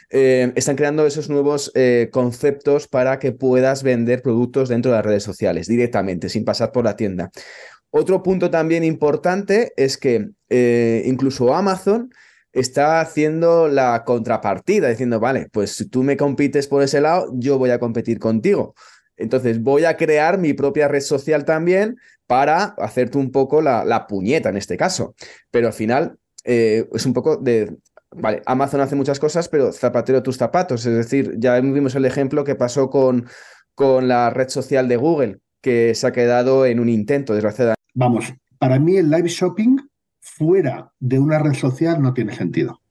Eh, 0.09 0.53
están 0.55 0.77
creando 0.77 1.05
esos 1.05 1.29
nuevos 1.29 1.73
eh, 1.75 2.07
conceptos 2.09 2.87
para 2.87 3.19
que 3.19 3.33
puedas 3.33 3.83
vender 3.83 4.21
productos 4.21 4.69
dentro 4.69 4.91
de 4.91 4.97
las 4.99 5.05
redes 5.05 5.23
sociales 5.23 5.67
directamente, 5.67 6.29
sin 6.29 6.45
pasar 6.45 6.71
por 6.71 6.85
la 6.85 6.95
tienda. 6.95 7.31
Otro 7.89 8.23
punto 8.23 8.49
también 8.49 8.85
importante 8.85 9.73
es 9.75 9.97
que 9.97 10.29
incluso 11.05 11.53
Amazon 11.53 12.09
está 12.53 13.01
haciendo 13.01 13.67
la 13.67 14.05
contrapartida, 14.05 14.87
diciendo, 14.87 15.19
vale, 15.19 15.49
pues 15.51 15.75
si 15.75 15.89
tú 15.89 16.03
me 16.03 16.15
compites 16.15 16.67
por 16.67 16.81
ese 16.81 17.01
lado, 17.01 17.29
yo 17.33 17.57
voy 17.57 17.71
a 17.71 17.79
competir 17.79 18.19
contigo. 18.19 18.73
Entonces 19.17 19.61
voy 19.61 19.83
a 19.83 19.97
crear 19.97 20.37
mi 20.37 20.53
propia 20.53 20.87
red 20.87 21.01
social 21.01 21.43
también 21.43 21.97
para 22.27 22.75
hacerte 22.77 23.17
un 23.17 23.31
poco 23.31 23.61
la, 23.61 24.05
puñeta 24.07 24.49
en 24.49 24.57
este 24.57 24.77
caso. 24.77 25.15
Pero 25.51 25.67
al 25.67 25.73
final 25.73 26.17
eh, 26.43 26.87
es 26.93 27.05
un 27.05 27.13
poco 27.13 27.37
de, 27.37 27.77
vale, 28.11 28.41
Amazon 28.45 28.81
hace 28.81 28.95
muchas 28.95 29.19
cosas, 29.19 29.49
pero 29.49 29.71
zapatero 29.71 30.23
tus 30.23 30.37
zapatos. 30.37 30.85
Es 30.85 30.95
decir, 30.95 31.35
ya 31.37 31.59
vimos 31.59 31.95
el 31.95 32.05
ejemplo 32.05 32.43
que 32.43 32.55
pasó 32.55 32.89
con, 32.89 33.27
con 33.75 34.07
la 34.07 34.29
red 34.29 34.49
social 34.49 34.87
de 34.87 34.97
Google, 34.97 35.39
que 35.61 35.95
se 35.95 36.07
ha 36.07 36.11
quedado 36.11 36.65
en 36.65 36.79
un 36.79 36.89
intento, 36.89 37.33
desgraciadamente. 37.33 37.81
Vamos, 37.93 38.33
para 38.57 38.79
mí 38.79 38.97
el 38.97 39.09
live 39.09 39.29
shopping 39.29 39.77
fuera 40.19 40.91
de 40.99 41.19
una 41.19 41.39
red 41.39 41.53
social 41.53 42.01
no 42.01 42.13
tiene 42.13 42.35
sentido. 42.35 42.81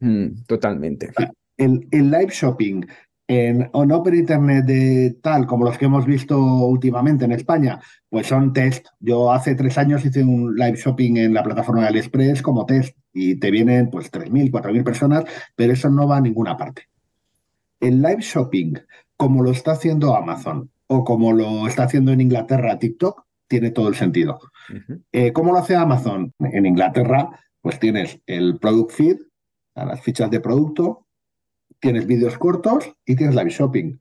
Mm, 0.00 0.44
totalmente. 0.46 1.10
El, 1.56 1.86
el, 1.90 2.10
live 2.10 2.30
shopping 2.30 2.82
en 3.30 3.70
on 3.74 3.92
Open 3.92 4.16
Internet 4.16 4.64
de 4.64 5.16
tal 5.22 5.46
como 5.46 5.64
los 5.64 5.78
que 5.78 5.84
hemos 5.84 6.04
visto 6.04 6.36
últimamente 6.36 7.26
en 7.26 7.30
España, 7.30 7.80
pues 8.08 8.26
son 8.26 8.52
test. 8.52 8.88
Yo 8.98 9.30
hace 9.30 9.54
tres 9.54 9.78
años 9.78 10.04
hice 10.04 10.24
un 10.24 10.56
live 10.56 10.76
shopping 10.76 11.16
en 11.16 11.32
la 11.32 11.44
plataforma 11.44 11.82
de 11.82 11.88
AliExpress 11.88 12.42
como 12.42 12.66
test 12.66 12.96
y 13.12 13.36
te 13.36 13.52
vienen 13.52 13.88
pues 13.88 14.10
3.000, 14.10 14.50
4.000 14.50 14.82
personas, 14.82 15.24
pero 15.54 15.72
eso 15.72 15.88
no 15.90 16.08
va 16.08 16.16
a 16.16 16.20
ninguna 16.20 16.56
parte. 16.56 16.88
El 17.78 18.02
live 18.02 18.20
shopping, 18.20 18.74
como 19.16 19.44
lo 19.44 19.52
está 19.52 19.72
haciendo 19.72 20.16
Amazon 20.16 20.68
o 20.88 21.04
como 21.04 21.32
lo 21.32 21.68
está 21.68 21.84
haciendo 21.84 22.10
en 22.10 22.22
Inglaterra 22.22 22.80
TikTok, 22.80 23.26
tiene 23.46 23.70
todo 23.70 23.86
el 23.86 23.94
sentido. 23.94 24.40
Eh, 25.12 25.32
¿Cómo 25.32 25.52
lo 25.52 25.58
hace 25.58 25.76
Amazon? 25.76 26.34
En 26.40 26.66
Inglaterra, 26.66 27.30
pues 27.60 27.78
tienes 27.78 28.20
el 28.26 28.58
product 28.58 28.90
feed, 28.90 29.16
las 29.76 30.00
fichas 30.00 30.32
de 30.32 30.40
producto, 30.40 31.06
tienes 31.80 32.06
vídeos 32.06 32.38
cortos 32.38 32.92
y 33.04 33.16
tienes 33.16 33.34
live 33.34 33.50
shopping. 33.50 33.98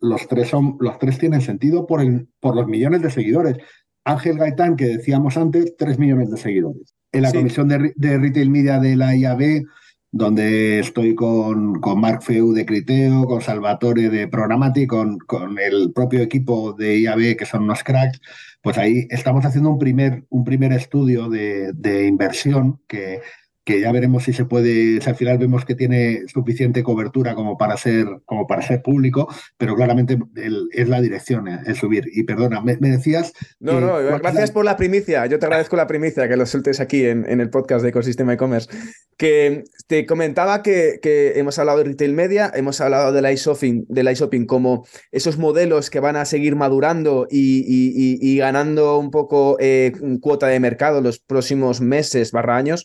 Los 0.00 0.28
tres, 0.28 0.48
son, 0.48 0.76
los 0.80 0.98
tres 0.98 1.18
tienen 1.18 1.40
sentido 1.40 1.86
por, 1.86 2.00
el, 2.02 2.28
por 2.40 2.54
los 2.54 2.66
millones 2.66 3.02
de 3.02 3.10
seguidores. 3.10 3.56
Ángel 4.04 4.36
Gaitán, 4.36 4.76
que 4.76 4.86
decíamos 4.86 5.36
antes, 5.36 5.76
tres 5.78 5.98
millones 5.98 6.30
de 6.30 6.36
seguidores. 6.36 6.94
En 7.12 7.22
la 7.22 7.32
comisión 7.32 7.68
de, 7.68 8.18
Retail 8.18 8.50
Media 8.50 8.78
de 8.78 8.96
la 8.96 9.16
IAB, 9.16 9.62
donde 10.10 10.80
estoy 10.80 11.14
con, 11.14 11.80
con 11.80 12.00
Marc 12.00 12.22
Feu 12.22 12.52
de 12.52 12.66
Criteo, 12.66 13.24
con 13.24 13.40
Salvatore 13.40 14.10
de 14.10 14.28
Programati, 14.28 14.86
con, 14.86 15.18
con 15.18 15.58
el 15.58 15.92
propio 15.92 16.20
equipo 16.20 16.72
de 16.72 17.00
IAB, 17.00 17.36
que 17.36 17.46
son 17.46 17.62
unos 17.62 17.82
cracks, 17.82 18.20
pues 18.60 18.76
ahí 18.76 19.06
estamos 19.10 19.44
haciendo 19.44 19.70
un 19.70 19.78
primer, 19.78 20.24
un 20.28 20.44
primer 20.44 20.72
estudio 20.72 21.28
de, 21.28 21.72
de 21.72 22.06
inversión 22.06 22.80
que, 22.86 23.20
que 23.64 23.80
ya 23.80 23.90
veremos 23.92 24.24
si 24.24 24.32
se 24.32 24.44
puede, 24.44 25.00
si 25.00 25.08
al 25.08 25.16
final 25.16 25.38
vemos 25.38 25.64
que 25.64 25.74
tiene 25.74 26.22
suficiente 26.28 26.82
cobertura 26.82 27.34
como 27.34 27.56
para 27.56 27.76
ser, 27.78 28.06
como 28.26 28.46
para 28.46 28.60
ser 28.60 28.82
público, 28.82 29.26
pero 29.56 29.74
claramente 29.74 30.18
es 30.72 30.88
la 30.88 31.00
dirección, 31.00 31.48
eh, 31.48 31.60
el 31.64 31.74
subir. 31.74 32.04
Y 32.12 32.24
perdona, 32.24 32.60
me, 32.60 32.76
decías. 32.76 33.32
No, 33.60 33.80
no, 33.80 33.96
gracias 34.18 34.50
por 34.50 34.66
la 34.66 34.76
primicia. 34.76 35.24
Yo 35.26 35.38
te 35.38 35.46
agradezco 35.46 35.76
la 35.76 35.86
primicia 35.86 36.28
que 36.28 36.36
lo 36.36 36.44
sueltes 36.44 36.78
aquí 36.78 37.06
en, 37.06 37.24
en 37.28 37.40
el 37.40 37.48
podcast 37.48 37.82
de 37.82 37.88
Ecosistema 37.88 38.34
e-commerce. 38.34 38.68
Que 39.16 39.64
te 39.86 40.04
comentaba 40.04 40.62
que, 40.62 40.98
que, 41.00 41.38
hemos 41.38 41.58
hablado 41.58 41.78
de 41.78 41.84
retail 41.84 42.12
media, 42.12 42.52
hemos 42.54 42.80
hablado 42.82 43.12
del 43.12 43.30
iShopping, 43.32 43.86
del 43.88 44.10
iShopping 44.10 44.44
como 44.44 44.86
esos 45.10 45.38
modelos 45.38 45.88
que 45.88 46.00
van 46.00 46.16
a 46.16 46.26
seguir 46.26 46.54
madurando 46.54 47.26
y, 47.30 47.64
y, 48.20 48.36
ganando 48.36 48.98
un 48.98 49.10
poco 49.10 49.56
eh, 49.58 49.92
cuota 50.20 50.48
de 50.48 50.60
mercado 50.60 51.00
los 51.00 51.18
próximos 51.18 51.80
meses 51.80 52.32
barra 52.32 52.56
años. 52.56 52.84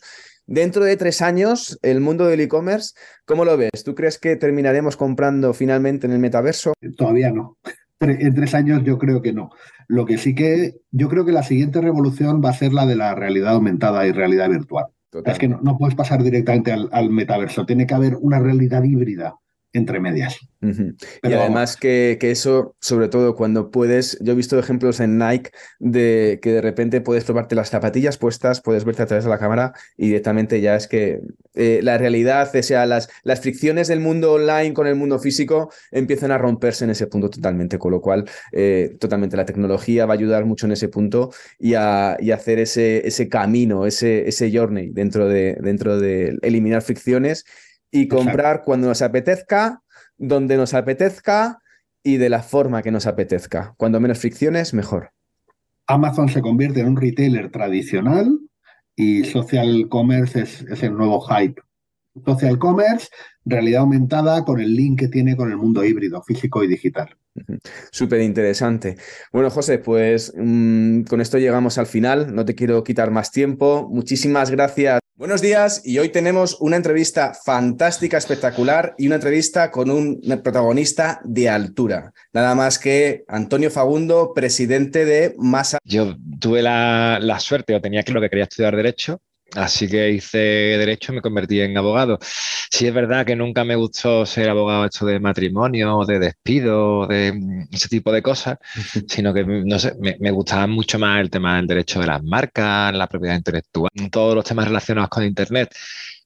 Dentro 0.50 0.84
de 0.84 0.96
tres 0.96 1.22
años, 1.22 1.78
el 1.80 2.00
mundo 2.00 2.26
del 2.26 2.40
e-commerce, 2.40 2.94
¿cómo 3.24 3.44
lo 3.44 3.56
ves? 3.56 3.84
¿Tú 3.84 3.94
crees 3.94 4.18
que 4.18 4.34
terminaremos 4.34 4.96
comprando 4.96 5.54
finalmente 5.54 6.08
en 6.08 6.12
el 6.12 6.18
metaverso? 6.18 6.72
Todavía 6.96 7.30
no. 7.30 7.56
En 8.00 8.34
tres 8.34 8.52
años 8.54 8.82
yo 8.82 8.98
creo 8.98 9.22
que 9.22 9.32
no. 9.32 9.50
Lo 9.86 10.06
que 10.06 10.18
sí 10.18 10.34
que 10.34 10.74
yo 10.90 11.08
creo 11.08 11.24
que 11.24 11.30
la 11.30 11.44
siguiente 11.44 11.80
revolución 11.80 12.42
va 12.44 12.50
a 12.50 12.54
ser 12.54 12.72
la 12.72 12.84
de 12.84 12.96
la 12.96 13.14
realidad 13.14 13.54
aumentada 13.54 14.04
y 14.08 14.10
realidad 14.10 14.50
virtual. 14.50 14.86
Es 15.24 15.38
que 15.38 15.46
no, 15.46 15.78
puedes 15.78 15.94
pasar 15.94 16.20
directamente 16.20 16.72
al, 16.72 17.10
metaverso. 17.10 17.64
Tiene 17.64 17.86
que 17.86 17.94
haber 17.94 18.16
una 18.16 18.40
realidad 18.40 18.82
híbrida 18.82 19.36
entre 19.72 20.00
medias. 20.00 20.38
y 20.60 21.32
además 21.32 21.76
que, 21.76 22.18
que, 22.20 22.30
eso, 22.30 22.74
sobre 22.80 23.08
todo 23.08 23.34
cuando 23.34 23.70
puedes, 23.70 24.18
yo 24.20 24.32
he 24.32 24.36
visto 24.36 24.58
ejemplos 24.58 25.00
en 25.00 25.16
Nike 25.16 25.50
de 25.78 26.38
que 26.42 26.52
de 26.52 26.60
repente 26.60 27.00
puedes 27.00 27.24
probarte 27.24 27.54
las 27.54 27.70
zapatillas 27.70 28.18
puestas, 28.18 28.60
puedes 28.60 28.84
verte 28.84 29.02
a 29.02 29.06
través 29.06 29.24
de 29.24 29.30
la 29.30 29.38
cámara 29.38 29.72
y 29.96 30.08
directamente 30.08 30.60
ya 30.60 30.74
es 30.74 30.88
que 30.88 31.20
eh, 31.54 31.80
la 31.82 31.98
realidad, 31.98 32.50
o 32.54 32.62
sea, 32.62 32.84
las, 32.84 33.08
las 33.22 33.40
fricciones 33.40 33.88
del 33.88 34.00
mundo 34.00 34.32
online 34.32 34.74
con 34.74 34.86
el 34.86 34.96
mundo 34.96 35.18
físico 35.18 35.70
empiezan 35.92 36.32
a 36.32 36.38
romperse 36.38 36.84
en 36.84 36.90
ese 36.90 37.06
punto 37.06 37.30
totalmente, 37.30 37.78
con 37.78 37.92
lo 37.92 38.00
cual 38.00 38.28
eh, 38.52 38.96
totalmente 38.98 39.36
la 39.36 39.44
tecnología 39.44 40.04
va 40.04 40.14
a 40.14 40.16
ayudar 40.16 40.44
mucho 40.44 40.66
en 40.66 40.72
ese 40.72 40.88
punto 40.88 41.30
y 41.58 41.74
a, 41.74 42.16
y 42.20 42.32
hacer 42.32 42.58
ese, 42.58 43.06
ese 43.06 43.28
camino, 43.28 43.86
ese, 43.86 44.28
ese 44.28 44.50
journey 44.52 44.90
dentro 44.90 45.28
de, 45.28 45.56
dentro 45.60 45.98
de 45.98 46.36
eliminar 46.42 46.82
fricciones 46.82 47.44
y 47.90 48.08
comprar 48.08 48.62
cuando 48.64 48.88
nos 48.88 49.02
apetezca, 49.02 49.82
donde 50.16 50.56
nos 50.56 50.74
apetezca 50.74 51.60
y 52.02 52.16
de 52.16 52.28
la 52.28 52.42
forma 52.42 52.82
que 52.82 52.90
nos 52.90 53.06
apetezca. 53.06 53.74
Cuando 53.76 54.00
menos 54.00 54.18
fricciones, 54.18 54.74
mejor. 54.74 55.12
Amazon 55.86 56.28
se 56.28 56.40
convierte 56.40 56.80
en 56.80 56.88
un 56.88 56.96
retailer 56.96 57.50
tradicional 57.50 58.38
y 58.96 59.24
social 59.24 59.88
commerce 59.88 60.42
es, 60.42 60.62
es 60.62 60.82
el 60.82 60.94
nuevo 60.94 61.20
hype. 61.20 61.60
Social 62.24 62.58
commerce, 62.58 63.08
realidad 63.44 63.82
aumentada 63.82 64.44
con 64.44 64.60
el 64.60 64.74
link 64.74 65.00
que 65.00 65.08
tiene 65.08 65.36
con 65.36 65.50
el 65.50 65.56
mundo 65.56 65.84
híbrido, 65.84 66.22
físico 66.22 66.62
y 66.62 66.68
digital. 66.68 67.16
Súper 67.90 68.20
interesante. 68.20 68.96
Bueno, 69.32 69.50
José, 69.50 69.78
pues 69.78 70.32
mm, 70.36 71.02
con 71.02 71.20
esto 71.20 71.38
llegamos 71.38 71.78
al 71.78 71.86
final. 71.86 72.34
No 72.34 72.44
te 72.44 72.54
quiero 72.54 72.82
quitar 72.84 73.10
más 73.10 73.30
tiempo. 73.30 73.88
Muchísimas 73.90 74.50
gracias. 74.50 74.99
Buenos 75.16 75.42
días 75.42 75.82
y 75.84 75.98
hoy 75.98 76.08
tenemos 76.08 76.56
una 76.60 76.76
entrevista 76.76 77.34
fantástica, 77.34 78.16
espectacular 78.16 78.94
y 78.96 79.06
una 79.06 79.16
entrevista 79.16 79.70
con 79.70 79.90
un 79.90 80.20
protagonista 80.42 81.20
de 81.24 81.48
altura. 81.48 82.12
Nada 82.32 82.54
más 82.54 82.78
que 82.78 83.24
Antonio 83.28 83.70
Fagundo, 83.70 84.32
presidente 84.34 85.04
de 85.04 85.34
Masa. 85.36 85.78
Yo 85.84 86.16
tuve 86.40 86.62
la, 86.62 87.18
la 87.20 87.38
suerte 87.38 87.74
o 87.74 87.80
tenía 87.80 88.02
claro 88.02 88.22
que 88.22 88.30
quería 88.30 88.44
estudiar 88.44 88.74
Derecho 88.74 89.20
Así 89.56 89.88
que 89.88 90.10
hice 90.10 90.38
derecho 90.38 91.12
y 91.12 91.16
me 91.16 91.22
convertí 91.22 91.60
en 91.60 91.76
abogado. 91.76 92.18
Sí 92.22 92.86
es 92.86 92.94
verdad 92.94 93.26
que 93.26 93.34
nunca 93.34 93.64
me 93.64 93.74
gustó 93.74 94.24
ser 94.24 94.48
abogado 94.48 94.84
hecho 94.84 95.04
de 95.06 95.18
matrimonio, 95.18 96.04
de 96.06 96.18
despido, 96.18 97.06
de 97.06 97.32
mm, 97.32 97.68
ese 97.72 97.88
tipo 97.88 98.12
de 98.12 98.22
cosas, 98.22 98.58
sino 99.08 99.34
que 99.34 99.44
no 99.44 99.78
sé, 99.78 99.94
me, 99.98 100.30
gustaba 100.30 100.66
mucho 100.66 100.98
más 100.98 101.20
el 101.20 101.30
tema 101.30 101.56
del 101.56 101.66
derecho 101.66 102.00
de 102.00 102.06
las 102.06 102.22
marcas, 102.22 102.94
la 102.94 103.08
propiedad 103.08 103.36
intelectual, 103.36 103.90
todos 104.10 104.34
los 104.34 104.44
temas 104.44 104.66
relacionados 104.66 105.10
con 105.10 105.24
Internet. 105.24 105.74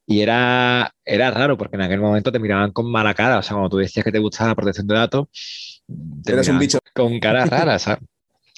Y 0.06 0.20
era, 0.20 0.92
era 1.02 1.30
raro 1.30 1.56
porque 1.56 1.76
en 1.76 1.82
aquel 1.82 2.00
momento 2.00 2.30
te 2.30 2.38
miraban 2.38 2.72
con 2.72 2.90
mala 2.90 3.14
cara. 3.14 3.38
O 3.38 3.42
sea, 3.42 3.54
cuando 3.54 3.70
tú 3.70 3.78
decías 3.78 4.04
que 4.04 4.12
te 4.12 4.18
gustaba 4.18 4.50
la 4.50 4.54
protección 4.54 4.86
de 4.86 4.94
datos, 4.94 5.28
te 6.22 6.32
Eres 6.32 6.48
un 6.48 6.58
bicho. 6.58 6.78
Con 6.94 7.18
cara 7.20 7.46
rara, 7.46 7.78
¿sabes? 7.78 8.00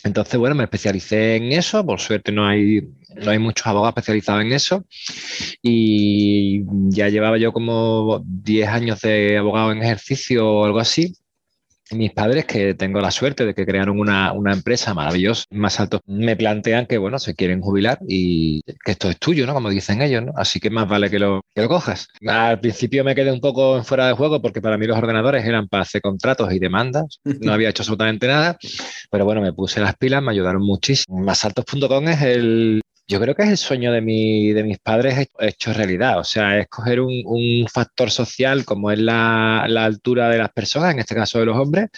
Entonces, 0.07 0.39
bueno, 0.39 0.55
me 0.55 0.65
especialicé 0.65 1.37
en 1.37 1.53
eso, 1.53 1.85
por 1.85 2.01
suerte 2.01 2.31
no 2.31 2.47
hay, 2.47 2.89
no 3.17 3.31
hay 3.31 3.39
muchos 3.41 3.67
abogados 3.67 3.95
especializados 3.97 4.43
en 4.45 4.53
eso. 4.53 4.85
Y 5.63 6.63
ya 6.91 7.09
llevaba 7.09 7.39
yo 7.39 7.53
como 7.53 8.23
10 8.25 8.69
años 8.69 9.01
de 9.01 9.37
abogado 9.37 9.73
en 9.73 9.83
ejercicio 9.83 10.49
o 10.49 10.65
algo 10.65 10.79
así 10.79 11.15
mis 11.93 12.13
padres, 12.13 12.45
que 12.45 12.75
tengo 12.75 13.01
la 13.01 13.11
suerte 13.11 13.45
de 13.45 13.55
que 13.55 13.67
crearon 13.67 13.99
una, 13.99 14.33
empresa 14.53 14.95
maravillosa, 14.95 15.45
más 15.51 15.79
alto, 15.81 16.01
me 16.07 16.37
plantean 16.37 16.87
que, 16.87 16.99
bueno, 16.99 17.19
se 17.19 17.35
quieren 17.35 17.61
jubilar 17.61 17.99
y 18.09 18.63
que 18.85 18.93
esto 18.93 19.11
es 19.11 19.19
tuyo, 19.19 19.47
¿no? 19.47 19.55
Como 19.55 19.71
dicen 19.71 20.03
ellos, 20.03 20.25
¿no? 20.25 20.33
Así 20.37 20.61
que 20.61 20.71
más 20.71 20.89
vale 20.89 21.11
que 21.11 21.19
lo, 21.19 21.43
que 21.55 21.63
lo 21.63 21.69
cojas. 21.69 22.09
Al 22.27 22.61
principio 22.61 23.05
me 23.05 23.15
quedé 23.15 23.33
un 23.33 23.41
poco 23.41 23.83
fuera 23.85 24.09
de 24.09 24.15
juego 24.15 24.41
porque 24.41 24.61
para 24.61 24.79
mí 24.79 24.87
los 24.87 24.99
ordenadores 24.99 25.45
eran 25.45 25.69
para 25.69 25.83
hacer 25.83 26.01
contratos 26.01 26.53
y 26.53 26.59
demandas. 26.59 27.21
No 27.25 27.53
había 27.53 27.71
hecho 27.71 27.83
absolutamente 27.83 28.27
nada, 28.27 28.57
pero 29.11 29.25
bueno, 29.25 29.41
me 29.41 29.53
puse 29.53 29.81
las 29.81 29.97
pilas, 29.97 30.23
me 30.23 30.33
ayudaron 30.33 30.63
muchísimo. 30.63 31.19
Masaltos.com 31.19 32.09
es 32.09 32.23
el, 32.23 32.81
yo 33.09 33.21
creo 33.21 33.35
que 33.35 33.43
es 33.45 33.51
el 33.51 33.57
sueño 33.57 33.93
de, 33.93 34.01
mi, 34.01 34.53
de 34.53 34.65
mis 34.65 34.79
padres 34.79 35.29
hecho 35.39 35.73
realidad. 35.73 36.19
O 36.19 36.25
sea, 36.25 36.59
es 36.59 36.69
coger 36.69 37.01
un, 37.01 37.23
un 37.25 37.67
factor 37.69 38.11
social 38.11 38.65
como 38.65 38.91
es 38.91 38.99
la, 38.99 39.67
la, 39.69 39.85
altura 39.85 40.29
de 40.29 40.39
las 40.39 40.53
personas, 40.53 40.93
en 40.93 41.01
este 41.01 41.15
caso 41.15 41.39
de 41.39 41.47
los 41.47 41.57
hombres, 41.57 41.89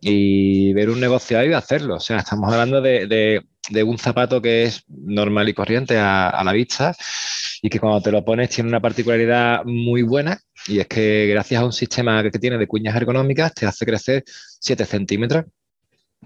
y 0.00 0.72
ver 0.72 0.90
un 0.90 1.00
negocio 1.00 1.38
ahí 1.38 1.48
y 1.50 1.52
hacerlo. 1.52 1.96
O 1.96 2.00
sea, 2.00 2.18
estamos 2.18 2.52
hablando 2.52 2.80
de, 2.80 3.06
de, 3.70 3.82
un 3.82 3.98
zapato 3.98 4.40
que 4.40 4.64
es 4.64 4.84
normal 4.88 5.48
y 5.48 5.54
corriente 5.54 5.98
a, 5.98 6.28
a, 6.28 6.44
la 6.44 6.52
vista 6.52 6.94
y 7.62 7.68
que 7.68 7.78
cuando 7.80 8.00
te 8.00 8.12
lo 8.12 8.24
pones 8.24 8.50
tiene 8.50 8.68
una 8.68 8.80
particularidad 8.80 9.64
muy 9.64 10.02
buena 10.02 10.40
y 10.66 10.80
es 10.80 10.86
que 10.86 11.26
gracias 11.28 11.60
a 11.62 11.64
un 11.64 11.72
sistema 11.72 12.22
que 12.22 12.38
tiene 12.38 12.58
de 12.58 12.66
cuñas 12.66 12.96
ergonómicas 12.96 13.54
te 13.54 13.66
hace 13.66 13.84
crecer 13.86 14.24
7 14.26 14.84
centímetros 14.86 15.44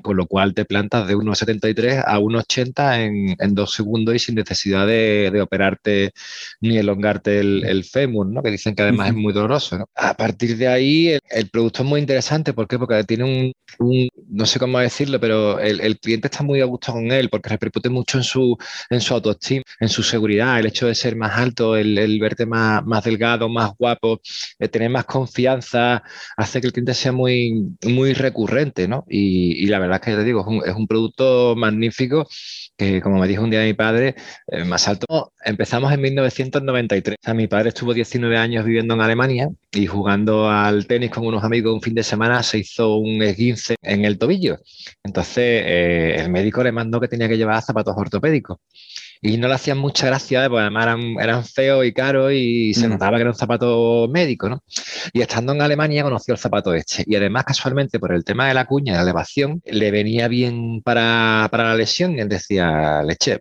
con 0.02 0.16
lo 0.16 0.26
cual 0.26 0.54
te 0.54 0.64
plantas 0.64 1.06
de 1.06 1.16
1,73 1.16 2.02
a 2.06 2.18
1,80 2.18 3.00
en, 3.00 3.36
en, 3.38 3.54
dos 3.54 3.72
segundos 3.72 4.14
y 4.14 4.18
sin 4.18 4.34
necesidad 4.34 4.86
de, 4.86 5.30
de 5.32 5.40
operarte 5.40 6.12
ni 6.60 6.76
elongarte 6.76 7.38
el, 7.40 7.64
el, 7.64 7.84
fémur, 7.84 8.26
¿no? 8.26 8.42
que 8.42 8.50
dicen 8.50 8.74
que 8.74 8.82
además 8.82 9.08
es 9.08 9.14
muy 9.14 9.32
doloroso. 9.32 9.78
¿no? 9.78 9.88
A 9.94 10.14
partir 10.14 10.56
de 10.56 10.68
ahí, 10.68 11.08
el, 11.08 11.20
el, 11.30 11.48
producto 11.48 11.82
es 11.82 11.88
muy 11.88 12.00
interesante. 12.00 12.52
¿por 12.52 12.66
qué? 12.66 12.78
Porque 12.78 13.04
tiene 13.04 13.24
un, 13.24 13.52
un 13.78 14.08
no 14.28 14.46
sé 14.46 14.58
cómo 14.58 14.78
decirlo, 14.78 15.20
pero 15.20 15.60
el, 15.60 15.80
el, 15.80 15.98
cliente 15.98 16.28
está 16.28 16.42
muy 16.42 16.60
a 16.60 16.64
gusto 16.64 16.92
con 16.92 17.10
él 17.12 17.28
porque 17.30 17.50
repercute 17.50 17.88
mucho 17.88 18.18
en 18.18 18.24
su, 18.24 18.56
en 18.90 19.00
su 19.00 19.14
autoestima, 19.14 19.62
en 19.80 19.88
su 19.88 20.02
seguridad, 20.02 20.58
el 20.58 20.66
hecho 20.66 20.86
de 20.86 20.94
ser 20.94 21.16
más 21.16 21.38
alto, 21.38 21.76
el, 21.76 22.18
verte 22.20 22.46
más, 22.46 22.84
más 22.84 23.04
delgado, 23.04 23.48
más 23.48 23.72
guapo, 23.78 24.20
tener 24.70 24.90
más 24.90 25.04
confianza, 25.04 26.02
hace 26.36 26.60
que 26.60 26.66
el 26.68 26.72
cliente 26.72 26.94
sea 26.94 27.12
muy, 27.12 27.76
muy 27.84 28.12
recurrente, 28.14 28.88
¿no? 28.88 29.04
Y, 29.08 29.64
y 29.64 29.66
la 29.66 29.78
verdad 29.84 30.00
es 30.02 30.14
que 30.14 30.16
te 30.16 30.24
digo, 30.24 30.46
es 30.64 30.74
un, 30.74 30.86
producto 30.86 31.54
magnífico 31.56 32.26
que, 32.76 33.00
como 33.00 33.20
me 33.20 33.28
dijo 33.28 33.42
un 33.42 33.50
día 33.50 33.62
mi 33.62 33.74
padre, 33.74 34.14
eh, 34.46 34.64
más 34.64 34.88
alto. 34.88 35.32
Empezamos 35.44 35.92
en 35.92 36.00
1993. 36.00 37.18
O 37.26 37.34
mi 37.34 37.46
padre 37.46 37.70
estuvo 37.70 37.94
19 37.94 38.36
años 38.36 38.64
viviendo 38.64 38.94
en 38.94 39.00
Alemania 39.00 39.48
y 39.72 39.86
jugando 39.86 40.50
al 40.50 40.86
tenis 40.86 41.10
con 41.10 41.26
unos 41.26 41.44
amigos 41.44 41.74
un 41.74 41.82
fin 41.82 41.94
de 41.94 42.02
semana 42.02 42.42
se 42.42 42.58
hizo 42.58 42.96
un 42.96 43.22
esguince 43.22 43.76
en 43.82 44.04
el 44.04 44.18
tobillo. 44.18 44.58
Entonces, 45.02 45.62
eh, 45.66 46.16
el 46.18 46.30
médico 46.30 46.62
le 46.62 46.72
mandó 46.72 47.00
que 47.00 47.08
tenía 47.08 47.28
que 47.28 47.36
llevar 47.36 47.62
zapatos 47.62 47.94
ortopédicos 47.96 48.58
y 49.24 49.38
no 49.38 49.48
le 49.48 49.54
hacían 49.54 49.78
mucha 49.78 50.06
gracia, 50.06 50.50
pues 50.50 50.60
además 50.60 50.82
eran, 50.82 51.00
eran 51.18 51.44
feos 51.46 51.86
y 51.86 51.94
caros 51.94 52.30
y 52.34 52.74
se 52.74 52.86
mm. 52.86 52.90
notaba 52.90 53.16
que 53.16 53.22
era 53.22 53.30
un 53.30 53.36
zapato 53.36 54.06
médico, 54.12 54.50
¿no? 54.50 54.62
Y 55.14 55.22
estando 55.22 55.54
en 55.54 55.62
Alemania 55.62 56.02
conoció 56.02 56.34
el 56.34 56.38
zapato 56.38 56.74
este. 56.74 57.04
Y 57.06 57.16
además, 57.16 57.44
casualmente, 57.44 57.98
por 57.98 58.12
el 58.12 58.22
tema 58.22 58.48
de 58.48 58.54
la 58.54 58.66
cuña, 58.66 58.92
de 58.92 58.98
la 58.98 59.02
elevación, 59.04 59.62
le 59.64 59.90
venía 59.90 60.28
bien 60.28 60.82
para, 60.82 61.48
para 61.50 61.64
la 61.64 61.74
lesión. 61.74 62.18
Y 62.18 62.20
él 62.20 62.28
decía, 62.28 63.02
leche, 63.02 63.40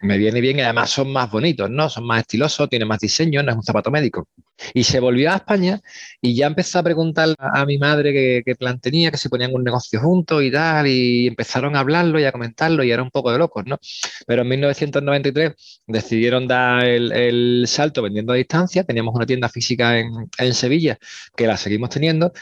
me 0.00 0.16
viene 0.16 0.40
bien 0.40 0.58
y 0.58 0.62
además 0.62 0.88
son 0.88 1.12
más 1.12 1.30
bonitos, 1.30 1.68
¿no? 1.68 1.90
Son 1.90 2.06
más 2.06 2.20
estilosos, 2.20 2.70
tienen 2.70 2.88
más 2.88 3.00
diseño, 3.00 3.42
no 3.42 3.50
es 3.50 3.56
un 3.58 3.62
zapato 3.62 3.90
médico. 3.90 4.26
Y 4.74 4.84
se 4.84 5.00
volvió 5.00 5.32
a 5.32 5.36
España 5.36 5.80
y 6.20 6.34
ya 6.34 6.46
empezó 6.46 6.78
a 6.78 6.82
preguntar 6.82 7.34
a, 7.38 7.60
a 7.60 7.66
mi 7.66 7.78
madre 7.78 8.12
qué, 8.12 8.42
qué, 8.44 8.54
plan 8.56 8.80
tenía, 8.80 9.10
que 9.10 9.16
se 9.16 9.28
ponían 9.28 9.54
un 9.54 9.64
negocio 9.64 10.00
juntos 10.00 10.42
y 10.42 10.50
tal, 10.50 10.86
y 10.86 11.26
empezaron 11.28 11.76
a 11.76 11.80
hablarlo 11.80 12.20
y 12.20 12.24
a 12.24 12.32
comentarlo 12.32 12.84
y 12.84 12.90
era 12.90 13.02
un 13.02 13.10
poco 13.10 13.32
de 13.32 13.38
locos, 13.38 13.64
¿no? 13.66 13.78
Pero 14.26 14.42
en 14.42 14.48
1993 14.48 15.82
decidieron 15.86 16.46
dar 16.46 16.84
el, 16.84 17.12
el 17.12 17.64
salto 17.66 18.02
vendiendo 18.02 18.32
a 18.32 18.36
distancia, 18.36 18.84
teníamos 18.84 19.14
una 19.14 19.26
tienda 19.26 19.48
física 19.48 19.98
en, 19.98 20.28
en, 20.38 20.54
Sevilla 20.54 20.98
que 21.36 21.46
la 21.46 21.56
seguimos 21.56 21.90
teniendo 21.90 22.32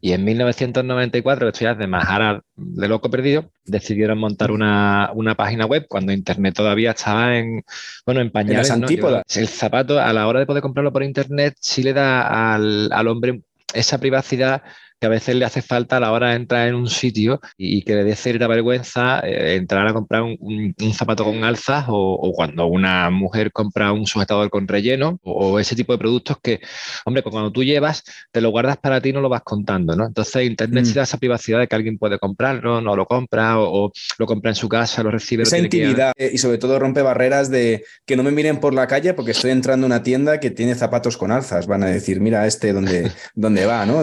y 0.00 0.12
en 0.12 0.24
1994, 0.24 1.48
esto 1.48 1.60
ya 1.60 1.72
es 1.72 1.78
de 1.78 1.86
Majara 1.86 2.42
de 2.56 2.88
loco 2.88 3.10
perdido, 3.10 3.50
decidieron 3.64 4.18
montar 4.18 4.50
una, 4.50 5.10
una, 5.14 5.34
página 5.34 5.66
web 5.66 5.86
cuando 5.88 6.12
Internet 6.12 6.54
todavía 6.54 6.90
estaba 6.90 7.36
en, 7.36 7.64
bueno, 8.04 8.20
en 8.20 8.30
pañales. 8.30 8.70
En 8.70 8.80
¿no? 8.80 8.86
El 8.88 9.48
zapato, 9.48 9.98
a 9.98 10.12
la 10.12 10.26
hora 10.28 10.40
de 10.40 10.46
poder 10.46 10.62
comprarlo 10.62 10.92
por 10.92 11.02
Internet, 11.02 11.56
sí 11.64 11.82
le 11.82 11.94
da 11.94 12.54
al, 12.54 12.90
al 12.92 13.08
hombre 13.08 13.42
esa 13.72 13.98
privacidad 13.98 14.62
que 15.04 15.08
a 15.08 15.10
veces 15.10 15.34
le 15.34 15.44
hace 15.44 15.60
falta 15.60 15.98
a 15.98 16.00
la 16.00 16.12
hora 16.12 16.30
de 16.30 16.36
entrar 16.36 16.66
en 16.66 16.74
un 16.74 16.88
sitio 16.88 17.38
y, 17.58 17.82
que 17.82 17.94
le 17.94 18.04
dé 18.04 18.16
cierta 18.16 18.46
vergüenza 18.46 19.20
eh, 19.20 19.56
entrar 19.56 19.86
a 19.86 19.92
comprar 19.92 20.22
un, 20.22 20.34
un, 20.40 20.74
un 20.80 20.94
zapato 20.94 21.24
con 21.24 21.44
alzas 21.44 21.84
o, 21.88 22.14
o, 22.14 22.32
cuando 22.32 22.64
una 22.68 23.10
mujer 23.10 23.52
compra 23.52 23.92
un 23.92 24.06
sujetador 24.06 24.48
con 24.48 24.66
relleno 24.66 25.18
o, 25.22 25.50
o, 25.50 25.58
ese 25.58 25.76
tipo 25.76 25.92
de 25.92 25.98
productos 25.98 26.38
que, 26.42 26.60
hombre, 27.04 27.22
pues 27.22 27.34
cuando 27.34 27.52
tú 27.52 27.62
llevas, 27.62 28.02
te 28.32 28.40
lo 28.40 28.48
guardas 28.48 28.78
para 28.78 28.98
ti 29.02 29.10
y 29.10 29.12
no 29.12 29.20
lo 29.20 29.28
vas 29.28 29.42
contando, 29.42 29.94
¿no? 29.94 30.06
Entonces 30.06 30.46
Internet 30.46 30.84
mm. 30.84 30.86
sí 30.86 30.94
da 30.94 31.02
esa 31.02 31.18
privacidad 31.18 31.58
de 31.58 31.68
que 31.68 31.76
alguien 31.76 31.98
puede 31.98 32.18
comprarlo, 32.18 32.80
no 32.80 32.96
lo 32.96 33.04
compra 33.04 33.60
o, 33.60 33.92
lo 34.18 34.26
compra 34.26 34.52
en 34.52 34.56
su 34.56 34.70
casa, 34.70 35.02
lo 35.02 35.10
recibe. 35.10 35.42
Esa 35.42 35.58
lo 35.58 35.64
intimidad 35.64 36.14
que... 36.16 36.30
y 36.32 36.38
sobre 36.38 36.56
todo 36.56 36.78
rompe 36.78 37.02
barreras 37.02 37.50
de 37.50 37.84
que 38.06 38.16
no 38.16 38.22
me 38.22 38.30
miren 38.30 38.58
por 38.58 38.72
la 38.72 38.86
calle 38.86 39.12
porque 39.12 39.32
estoy 39.32 39.50
entrando 39.50 39.84
a 39.84 39.88
una 39.88 40.02
tienda 40.02 40.40
que 40.40 40.50
tiene 40.50 40.74
zapatos 40.74 41.18
con 41.18 41.30
alzas. 41.30 41.66
Van 41.66 41.82
a 41.82 41.88
decir, 41.88 42.22
mira 42.22 42.46
este 42.46 42.72
dónde, 42.72 43.12
dónde 43.34 43.66
va, 43.66 43.84
¿no? 43.84 44.02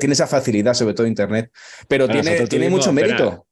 Tiene 0.00 0.15
esa 0.16 0.26
facilidad, 0.26 0.74
sobre 0.74 0.94
todo 0.94 1.06
Internet, 1.06 1.50
pero 1.88 2.06
bueno, 2.06 2.22
tiene, 2.22 2.46
tiene 2.46 2.70
mucho 2.70 2.92
mérito. 2.92 3.46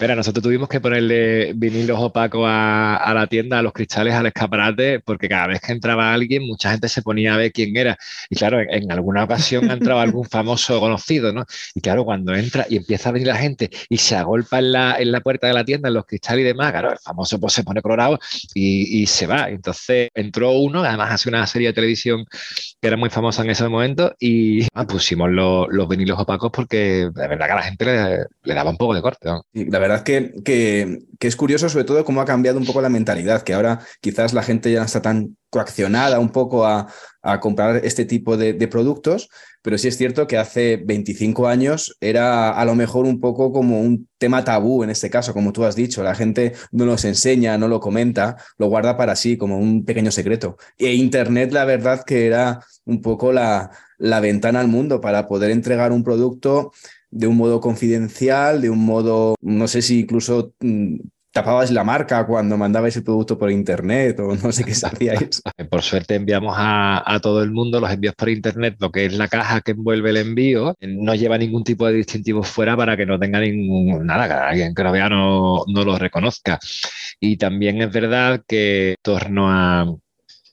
Mira, 0.00 0.16
nosotros 0.16 0.42
tuvimos 0.42 0.66
que 0.66 0.80
ponerle 0.80 1.52
vinilos 1.52 1.98
opacos 2.00 2.46
a, 2.46 2.96
a, 2.96 3.12
la 3.12 3.26
tienda, 3.26 3.58
a 3.58 3.62
los 3.62 3.74
cristales, 3.74 4.14
al 4.14 4.24
escaparate, 4.24 5.00
porque 5.00 5.28
cada 5.28 5.48
vez 5.48 5.60
que 5.60 5.72
entraba 5.72 6.14
alguien, 6.14 6.42
mucha 6.46 6.70
gente 6.70 6.88
se 6.88 7.02
ponía 7.02 7.34
a 7.34 7.36
ver 7.36 7.52
quién 7.52 7.76
era. 7.76 7.98
Y 8.30 8.36
claro, 8.36 8.60
en, 8.60 8.70
en 8.72 8.92
alguna 8.92 9.24
ocasión 9.24 9.70
ha 9.70 9.74
entrado 9.74 10.00
algún 10.00 10.24
famoso 10.24 10.80
conocido, 10.80 11.34
¿no? 11.34 11.44
Y 11.74 11.82
claro, 11.82 12.06
cuando 12.06 12.34
entra 12.34 12.64
y 12.70 12.78
empieza 12.78 13.10
a 13.10 13.12
venir 13.12 13.28
la 13.28 13.36
gente 13.36 13.68
y 13.90 13.98
se 13.98 14.16
agolpa 14.16 14.60
en 14.60 14.72
la, 14.72 14.96
en 14.98 15.12
la 15.12 15.20
puerta 15.20 15.48
de 15.48 15.52
la 15.52 15.66
tienda, 15.66 15.88
en 15.88 15.94
los 15.94 16.06
cristales 16.06 16.44
y 16.44 16.46
demás, 16.46 16.70
claro, 16.72 16.92
el 16.92 16.98
famoso 16.98 17.38
pues 17.38 17.52
se 17.52 17.62
pone 17.62 17.82
colorado 17.82 18.18
y, 18.54 19.02
y 19.02 19.06
se 19.06 19.26
va. 19.26 19.50
Entonces 19.50 20.08
entró 20.14 20.52
uno, 20.52 20.82
además 20.82 21.12
hace 21.12 21.28
una 21.28 21.46
serie 21.46 21.68
de 21.68 21.74
televisión 21.74 22.24
que 22.80 22.88
era 22.88 22.96
muy 22.96 23.10
famosa 23.10 23.42
en 23.42 23.50
ese 23.50 23.68
momento 23.68 24.14
y 24.18 24.66
ah, 24.72 24.86
pusimos 24.86 25.28
lo, 25.30 25.68
los 25.68 25.86
vinilos 25.88 26.18
opacos 26.18 26.50
porque 26.50 27.10
de 27.14 27.28
verdad 27.28 27.46
que 27.46 27.52
a 27.52 27.56
la 27.56 27.62
gente 27.62 27.84
le, 27.84 28.18
le 28.44 28.54
daba 28.54 28.70
un 28.70 28.78
poco 28.78 28.94
de 28.94 29.02
corte. 29.02 29.28
¿no? 29.28 29.42
Y 29.52 29.66
la 29.66 29.78
verdad 29.78 29.89
verdad 29.90 30.04
que, 30.04 30.32
que, 31.18 31.28
es 31.28 31.36
curioso 31.36 31.68
sobre 31.68 31.84
todo 31.84 32.04
cómo 32.04 32.20
ha 32.20 32.24
cambiado 32.24 32.58
un 32.58 32.64
poco 32.64 32.80
la 32.80 32.88
mentalidad, 32.88 33.42
que 33.42 33.54
ahora 33.54 33.80
quizás 34.00 34.32
la 34.32 34.42
gente 34.42 34.72
ya 34.72 34.80
no 34.80 34.86
está 34.86 35.02
tan 35.02 35.36
coaccionada 35.50 36.18
un 36.18 36.30
poco 36.30 36.66
a, 36.66 36.88
comprar 37.40 37.84
este 37.84 38.06
tipo 38.06 38.38
de, 38.38 38.54
productos, 38.68 39.28
pero 39.60 39.76
sí 39.76 39.88
es 39.88 39.98
cierto 39.98 40.26
que 40.26 40.38
hace 40.38 40.78
25 40.78 41.48
años 41.48 41.94
era 42.00 42.50
a 42.50 42.64
lo 42.64 42.74
mejor 42.74 43.04
un 43.04 43.20
poco 43.20 43.52
como 43.52 43.78
un 43.78 44.08
tema 44.16 44.42
tabú 44.42 44.82
en 44.84 44.88
este 44.88 45.10
caso, 45.10 45.34
como 45.34 45.52
tú 45.52 45.66
has 45.66 45.76
dicho, 45.76 46.02
la 46.02 46.14
gente 46.14 46.54
no 46.72 46.86
los 46.86 47.04
enseña, 47.04 47.58
no 47.58 47.68
lo 47.68 47.78
comenta, 47.78 48.36
lo 48.56 48.68
guarda 48.68 48.96
para 48.96 49.16
sí 49.16 49.36
como 49.36 49.58
un 49.58 49.84
pequeño 49.84 50.10
secreto. 50.10 50.56
E 50.78 50.94
Internet 50.94 51.52
la 51.52 51.66
verdad 51.66 52.04
que 52.06 52.26
era 52.26 52.64
un 52.86 53.02
poco 53.02 53.32
la 53.32 53.70
ventana 53.98 54.60
al 54.60 54.68
mundo 54.68 55.02
para 55.02 55.28
poder 55.28 55.50
entregar 55.50 55.92
un 55.92 56.02
producto 56.02 56.72
de 57.10 57.26
un 57.26 57.36
modo 57.36 57.60
confidencial, 57.60 58.60
de 58.60 58.70
un 58.70 58.84
modo, 58.84 59.34
no 59.40 59.68
sé 59.68 59.82
si 59.82 60.00
incluso 60.00 60.54
mmm, 60.60 60.96
tapabais 61.32 61.70
la 61.70 61.84
marca 61.84 62.26
cuando 62.26 62.56
mandabais 62.56 62.96
el 62.96 63.04
producto 63.04 63.38
por 63.38 63.50
internet 63.50 64.18
o 64.20 64.34
no 64.34 64.52
sé 64.52 64.64
qué 64.64 64.72
hacíais. 64.72 65.42
Por 65.70 65.82
suerte 65.82 66.16
enviamos 66.16 66.54
a, 66.58 67.02
a, 67.06 67.20
todo 67.20 67.42
el 67.42 67.52
mundo 67.52 67.80
los 67.80 67.90
envíos 67.90 68.14
por 68.14 68.28
internet, 68.28 68.76
lo 68.80 68.90
que 68.90 69.06
es 69.06 69.16
la 69.16 69.28
caja 69.28 69.60
que 69.60 69.72
envuelve 69.72 70.10
el 70.10 70.16
envío, 70.16 70.74
no 70.80 71.14
lleva 71.14 71.38
ningún 71.38 71.64
tipo 71.64 71.86
de 71.86 71.92
distintivo 71.94 72.42
fuera 72.42 72.76
para 72.76 72.96
que 72.96 73.06
no 73.06 73.18
tenga 73.18 73.40
ningún, 73.40 74.06
nada, 74.06 74.26
que 74.26 74.34
alguien 74.34 74.74
que 74.74 74.82
lo 74.82 74.92
vea 74.92 75.08
no, 75.08 75.64
no 75.68 75.84
lo 75.84 75.98
reconozca. 75.98 76.58
Y 77.20 77.36
también 77.36 77.80
es 77.82 77.92
verdad 77.92 78.42
que 78.46 78.90
en 78.90 78.96
torno 79.02 79.50
a 79.50 79.86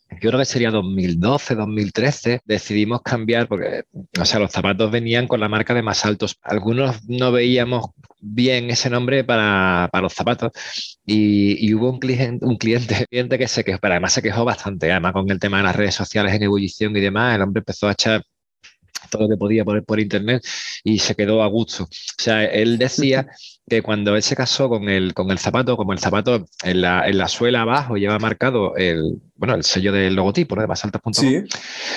yo 0.10 0.30
creo 0.30 0.40
que 0.40 0.46
sería 0.46 0.72
2012, 0.72 1.56
2013, 1.56 2.42
decidimos 2.46 3.02
cambiar 3.02 3.48
porque, 3.48 3.84
o 4.20 4.26
sea, 4.26 4.40
los 4.40 4.52
zapatos 4.52 4.92
venían 4.92 5.28
con 5.28 5.40
la 5.40 5.50
marca 5.50 5.74
de 5.74 5.84
más 5.84 6.06
altos. 6.06 6.38
Algunos 6.42 7.08
no 7.08 7.32
veíamos 7.32 7.88
bien 8.20 8.70
ese 8.70 8.90
nombre 8.90 9.24
para, 9.24 9.90
para 9.92 10.02
los 10.04 10.14
zapatos 10.14 10.52
y, 11.06 11.66
y 11.68 11.74
hubo 11.74 11.92
un 11.92 12.00
cliente, 12.00 12.46
un 12.46 12.58
cliente, 12.58 13.06
cliente 13.10 13.38
que 13.38 13.48
se 13.48 13.64
quejó, 13.64 13.80
pero 13.80 13.94
además 13.94 14.14
se 14.14 14.22
quejó 14.22 14.46
bastante, 14.46 14.92
además 14.92 15.14
con 15.14 15.30
el 15.30 15.40
tema 15.40 15.58
de 15.58 15.64
las 15.64 15.76
redes 15.76 15.96
sociales 15.96 16.34
en 16.34 16.44
ebullición 16.44 16.96
y 16.96 17.02
demás, 17.02 17.36
el 17.36 17.42
hombre 17.42 17.60
empezó 17.60 17.88
a 17.88 17.92
echar 17.92 18.24
todo 19.10 19.24
lo 19.24 19.30
que 19.30 19.38
podía 19.38 19.66
por, 19.66 19.84
por 19.84 20.00
internet 20.00 20.44
y 20.84 21.00
se 21.00 21.16
quedó 21.16 21.44
a 21.44 21.48
gusto. 21.48 21.84
O 21.84 21.88
sea, 22.18 22.46
él 22.46 22.78
decía 22.78 23.28
que 23.70 23.82
cuando 23.82 24.16
él 24.16 24.24
se 24.24 24.36
casó 24.36 24.70
con 24.70 24.88
el, 24.90 25.14
con 25.14 25.30
el 25.32 25.40
zapato, 25.40 25.76
como 25.76 25.92
el 25.94 26.00
zapato 26.00 26.46
en 26.64 26.82
la, 26.82 27.08
en 27.08 27.18
la 27.18 27.28
suela 27.28 27.62
abajo 27.62 27.98
lleva 27.98 28.18
marcado 28.20 28.76
el, 28.78 29.20
bueno, 29.36 29.56
el 29.56 29.64
sello 29.64 29.92
del 29.92 30.16
logotipo 30.16 30.56
¿no? 30.56 30.62
de 30.62 30.68
basaltas.com, 30.68 31.14
Sí. 31.14 31.36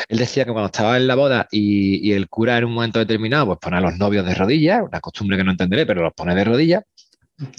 él 0.08 0.18
decía 0.18 0.44
que 0.44 0.52
cuando 0.52 0.66
estaba 0.66 0.96
en 0.96 1.06
la 1.06 1.14
boda 1.14 1.46
y, 1.50 2.08
y 2.08 2.12
el 2.12 2.28
cura 2.28 2.58
en 2.58 2.64
un 2.64 2.72
momento 2.74 2.98
determinado 2.98 3.46
pues 3.46 3.58
pone 3.60 3.76
a 3.76 3.80
los 3.80 3.96
novios 3.98 4.26
de 4.26 4.34
rodillas, 4.34 4.82
una 4.82 5.00
costumbre 5.00 5.36
que 5.36 5.44
no 5.44 5.52
entenderé, 5.52 5.86
pero 5.86 6.02
los 6.02 6.12
pone 6.14 6.34
de 6.34 6.44
rodillas, 6.44 6.82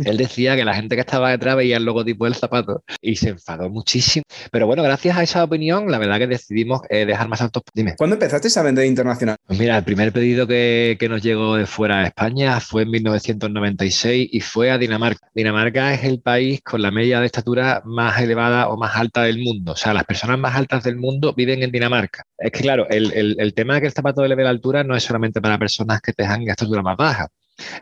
él 0.06 0.18
decía 0.18 0.56
que 0.56 0.66
la 0.66 0.74
gente 0.76 0.96
que 0.96 1.02
estaba 1.02 1.32
detrás 1.32 1.56
veía 1.56 1.78
el 1.78 1.86
logotipo 1.86 2.26
del 2.26 2.36
zapato 2.36 2.84
y 3.02 3.16
se 3.16 3.30
enfadó 3.30 3.70
muchísimo. 3.70 4.24
Pero 4.52 4.68
bueno, 4.68 4.84
gracias 4.84 5.18
a 5.18 5.24
esa 5.24 5.44
opinión, 5.44 5.90
la 5.92 5.98
verdad 5.98 6.18
que 6.20 6.28
decidimos 6.28 6.82
eh, 6.90 7.06
dejar 7.06 7.28
más 7.28 7.42
altos. 7.42 7.64
Dime. 7.74 7.96
¿Cuándo 7.98 8.16
empezaste 8.16 8.48
a 8.60 8.64
vender 8.64 8.86
internacional? 8.86 9.38
Pues 9.46 9.60
mira, 9.60 9.78
el 9.78 9.84
primer 9.84 10.12
pedido 10.12 10.48
que, 10.48 10.98
que 11.00 11.10
nos 11.10 11.22
llegó 11.22 11.56
de 11.56 11.66
fuera 11.66 12.00
de 12.02 12.08
España 12.08 12.60
fue 12.60 12.84
en 12.84 12.90
1996 12.92 14.30
y 14.32 14.40
fue 14.42 14.72
a 14.72 14.78
Dinamarca. 14.78 15.28
Dinamarca 15.34 15.94
es 15.94 16.04
el 16.04 16.22
país 16.22 16.62
con 16.62 16.82
la 16.82 16.92
media 16.92 17.20
de 17.20 17.26
estatura 17.26 17.82
más 17.86 18.20
elevada 18.22 18.70
o 18.70 18.78
más 18.78 18.96
alta 18.96 19.24
del 19.24 19.40
mundo. 19.40 19.74
O 19.74 19.76
sea, 19.76 19.94
las 19.94 20.04
personas 20.06 20.38
más 20.40 20.56
altas 20.56 20.84
del 20.84 20.98
mundo 20.98 21.34
viven 21.36 21.64
en 21.64 21.72
Dinamarca. 21.72 22.24
Es 22.38 22.52
que 22.52 22.62
claro, 22.62 22.88
el, 22.90 23.12
el- 23.14 23.36
el 23.40 23.54
tema 23.54 23.76
de 23.76 23.82
que 23.82 23.88
el 23.88 23.94
zapato 23.94 24.24
eleve 24.24 24.44
la 24.44 24.50
altura 24.50 24.84
no 24.84 24.96
es 24.96 25.04
solamente 25.04 25.42
para 25.42 25.58
personas 25.58 26.02
que 26.02 26.14
tengan 26.14 26.42
estatura 26.48 26.82
más 26.82 26.98
baja. 26.98 27.28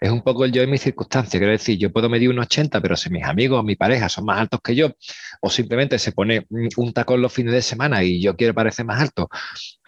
Es 0.01 0.09
un 0.11 0.21
poco 0.21 0.45
el 0.45 0.51
yo 0.51 0.61
en 0.61 0.69
mis 0.69 0.81
circunstancias. 0.81 1.39
Quiero 1.39 1.51
decir, 1.51 1.77
yo 1.77 1.91
puedo 1.91 2.09
medir 2.09 2.29
un 2.29 2.39
80, 2.39 2.81
pero 2.81 2.95
si 2.95 3.09
mis 3.09 3.23
amigos, 3.23 3.63
mi 3.63 3.75
pareja 3.75 4.09
son 4.09 4.25
más 4.25 4.39
altos 4.39 4.59
que 4.63 4.75
yo, 4.75 4.91
o 5.41 5.49
simplemente 5.49 5.99
se 5.99 6.11
pone 6.11 6.45
mm, 6.49 6.67
un 6.77 6.93
tacón 6.93 7.21
los 7.21 7.33
fines 7.33 7.53
de 7.53 7.61
semana 7.61 8.03
y 8.03 8.21
yo 8.21 8.35
quiero 8.35 8.53
parecer 8.53 8.85
más 8.85 9.01
alto, 9.01 9.29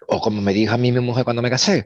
o 0.07 0.19
como 0.19 0.41
me 0.41 0.53
dijo 0.53 0.73
a 0.73 0.77
mí 0.77 0.91
mi 0.91 0.99
mujer 0.99 1.23
cuando 1.23 1.41
me 1.41 1.49
casé, 1.49 1.85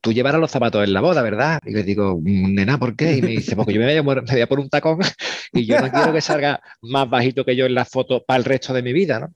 tú 0.00 0.12
llevarás 0.12 0.40
los 0.40 0.50
zapatos 0.50 0.84
en 0.84 0.92
la 0.92 1.00
boda, 1.00 1.22
¿verdad? 1.22 1.60
Y 1.64 1.72
le 1.72 1.82
digo, 1.82 2.18
"Mm, 2.20 2.54
nena, 2.54 2.78
¿por 2.78 2.94
qué? 2.96 3.16
Y 3.16 3.22
me 3.22 3.28
dice, 3.28 3.56
porque 3.56 3.72
yo 3.72 3.80
me 3.80 3.86
voy 3.86 3.96
a, 3.96 4.20
me 4.22 4.32
voy 4.32 4.40
a 4.40 4.46
por 4.46 4.60
un 4.60 4.68
tacón 4.68 4.98
y 5.52 5.66
yo 5.66 5.80
no 5.80 5.90
quiero 5.90 6.12
que 6.12 6.20
salga 6.20 6.60
más 6.82 7.08
bajito 7.08 7.44
que 7.44 7.56
yo 7.56 7.66
en 7.66 7.74
la 7.74 7.84
foto 7.84 8.22
para 8.24 8.38
el 8.38 8.44
resto 8.44 8.72
de 8.74 8.82
mi 8.82 8.92
vida, 8.92 9.20
¿no? 9.20 9.32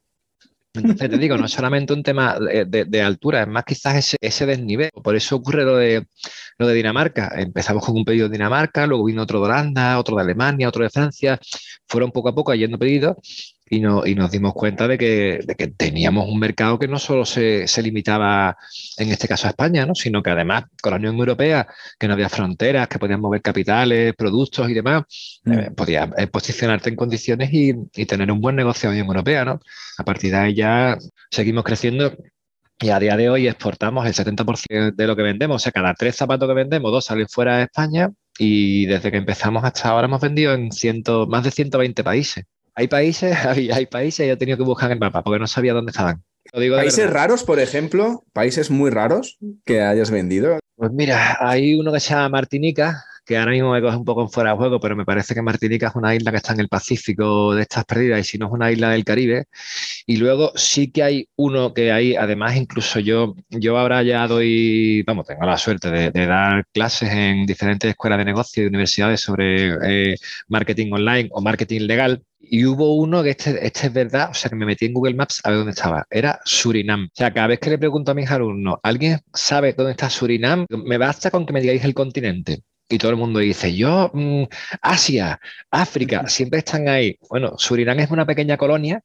Entonces 0.78 1.10
te 1.10 1.18
digo, 1.18 1.36
no 1.36 1.46
es 1.46 1.52
solamente 1.52 1.92
un 1.92 2.02
tema 2.02 2.38
de, 2.38 3.02
altura, 3.02 3.42
es 3.42 3.48
más 3.48 3.64
quizás 3.64 3.96
ese, 3.96 4.16
ese 4.20 4.46
desnivel. 4.46 4.90
Por 5.02 5.16
eso 5.16 5.36
ocurre 5.36 5.64
lo 5.64 5.76
de, 5.76 6.06
lo 6.58 6.66
de 6.66 6.74
Dinamarca. 6.74 7.32
Empezamos 7.36 7.84
con 7.84 7.96
un 7.96 8.04
pedido 8.04 8.28
de 8.28 8.32
Dinamarca, 8.32 8.86
luego 8.86 9.04
vino 9.04 9.22
otro 9.22 9.40
de 9.40 9.46
Holanda, 9.46 9.98
otro 9.98 10.16
de 10.16 10.22
Alemania, 10.22 10.68
otro 10.68 10.84
de 10.84 10.90
Francia. 10.90 11.38
Fueron 11.86 12.10
poco 12.10 12.28
a 12.28 12.34
poco 12.34 12.54
yendo 12.54 12.78
pedidos 12.78 13.16
y, 13.70 13.80
no- 13.80 14.06
y 14.06 14.14
nos 14.14 14.30
dimos 14.30 14.52
cuenta 14.54 14.86
de 14.88 14.98
que, 14.98 15.40
de 15.44 15.54
que 15.54 15.68
teníamos 15.68 16.28
un 16.28 16.38
mercado 16.38 16.78
que 16.78 16.88
no 16.88 16.98
solo 16.98 17.24
se, 17.24 17.66
se 17.68 17.82
limitaba, 17.82 18.56
en 18.98 19.10
este 19.10 19.28
caso 19.28 19.46
a 19.46 19.50
España, 19.50 19.86
¿no? 19.86 19.94
sino 19.94 20.22
que 20.22 20.30
además 20.30 20.64
con 20.82 20.90
la 20.92 20.96
Unión 20.98 21.16
Europea, 21.16 21.66
que 21.98 22.06
no 22.08 22.14
había 22.14 22.28
fronteras, 22.28 22.88
que 22.88 22.98
podían 22.98 23.20
mover 23.20 23.42
capitales, 23.42 24.14
productos 24.16 24.68
y 24.70 24.74
demás, 24.74 25.04
eh, 25.46 25.70
podías 25.76 26.08
eh, 26.16 26.26
posicionarte 26.28 26.90
en 26.90 26.96
condiciones 26.96 27.52
y, 27.52 27.72
y 27.94 28.06
tener 28.06 28.30
un 28.32 28.40
buen 28.40 28.56
negocio 28.56 28.88
en 28.90 28.96
la 28.96 29.02
Unión 29.02 29.16
Europea. 29.16 29.44
¿no? 29.44 29.60
A 29.98 30.04
partir 30.04 30.30
de 30.32 30.36
ahí 30.38 30.54
ya 30.54 30.96
seguimos 31.30 31.64
creciendo 31.64 32.12
y 32.80 32.90
a 32.90 32.98
día 33.00 33.16
de 33.16 33.28
hoy 33.28 33.48
exportamos 33.48 34.06
el 34.06 34.14
70% 34.14 34.94
de 34.94 35.06
lo 35.06 35.16
que 35.16 35.22
vendemos. 35.22 35.56
O 35.56 35.58
sea, 35.58 35.72
cada 35.72 35.94
tres 35.94 36.16
zapatos 36.16 36.48
que 36.48 36.54
vendemos, 36.54 36.92
dos 36.92 37.04
salen 37.04 37.28
fuera 37.28 37.56
de 37.58 37.64
España 37.64 38.10
y 38.38 38.86
desde 38.86 39.10
que 39.10 39.16
empezamos 39.16 39.64
hasta 39.64 39.88
ahora 39.88 40.06
hemos 40.06 40.20
vendido 40.20 40.52
en 40.54 40.70
ciento, 40.70 41.26
más 41.26 41.42
de 41.44 41.50
120 41.50 42.04
países. 42.04 42.44
Hay 42.78 42.86
países, 42.86 43.36
hay, 43.44 43.72
hay 43.72 43.86
países 43.86 44.24
y 44.24 44.30
he 44.30 44.36
tenido 44.36 44.56
que 44.56 44.62
buscar 44.62 44.88
en 44.88 44.94
el 44.94 45.00
mapa 45.00 45.24
porque 45.24 45.40
no 45.40 45.48
sabía 45.48 45.74
dónde 45.74 45.90
estaban. 45.90 46.22
Lo 46.52 46.60
digo 46.60 46.76
de 46.76 46.82
Países 46.82 47.10
raros, 47.10 47.42
por 47.42 47.58
ejemplo, 47.58 48.24
países 48.32 48.70
muy 48.70 48.90
raros 48.90 49.36
que 49.66 49.82
hayas 49.82 50.12
vendido. 50.12 50.60
Pues 50.76 50.92
mira, 50.92 51.36
hay 51.40 51.74
uno 51.74 51.92
que 51.92 51.98
se 51.98 52.14
llama 52.14 52.28
Martinica, 52.28 53.04
que 53.26 53.36
ahora 53.36 53.50
mismo 53.50 53.72
me 53.72 53.82
coge 53.82 53.96
un 53.96 54.04
poco 54.04 54.22
en 54.22 54.30
fuera 54.30 54.52
de 54.52 54.56
juego, 54.56 54.78
pero 54.78 54.94
me 54.94 55.04
parece 55.04 55.34
que 55.34 55.42
Martinica 55.42 55.88
es 55.88 55.96
una 55.96 56.14
isla 56.14 56.30
que 56.30 56.36
está 56.36 56.52
en 56.52 56.60
el 56.60 56.68
Pacífico 56.68 57.52
de 57.52 57.62
estas 57.62 57.84
perdidas 57.84 58.20
y 58.20 58.24
si 58.24 58.38
no 58.38 58.46
es 58.46 58.52
una 58.52 58.70
isla 58.70 58.90
del 58.90 59.04
Caribe. 59.04 59.46
Y 60.06 60.16
luego 60.16 60.52
sí 60.54 60.92
que 60.92 61.02
hay 61.02 61.28
uno 61.34 61.74
que 61.74 61.90
hay, 61.90 62.14
además 62.14 62.56
incluso 62.56 63.00
yo, 63.00 63.34
yo 63.50 63.76
ahora 63.76 64.04
ya 64.04 64.26
doy, 64.28 65.02
vamos, 65.02 65.26
tengo 65.26 65.44
la 65.44 65.58
suerte 65.58 65.90
de, 65.90 66.10
de 66.12 66.26
dar 66.26 66.64
clases 66.72 67.10
en 67.10 67.44
diferentes 67.44 67.90
escuelas 67.90 68.20
de 68.20 68.24
negocio 68.24 68.62
y 68.62 68.66
universidades 68.66 69.20
sobre 69.20 70.12
eh, 70.12 70.16
marketing 70.46 70.92
online 70.92 71.28
o 71.32 71.42
marketing 71.42 71.80
legal. 71.80 72.22
Y 72.41 72.64
hubo 72.64 72.95
uno 72.97 73.22
que 73.22 73.30
este, 73.30 73.66
este 73.66 73.89
es 73.89 73.93
verdad, 73.93 74.30
o 74.30 74.34
sea, 74.34 74.49
que 74.49 74.57
me 74.57 74.64
metí 74.64 74.86
en 74.86 74.95
Google 74.95 75.14
Maps 75.14 75.41
a 75.45 75.51
ver 75.51 75.59
dónde 75.59 75.72
estaba. 75.72 76.07
Era 76.11 76.41
Surinam. 76.45 77.05
O 77.05 77.11
sea, 77.14 77.32
cada 77.32 77.49
vez 77.49 77.59
que 77.59 77.70
le 77.70 77.78
pregunto 77.78 78.12
a 78.12 78.14
mis 78.14 78.30
alumnos, 78.30 78.76
¿alguien 78.82 79.20
sabe 79.34 79.72
dónde 79.72 79.93
está 79.93 80.09
Surinam? 80.09 80.66
Me 80.70 80.99
basta 80.99 81.30
con 81.30 81.45
que 81.47 81.53
me 81.53 81.61
digáis 81.61 81.84
el 81.84 81.95
continente. 81.95 82.62
Y 82.89 82.99
todo 82.99 83.11
el 83.11 83.16
mundo 83.18 83.41
dice, 83.41 83.74
yo, 83.74 84.11
mm, 84.14 84.45
Asia, 84.80 85.39
África, 85.70 86.26
siempre 86.28 86.61
están 86.61 86.89
ahí. 86.89 87.18
Bueno, 87.28 87.59
Surinam 87.59 87.99
es 88.01 88.11
una 88.11 88.24
pequeña 88.24 88.57
colonia 88.57 89.03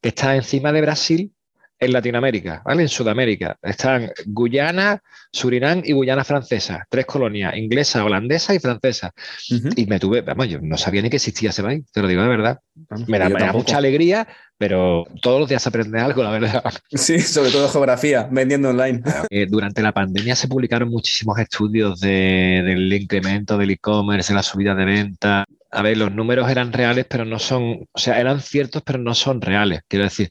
que 0.00 0.08
está 0.10 0.36
encima 0.36 0.72
de 0.72 0.80
Brasil 0.80 1.35
en 1.78 1.92
Latinoamérica, 1.92 2.62
¿vale? 2.64 2.82
En 2.82 2.88
Sudamérica. 2.88 3.56
Están 3.62 4.10
Guyana, 4.26 5.02
Surinam 5.32 5.82
y 5.84 5.92
Guyana 5.92 6.24
francesa. 6.24 6.84
Tres 6.88 7.04
colonias, 7.06 7.54
inglesa, 7.56 8.04
holandesa 8.04 8.54
y 8.54 8.58
francesa. 8.58 9.12
Ujú. 9.50 9.68
Y 9.76 9.86
me 9.86 10.00
tuve, 10.00 10.22
vamos, 10.22 10.48
yo 10.48 10.58
no 10.62 10.76
sabía 10.78 11.02
ni 11.02 11.10
que 11.10 11.16
existía 11.16 11.50
ese 11.50 11.62
país, 11.62 11.84
te 11.92 12.00
lo 12.00 12.08
digo 12.08 12.22
de 12.22 12.28
verdad. 12.28 12.58
Vamos, 12.74 13.08
Me 13.08 13.18
da, 13.18 13.28
me 13.28 13.40
da 13.40 13.52
mucha 13.52 13.76
alegría, 13.76 14.26
pero 14.58 15.04
todos 15.20 15.38
los 15.40 15.48
días 15.48 15.66
aprende 15.66 16.00
algo, 16.00 16.22
la 16.22 16.30
verdad. 16.30 16.62
Sí, 16.90 17.20
sobre 17.20 17.50
todo 17.50 17.68
geografía, 17.68 18.26
vendiendo 18.30 18.70
online. 18.70 19.02
Eh, 19.28 19.46
durante 19.46 19.82
la 19.82 19.92
pandemia 19.92 20.34
se 20.34 20.48
publicaron 20.48 20.88
muchísimos 20.88 21.38
estudios 21.38 22.00
de- 22.00 22.62
del 22.64 22.92
incremento 22.92 23.58
del 23.58 23.70
e-commerce, 23.72 24.32
de 24.32 24.36
la 24.36 24.42
subida 24.42 24.74
de 24.74 24.84
venta. 24.86 25.44
A 25.70 25.82
ver, 25.82 25.98
los 25.98 26.10
números 26.12 26.48
eran 26.50 26.72
reales, 26.72 27.04
pero 27.08 27.26
no 27.26 27.38
son, 27.38 27.86
o 27.92 27.98
sea, 27.98 28.18
eran 28.18 28.40
ciertos, 28.40 28.82
pero 28.82 28.98
no 28.98 29.14
son 29.14 29.42
reales. 29.42 29.80
Quiero 29.88 30.04
decir, 30.04 30.30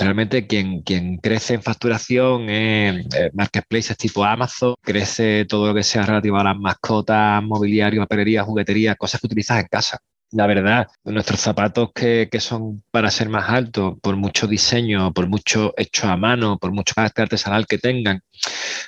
realmente 0.00 0.46
quien, 0.46 0.82
crece 1.18 1.54
en 1.54 1.62
facturación 1.62 2.48
es 2.50 3.06
eh, 3.14 3.30
marketplaces 3.34 3.96
tipo 3.96 4.24
Amazon, 4.24 4.74
crece 4.82 5.44
todo 5.46 5.68
lo 5.68 5.74
que 5.74 5.82
sea 5.82 6.02
relativo 6.04 6.38
a 6.38 6.44
las 6.44 6.56
mascotas, 6.56 7.42
mobiliario, 7.42 8.00
papelería, 8.00 8.42
juguetería, 8.42 8.96
cosas 8.96 9.20
que 9.20 9.26
utilizas 9.26 9.60
en 9.60 9.66
casa. 9.68 9.98
La 10.32 10.46
verdad, 10.46 10.86
nuestros 11.04 11.40
zapatos 11.40 11.90
que, 11.92 12.28
que 12.30 12.38
son 12.38 12.84
para 12.92 13.10
ser 13.10 13.28
más 13.28 13.50
altos, 13.50 13.94
por 14.00 14.16
mucho 14.16 14.46
diseño, 14.46 15.12
por 15.12 15.28
mucho 15.28 15.74
hecho 15.76 16.06
a 16.06 16.16
mano, 16.16 16.56
por 16.58 16.70
mucho 16.72 16.94
carácter 16.94 17.24
artesanal 17.24 17.66
que 17.66 17.78
tengan, 17.78 18.20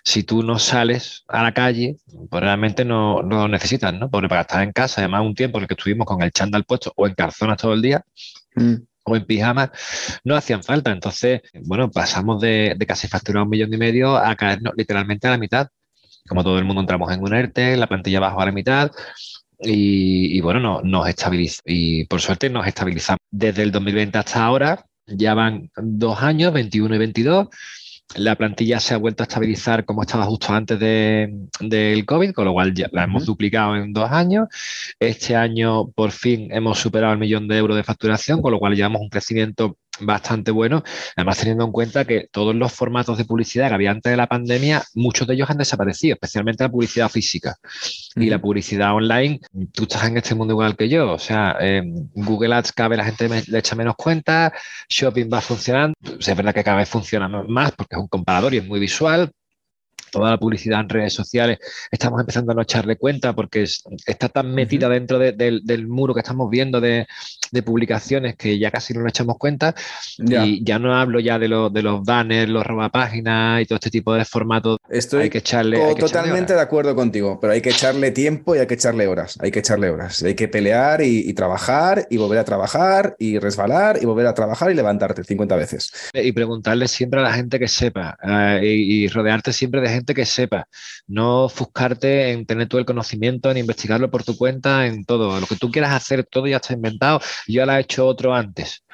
si 0.05 0.23
tú 0.23 0.45
no 0.45 0.61
sales 0.61 1.25
a 1.29 1.43
la 1.43 1.53
calle, 1.53 1.97
pues 2.31 2.43
realmente 2.43 2.85
no, 2.85 3.23
no 3.23 3.39
lo 3.39 3.49
necesitas, 3.49 3.93
¿no? 3.93 4.09
Porque 4.09 4.29
para 4.29 4.43
estar 4.43 4.63
en 4.63 4.73
casa, 4.73 5.01
además 5.01 5.23
un 5.23 5.35
tiempo 5.35 5.59
en 5.59 5.63
el 5.63 5.69
que 5.69 5.75
estuvimos 5.75 6.07
con 6.07 6.23
el 6.23 6.31
chándal 6.31 6.65
puesto 6.65 6.93
o 6.97 7.09
en 7.09 7.15
calzonas 7.15 7.59
todo 7.59 7.75
el 7.75 7.83
día, 7.83 8.05
Mm. 8.55 8.75
O 9.05 9.17
en 9.17 9.25
pijamas, 9.25 9.71
no 10.25 10.37
hacían 10.37 10.63
falta. 10.63 10.93
Entonces, 10.93 11.43
bueno, 11.65 11.91
pasamos 11.91 12.41
de, 12.41 12.77
casi 12.87 13.09
facturar 13.09 13.43
un 13.45 13.51
millón 13.51 13.73
y 13.73 13.77
medio 13.77 14.17
a 14.17 14.35
caernos 14.37 14.75
literalmente 14.77 15.29
a 15.29 15.31
la 15.33 15.39
mitad. 15.39 15.69
Como 16.29 16.45
todo 16.45 16.59
el 16.59 16.65
mundo 16.65 16.81
entramos 16.81 17.13
en 17.13 17.23
un 17.23 17.35
ERTE, 17.35 17.77
la 17.77 17.89
plantilla 17.89 18.21
bajó 18.21 18.41
a 18.41 18.47
la 18.47 18.53
mitad 18.53 18.91
y, 19.61 20.37
y 20.37 20.41
bueno, 20.41 20.61
no, 20.61 20.81
nos 20.83 21.09
estabilizó. 21.09 21.63
Y 21.67 22.05
por 22.07 22.21
suerte 22.21 22.49
nos 22.51 22.67
estabilizamos. 22.67 23.19
Desde 23.31 23.63
el 23.63 23.73
2020 23.73 24.19
hasta 24.19 24.45
ahora, 24.45 24.87
ya 25.07 25.35
van 25.35 25.71
dos 25.77 26.23
años, 26.23 26.53
21 26.53 26.95
y 26.95 26.99
22. 26.99 27.49
La 28.17 28.37
plantilla 28.37 28.79
se 28.81 28.95
ha 28.95 28.99
vuelto 28.99 29.23
a 29.23 29.27
estabilizar 29.27 29.85
como 29.85 30.03
estaba 30.03 30.25
justo 30.27 30.53
antes 30.53 30.79
de- 30.79 31.33
del 31.61 32.05
COVID, 32.05 32.33
con 32.33 32.45
lo 32.45 32.53
cual 32.53 32.75
ya 32.75 32.89
la 32.93 33.05
hemos 33.05 33.25
duplicado 33.25 33.77
en 33.77 33.93
dos 33.93 34.11
años. 34.11 34.49
Este 35.01 35.35
año 35.35 35.89
por 35.89 36.11
fin 36.11 36.49
hemos 36.53 36.79
superado 36.79 37.13
el 37.15 37.19
millón 37.19 37.49
de 37.49 37.57
euros 37.57 37.77
de 37.77 37.85
facturación, 37.85 38.43
con 38.43 38.53
lo 38.53 38.59
cual 38.59 38.75
llevamos 38.75 39.01
un 39.03 39.09
crecimiento 39.09 39.79
bastante 40.01 40.51
bueno. 40.51 40.83
Además, 41.17 41.39
teniendo 41.39 41.65
en 41.65 41.73
cuenta 41.73 42.05
que 42.05 42.29
todos 42.31 42.55
los 42.55 42.73
formatos 42.73 43.19
de 43.19 43.25
publicidad 43.25 43.69
que 43.69 43.75
había 43.75 43.91
antes 43.91 44.11
de 44.11 44.17
la 44.17 44.27
pandemia, 44.27 44.83
muchos 44.95 45.27
de 45.27 45.35
ellos 45.35 45.51
han 45.51 45.59
desaparecido, 45.59 46.15
especialmente 46.15 46.65
la 46.65 46.71
publicidad 46.71 47.09
física. 47.09 47.57
Y 48.17 48.29
la 48.29 48.41
publicidad 48.41 48.95
online, 48.95 49.41
tú 49.73 49.85
estás 49.85 50.05
en 50.05 50.17
este 50.17 50.35
mundo 50.35 50.55
igual 50.55 50.77
que 50.77 50.89
yo. 50.89 51.13
O 51.13 51.19
sea, 51.19 51.57
eh, 51.61 51.83
Google 52.15 52.55
Ads 52.55 52.73
cada 52.73 52.89
vez 52.89 52.99
la 52.99 53.05
gente 53.05 53.29
le 53.47 53.59
echa 53.59 53.77
menos 53.77 53.95
cuenta, 53.97 54.53
Shopping 54.89 55.29
va 55.33 55.41
funcionando. 55.41 55.95
O 56.19 56.21
sea, 56.21 56.33
es 56.33 56.37
verdad 56.37 56.55
que 56.55 56.65
cada 56.65 56.79
vez 56.79 56.89
funciona 56.89 57.29
más 57.29 57.73
porque 57.73 57.97
es 57.97 58.01
un 58.01 58.09
comparador 58.09 58.55
y 58.55 58.59
es 58.59 58.67
muy 58.67 58.81
visual. 58.81 59.31
Toda 60.13 60.31
la 60.31 60.39
publicidad 60.39 60.81
en 60.81 60.89
redes 60.91 61.15
sociales 61.15 61.59
estamos 61.91 62.21
empezando 62.21 62.53
a 62.53 62.55
no 62.55 62.63
echarle 62.63 62.97
cuenta 62.97 63.33
porque 63.35 63.63
es- 63.63 63.83
está 64.07 64.29
tan 64.29 64.55
metida 64.55 64.89
dentro 64.89 65.19
de- 65.19 65.33
del, 65.33 65.63
del 65.65 65.89
muro 65.89 66.13
que 66.15 66.21
estamos 66.21 66.49
viendo 66.51 66.81
de, 66.81 67.07
de 67.51 67.63
publicaciones 67.63 68.37
que 68.37 68.59
ya 68.59 68.71
casi 68.71 68.93
no 68.95 69.01
nos 69.01 69.09
echamos 69.11 69.39
cuenta. 69.39 69.75
Ya. 70.19 70.45
Y 70.47 70.63
ya 70.63 70.79
no 70.79 70.95
hablo 70.95 71.19
ya 71.19 71.39
de, 71.39 71.49
los 71.49 71.73
de 71.73 71.83
los 71.83 72.03
banners, 72.05 72.51
los 72.51 72.65
robapáginas 72.67 73.63
y 73.63 73.67
todo 73.67 73.77
este 73.77 73.91
tipo 73.91 74.13
de 74.15 74.25
formatos. 74.27 74.77
Estoy 74.91 75.23
hay 75.25 75.31
que 75.31 75.39
echarle. 75.39 75.83
hay 75.83 75.95
que 75.95 76.01
totalmente 76.03 76.53
de 76.55 76.61
acuerdo 76.61 76.95
contigo, 76.95 77.39
pero 77.41 77.55
hay 77.55 77.63
que 77.63 77.71
echarle 77.71 78.11
tiempo 78.11 78.55
y 78.55 78.59
hay 78.59 78.67
que 78.67 78.75
echarle 78.75 79.07
horas. 79.07 79.39
Hay 79.41 79.51
que 79.51 79.61
echarle 79.61 79.89
horas. 79.91 80.23
Hay 80.23 80.35
que 80.35 80.47
pelear 80.49 81.01
y, 81.03 81.29
y 81.29 81.33
trabajar 81.33 82.07
y 82.11 82.19
volver 82.19 82.39
a 82.39 82.45
trabajar 82.45 83.17
y 83.19 83.39
resbalar 83.39 83.99
y 84.01 84.05
volver 84.05 84.27
a 84.27 84.35
trabajar 84.35 84.71
y 84.71 84.75
levantarte 84.75 85.25
50 85.25 85.57
veces. 85.57 85.91
y 86.13 86.33
preguntarle 86.33 86.87
siempre 86.89 87.21
a 87.21 87.23
la 87.23 87.33
gente 87.33 87.59
que 87.59 87.69
sepa 87.69 88.19
eh, 88.23 88.61
y, 88.65 89.05
y 89.05 89.09
rodearte 89.09 89.53
siempre 89.53 89.81
de 89.81 89.89
gente 89.89 90.02
que 90.07 90.27
sepa, 90.27 90.69
no 91.07 91.45
ofuscarte 91.45 92.33
en 92.33 92.47
tener 92.47 92.69
todo 92.69 92.79
el 92.81 92.87
conocimiento, 92.87 93.51
en 93.51 93.59
investigarlo 93.59 94.11
por 94.11 94.25
tu 94.25 94.37
cuenta, 94.37 94.87
en 94.87 95.05
todo. 95.05 95.39
Lo 95.41 95.47
que 95.47 95.57
tú 95.57 95.71
quieras 95.71 95.93
hacer, 95.93 96.25
todo 96.25 96.47
ya 96.47 96.57
está 96.57 96.75
inventado, 96.75 97.21
ya 97.47 97.67
lo 97.67 97.73
ha 97.73 97.81
hecho 97.81 98.07
otro 98.07 98.35
antes. 98.35 98.85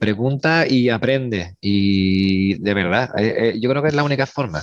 Pregunta 0.00 0.66
y 0.68 0.88
aprende. 0.88 1.56
Y 1.60 2.54
de 2.58 2.74
verdad, 2.74 3.10
eh, 3.18 3.34
eh, 3.38 3.60
yo 3.60 3.70
creo 3.70 3.82
que 3.82 3.88
es 3.88 3.94
la 3.94 4.04
única 4.04 4.26
forma. 4.26 4.62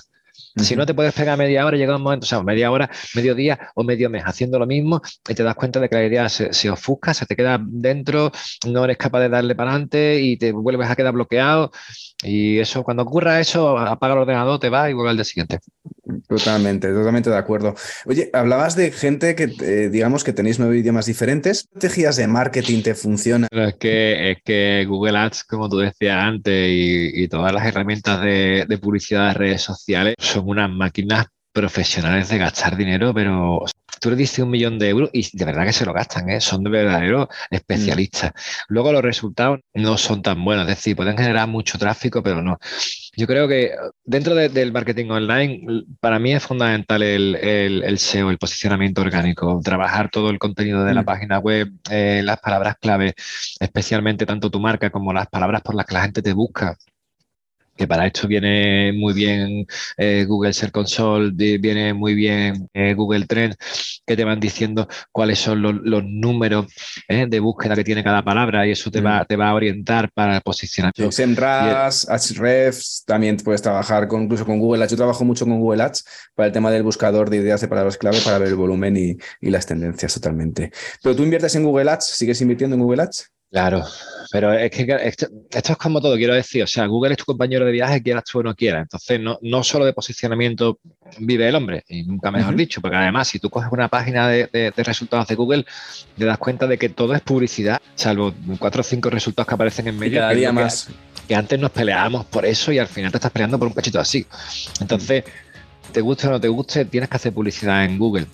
Si 0.55 0.75
no 0.75 0.85
te 0.85 0.93
puedes 0.93 1.13
pegar 1.13 1.37
media 1.37 1.65
hora, 1.65 1.77
llega 1.77 1.95
un 1.95 2.01
momento, 2.03 2.25
o 2.25 2.27
sea, 2.27 2.43
media 2.43 2.71
hora, 2.71 2.89
medio 3.15 3.33
día 3.33 3.71
o 3.75 3.83
medio 3.83 4.09
mes 4.09 4.23
haciendo 4.23 4.59
lo 4.59 4.67
mismo 4.67 5.01
y 5.27 5.33
te 5.33 5.43
das 5.43 5.55
cuenta 5.55 5.79
de 5.79 5.89
que 5.89 5.95
la 5.95 6.05
idea 6.05 6.29
se, 6.29 6.69
ofusca, 6.69 7.13
se 7.13 7.25
te 7.25 7.35
queda 7.35 7.59
dentro, 7.61 8.31
no 8.67 8.83
eres 8.85 8.97
capaz 8.97 9.21
de 9.21 9.29
darle 9.29 9.55
para 9.55 9.71
adelante 9.71 10.21
y 10.21 10.37
te 10.37 10.51
vuelves 10.51 10.89
a 10.89 10.95
quedar 10.95 11.13
bloqueado. 11.13 11.71
Y 12.23 12.59
eso, 12.59 12.83
cuando 12.83 13.03
ocurra 13.03 13.39
eso, 13.39 13.77
apaga 13.77 14.13
el 14.13 14.19
ordenador, 14.21 14.59
te 14.59 14.69
va 14.69 14.89
y 14.89 14.93
vuelve 14.93 15.11
al 15.11 15.17
día 15.17 15.25
siguiente. 15.25 15.59
Totalmente, 16.27 16.89
totalmente 16.89 17.29
de 17.29 17.37
acuerdo. 17.37 17.75
Oye, 18.05 18.29
hablabas 18.33 18.75
de 18.75 18.91
gente 18.91 19.35
que, 19.35 19.53
eh, 19.61 19.89
digamos, 19.89 20.23
que 20.23 20.33
tenéis 20.33 20.59
nueve 20.59 20.77
idiomas 20.77 21.05
diferentes. 21.05 21.63
¿Qué 21.63 21.87
estrategias 21.87 22.15
de 22.15 22.27
marketing 22.27 22.81
te 22.81 22.95
funcionan? 22.95 23.49
Es 23.51 23.75
que, 23.75 24.31
es 24.31 24.37
que 24.43 24.85
Google 24.87 25.17
Ads, 25.17 25.43
como 25.43 25.69
tú 25.69 25.77
decías 25.77 26.17
antes, 26.23 26.69
y, 26.71 27.27
todas 27.27 27.53
las 27.53 27.65
herramientas 27.65 28.21
de, 28.21 28.65
de 28.67 28.77
publicidad 28.77 29.29
de 29.29 29.33
redes 29.33 29.61
sociales 29.61 30.15
son 30.19 30.47
unas 30.49 30.69
máquinas 30.69 31.25
profesionales 31.53 32.29
de 32.29 32.37
gastar 32.39 32.75
dinero, 32.75 33.13
pero 33.13 33.63
tú 34.03 34.09
le 34.09 34.17
dices 34.17 34.39
un 34.39 34.49
millón 34.49 34.77
de 34.77 34.89
euros 34.89 35.09
y 35.13 35.25
de 35.31 35.45
verdad 35.45 35.65
que 35.65 35.71
se 35.71 35.85
lo 35.85 35.93
gastan, 35.93 36.29
¿eh? 36.29 36.41
son 36.41 36.61
de 36.63 36.69
verdaderos 36.69 37.27
especialistas. 37.49 38.31
Mm. 38.31 38.73
Luego 38.73 38.91
los 38.91 39.01
resultados 39.01 39.61
no 39.73 39.97
son 39.97 40.21
tan 40.21 40.43
buenos, 40.43 40.67
es 40.67 40.75
decir, 40.75 40.95
pueden 40.95 41.17
generar 41.17 41.47
mucho 41.47 41.77
tráfico, 41.77 42.21
pero 42.21 42.41
no. 42.41 42.59
Yo 43.15 43.27
creo 43.27 43.47
que 43.47 43.71
dentro 44.03 44.35
del 44.35 44.73
marketing 44.73 45.09
online, 45.09 45.85
para 46.01 46.19
mí 46.19 46.33
es 46.33 46.43
fundamental 46.43 47.01
el, 47.01 47.97
SEO, 47.97 48.29
el 48.29 48.37
posicionamiento 48.37 49.01
orgánico, 49.01 49.61
trabajar 49.63 50.09
todo 50.09 50.31
el 50.31 50.39
contenido 50.39 50.83
de 50.83 50.93
la 50.93 51.03
mm. 51.03 51.05
página 51.05 51.39
web, 51.39 51.69
eh, 51.89 52.21
las 52.25 52.39
palabras 52.41 52.75
clave, 52.81 53.13
especialmente 53.59 54.25
tanto 54.25 54.49
tu 54.51 54.59
marca 54.59 54.89
como 54.89 55.13
las 55.13 55.27
palabras 55.27 55.61
por 55.61 55.75
las 55.75 55.85
que 55.85 55.93
la 55.93 56.01
gente 56.01 56.21
te 56.21 56.33
busca 56.33 56.75
que 57.75 57.87
para 57.87 58.07
esto 58.07 58.27
viene 58.27 58.93
muy 58.93 59.13
bien 59.13 59.65
eh, 59.97 60.25
Google 60.27 60.53
Search 60.53 60.71
Console, 60.71 61.31
viene 61.31 61.93
muy 61.93 62.13
bien 62.13 62.69
eh, 62.73 62.93
Google 62.93 63.25
Trends, 63.25 64.01
que 64.05 64.15
te 64.15 64.23
van 64.23 64.39
diciendo 64.39 64.87
cuáles 65.11 65.39
son 65.39 65.61
los, 65.61 66.03
números 66.03 66.67
eh, 67.07 67.25
de 67.27 67.39
búsqueda 67.39 67.75
que 67.75 67.83
tiene 67.83 68.03
cada 68.03 68.23
palabra 68.23 68.67
y 68.67 68.71
eso 68.71 68.91
te, 68.91 69.01
va, 69.01 69.21
mm. 69.21 69.25
te 69.25 69.35
va 69.35 69.49
a 69.49 69.53
orientar 69.53 70.11
para 70.13 70.39
posicionar. 70.41 70.93
SEMrush, 70.95 72.05
Ahrefs, 72.07 73.03
también 73.05 73.37
puedes 73.37 73.61
trabajar 73.61 74.07
con, 74.07 74.23
incluso 74.23 74.45
con 74.45 74.59
Google 74.59 74.83
Ads. 74.83 74.91
Yo 74.91 74.97
trabajo 74.97 75.25
mucho 75.25 75.45
con 75.45 75.59
Google 75.59 75.83
Ads 75.83 76.05
para 76.35 76.47
el 76.47 76.53
tema 76.53 76.71
del 76.71 76.83
buscador 76.83 77.29
de 77.29 77.37
ideas 77.37 77.61
de 77.61 77.67
palabras 77.67 77.97
clave 77.97 78.19
para 78.23 78.37
ver 78.37 78.49
el 78.49 78.55
volumen 78.55 78.97
y, 78.97 79.17
y 79.41 79.49
las 79.49 79.65
tendencias 79.65 80.13
totalmente. 80.13 80.71
Pero 81.01 81.15
tú 81.15 81.23
inviertes 81.23 81.55
en 81.55 81.63
Google 81.63 81.89
Ads, 81.91 82.05
¿sigues 82.05 82.41
invirtiendo 82.41 82.75
en 82.75 82.81
Google 82.81 83.03
Ads? 83.03 83.33
Claro, 83.53 83.85
pero 84.31 84.51
es 84.51 84.71
que 84.71 84.81
esto, 85.03 85.27
es 85.51 85.77
como 85.77 86.01
todo, 86.01 86.15
quiero 86.15 86.33
decir, 86.33 86.63
o 86.63 86.67
sea, 86.67 86.87
Google 86.87 87.11
es 87.11 87.19
tu 87.19 87.25
compañero 87.25 87.67
de 87.67 87.71
viaje, 87.71 88.01
quieras 88.01 88.23
tú 88.23 88.39
o 88.39 88.43
no 88.43 88.55
quieras. 88.55 88.81
Entonces, 88.81 89.19
no, 89.19 89.37
no 89.43 89.63
solo 89.63 89.85
de 89.85 89.93
posicionamiento 89.93 90.79
vive 91.19 91.47
el 91.47 91.53
hombre, 91.53 91.83
y 91.87 92.01
nunca 92.01 92.31
mejor 92.31 92.55
dicho, 92.55 92.81
porque 92.81 92.97
además, 92.97 93.27
si 93.27 93.37
tú 93.37 93.51
coges 93.51 93.71
una 93.71 93.89
página 93.89 94.27
de, 94.27 94.73
resultados 94.75 95.27
de 95.27 95.35
Google, 95.35 95.65
te 96.17 96.25
das 96.25 96.39
cuenta 96.39 96.65
de 96.65 96.79
que 96.79 96.89
todo 96.89 97.13
es 97.13 97.21
publicidad, 97.21 97.79
salvo 97.93 98.33
cuatro 98.57 98.81
o 98.81 98.83
cinco 98.83 99.11
resultados 99.11 99.47
que 99.47 99.53
aparecen 99.53 99.87
en 99.87 99.99
medio. 99.99 100.21
cada 100.21 100.33
día 100.33 100.51
más. 100.51 100.89
Que, 101.27 101.35
antes 101.35 101.59
nos 101.59 101.69
peleábamos 101.69 102.25
por 102.25 102.47
eso 102.47 102.71
y 102.71 102.79
al 102.79 102.87
final 102.87 103.11
te 103.11 103.17
estás 103.17 103.31
peleando 103.31 103.59
por 103.59 103.67
un 103.67 103.75
cachito 103.75 103.99
así. 103.99 104.25
Entonces, 104.81 105.25
te 105.91 106.01
guste 106.01 106.27
o 106.27 106.31
no 106.31 106.41
te 106.41 106.47
guste, 106.47 106.85
tienes 106.85 107.07
que 107.07 107.17
hacer 107.17 107.33
publicidad 107.33 107.85
en 107.85 107.99
Google. 107.99 108.25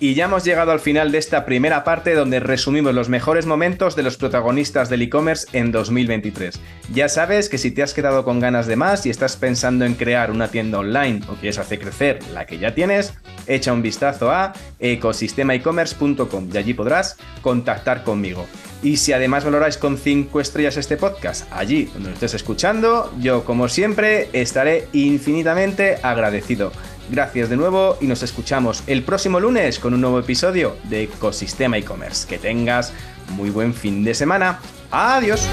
Y 0.00 0.14
ya 0.14 0.26
hemos 0.26 0.44
llegado 0.44 0.70
al 0.70 0.78
final 0.78 1.10
de 1.10 1.18
esta 1.18 1.44
primera 1.44 1.82
parte 1.82 2.14
donde 2.14 2.38
resumimos 2.38 2.94
los 2.94 3.08
mejores 3.08 3.46
momentos 3.46 3.96
de 3.96 4.04
los 4.04 4.16
protagonistas 4.16 4.88
del 4.88 5.02
e-commerce 5.02 5.48
en 5.52 5.72
2023. 5.72 6.60
Ya 6.94 7.08
sabes 7.08 7.48
que 7.48 7.58
si 7.58 7.72
te 7.72 7.82
has 7.82 7.94
quedado 7.94 8.24
con 8.24 8.38
ganas 8.38 8.68
de 8.68 8.76
más 8.76 9.06
y 9.06 9.10
estás 9.10 9.36
pensando 9.36 9.84
en 9.84 9.94
crear 9.94 10.30
una 10.30 10.48
tienda 10.48 10.78
online 10.78 11.22
o 11.28 11.34
quieres 11.34 11.58
hacer 11.58 11.80
crecer 11.80 12.20
la 12.32 12.46
que 12.46 12.58
ya 12.58 12.76
tienes, 12.76 13.12
echa 13.48 13.72
un 13.72 13.82
vistazo 13.82 14.30
a 14.30 14.52
ecosistemaecommerce.com 14.78 16.48
y 16.52 16.56
allí 16.56 16.74
podrás 16.74 17.16
contactar 17.42 18.04
conmigo. 18.04 18.46
Y 18.84 18.98
si 18.98 19.12
además 19.12 19.44
valoráis 19.44 19.78
con 19.78 19.98
5 19.98 20.40
estrellas 20.40 20.76
este 20.76 20.96
podcast, 20.96 21.52
allí 21.52 21.86
donde 21.86 22.10
lo 22.10 22.14
estés 22.14 22.34
escuchando, 22.34 23.12
yo 23.18 23.44
como 23.44 23.68
siempre 23.68 24.28
estaré 24.32 24.86
infinitamente 24.92 25.98
agradecido. 26.04 26.70
Gracias 27.10 27.48
de 27.48 27.56
nuevo 27.56 27.96
y 28.00 28.06
nos 28.06 28.22
escuchamos 28.22 28.82
el 28.86 29.02
próximo 29.02 29.40
lunes 29.40 29.78
con 29.78 29.94
un 29.94 30.00
nuevo 30.00 30.18
episodio 30.18 30.76
de 30.84 31.04
Ecosistema 31.04 31.78
e-commerce. 31.78 32.28
Que 32.28 32.38
tengas 32.38 32.92
muy 33.30 33.50
buen 33.50 33.72
fin 33.72 34.04
de 34.04 34.14
semana. 34.14 34.58
Adiós. 34.90 35.48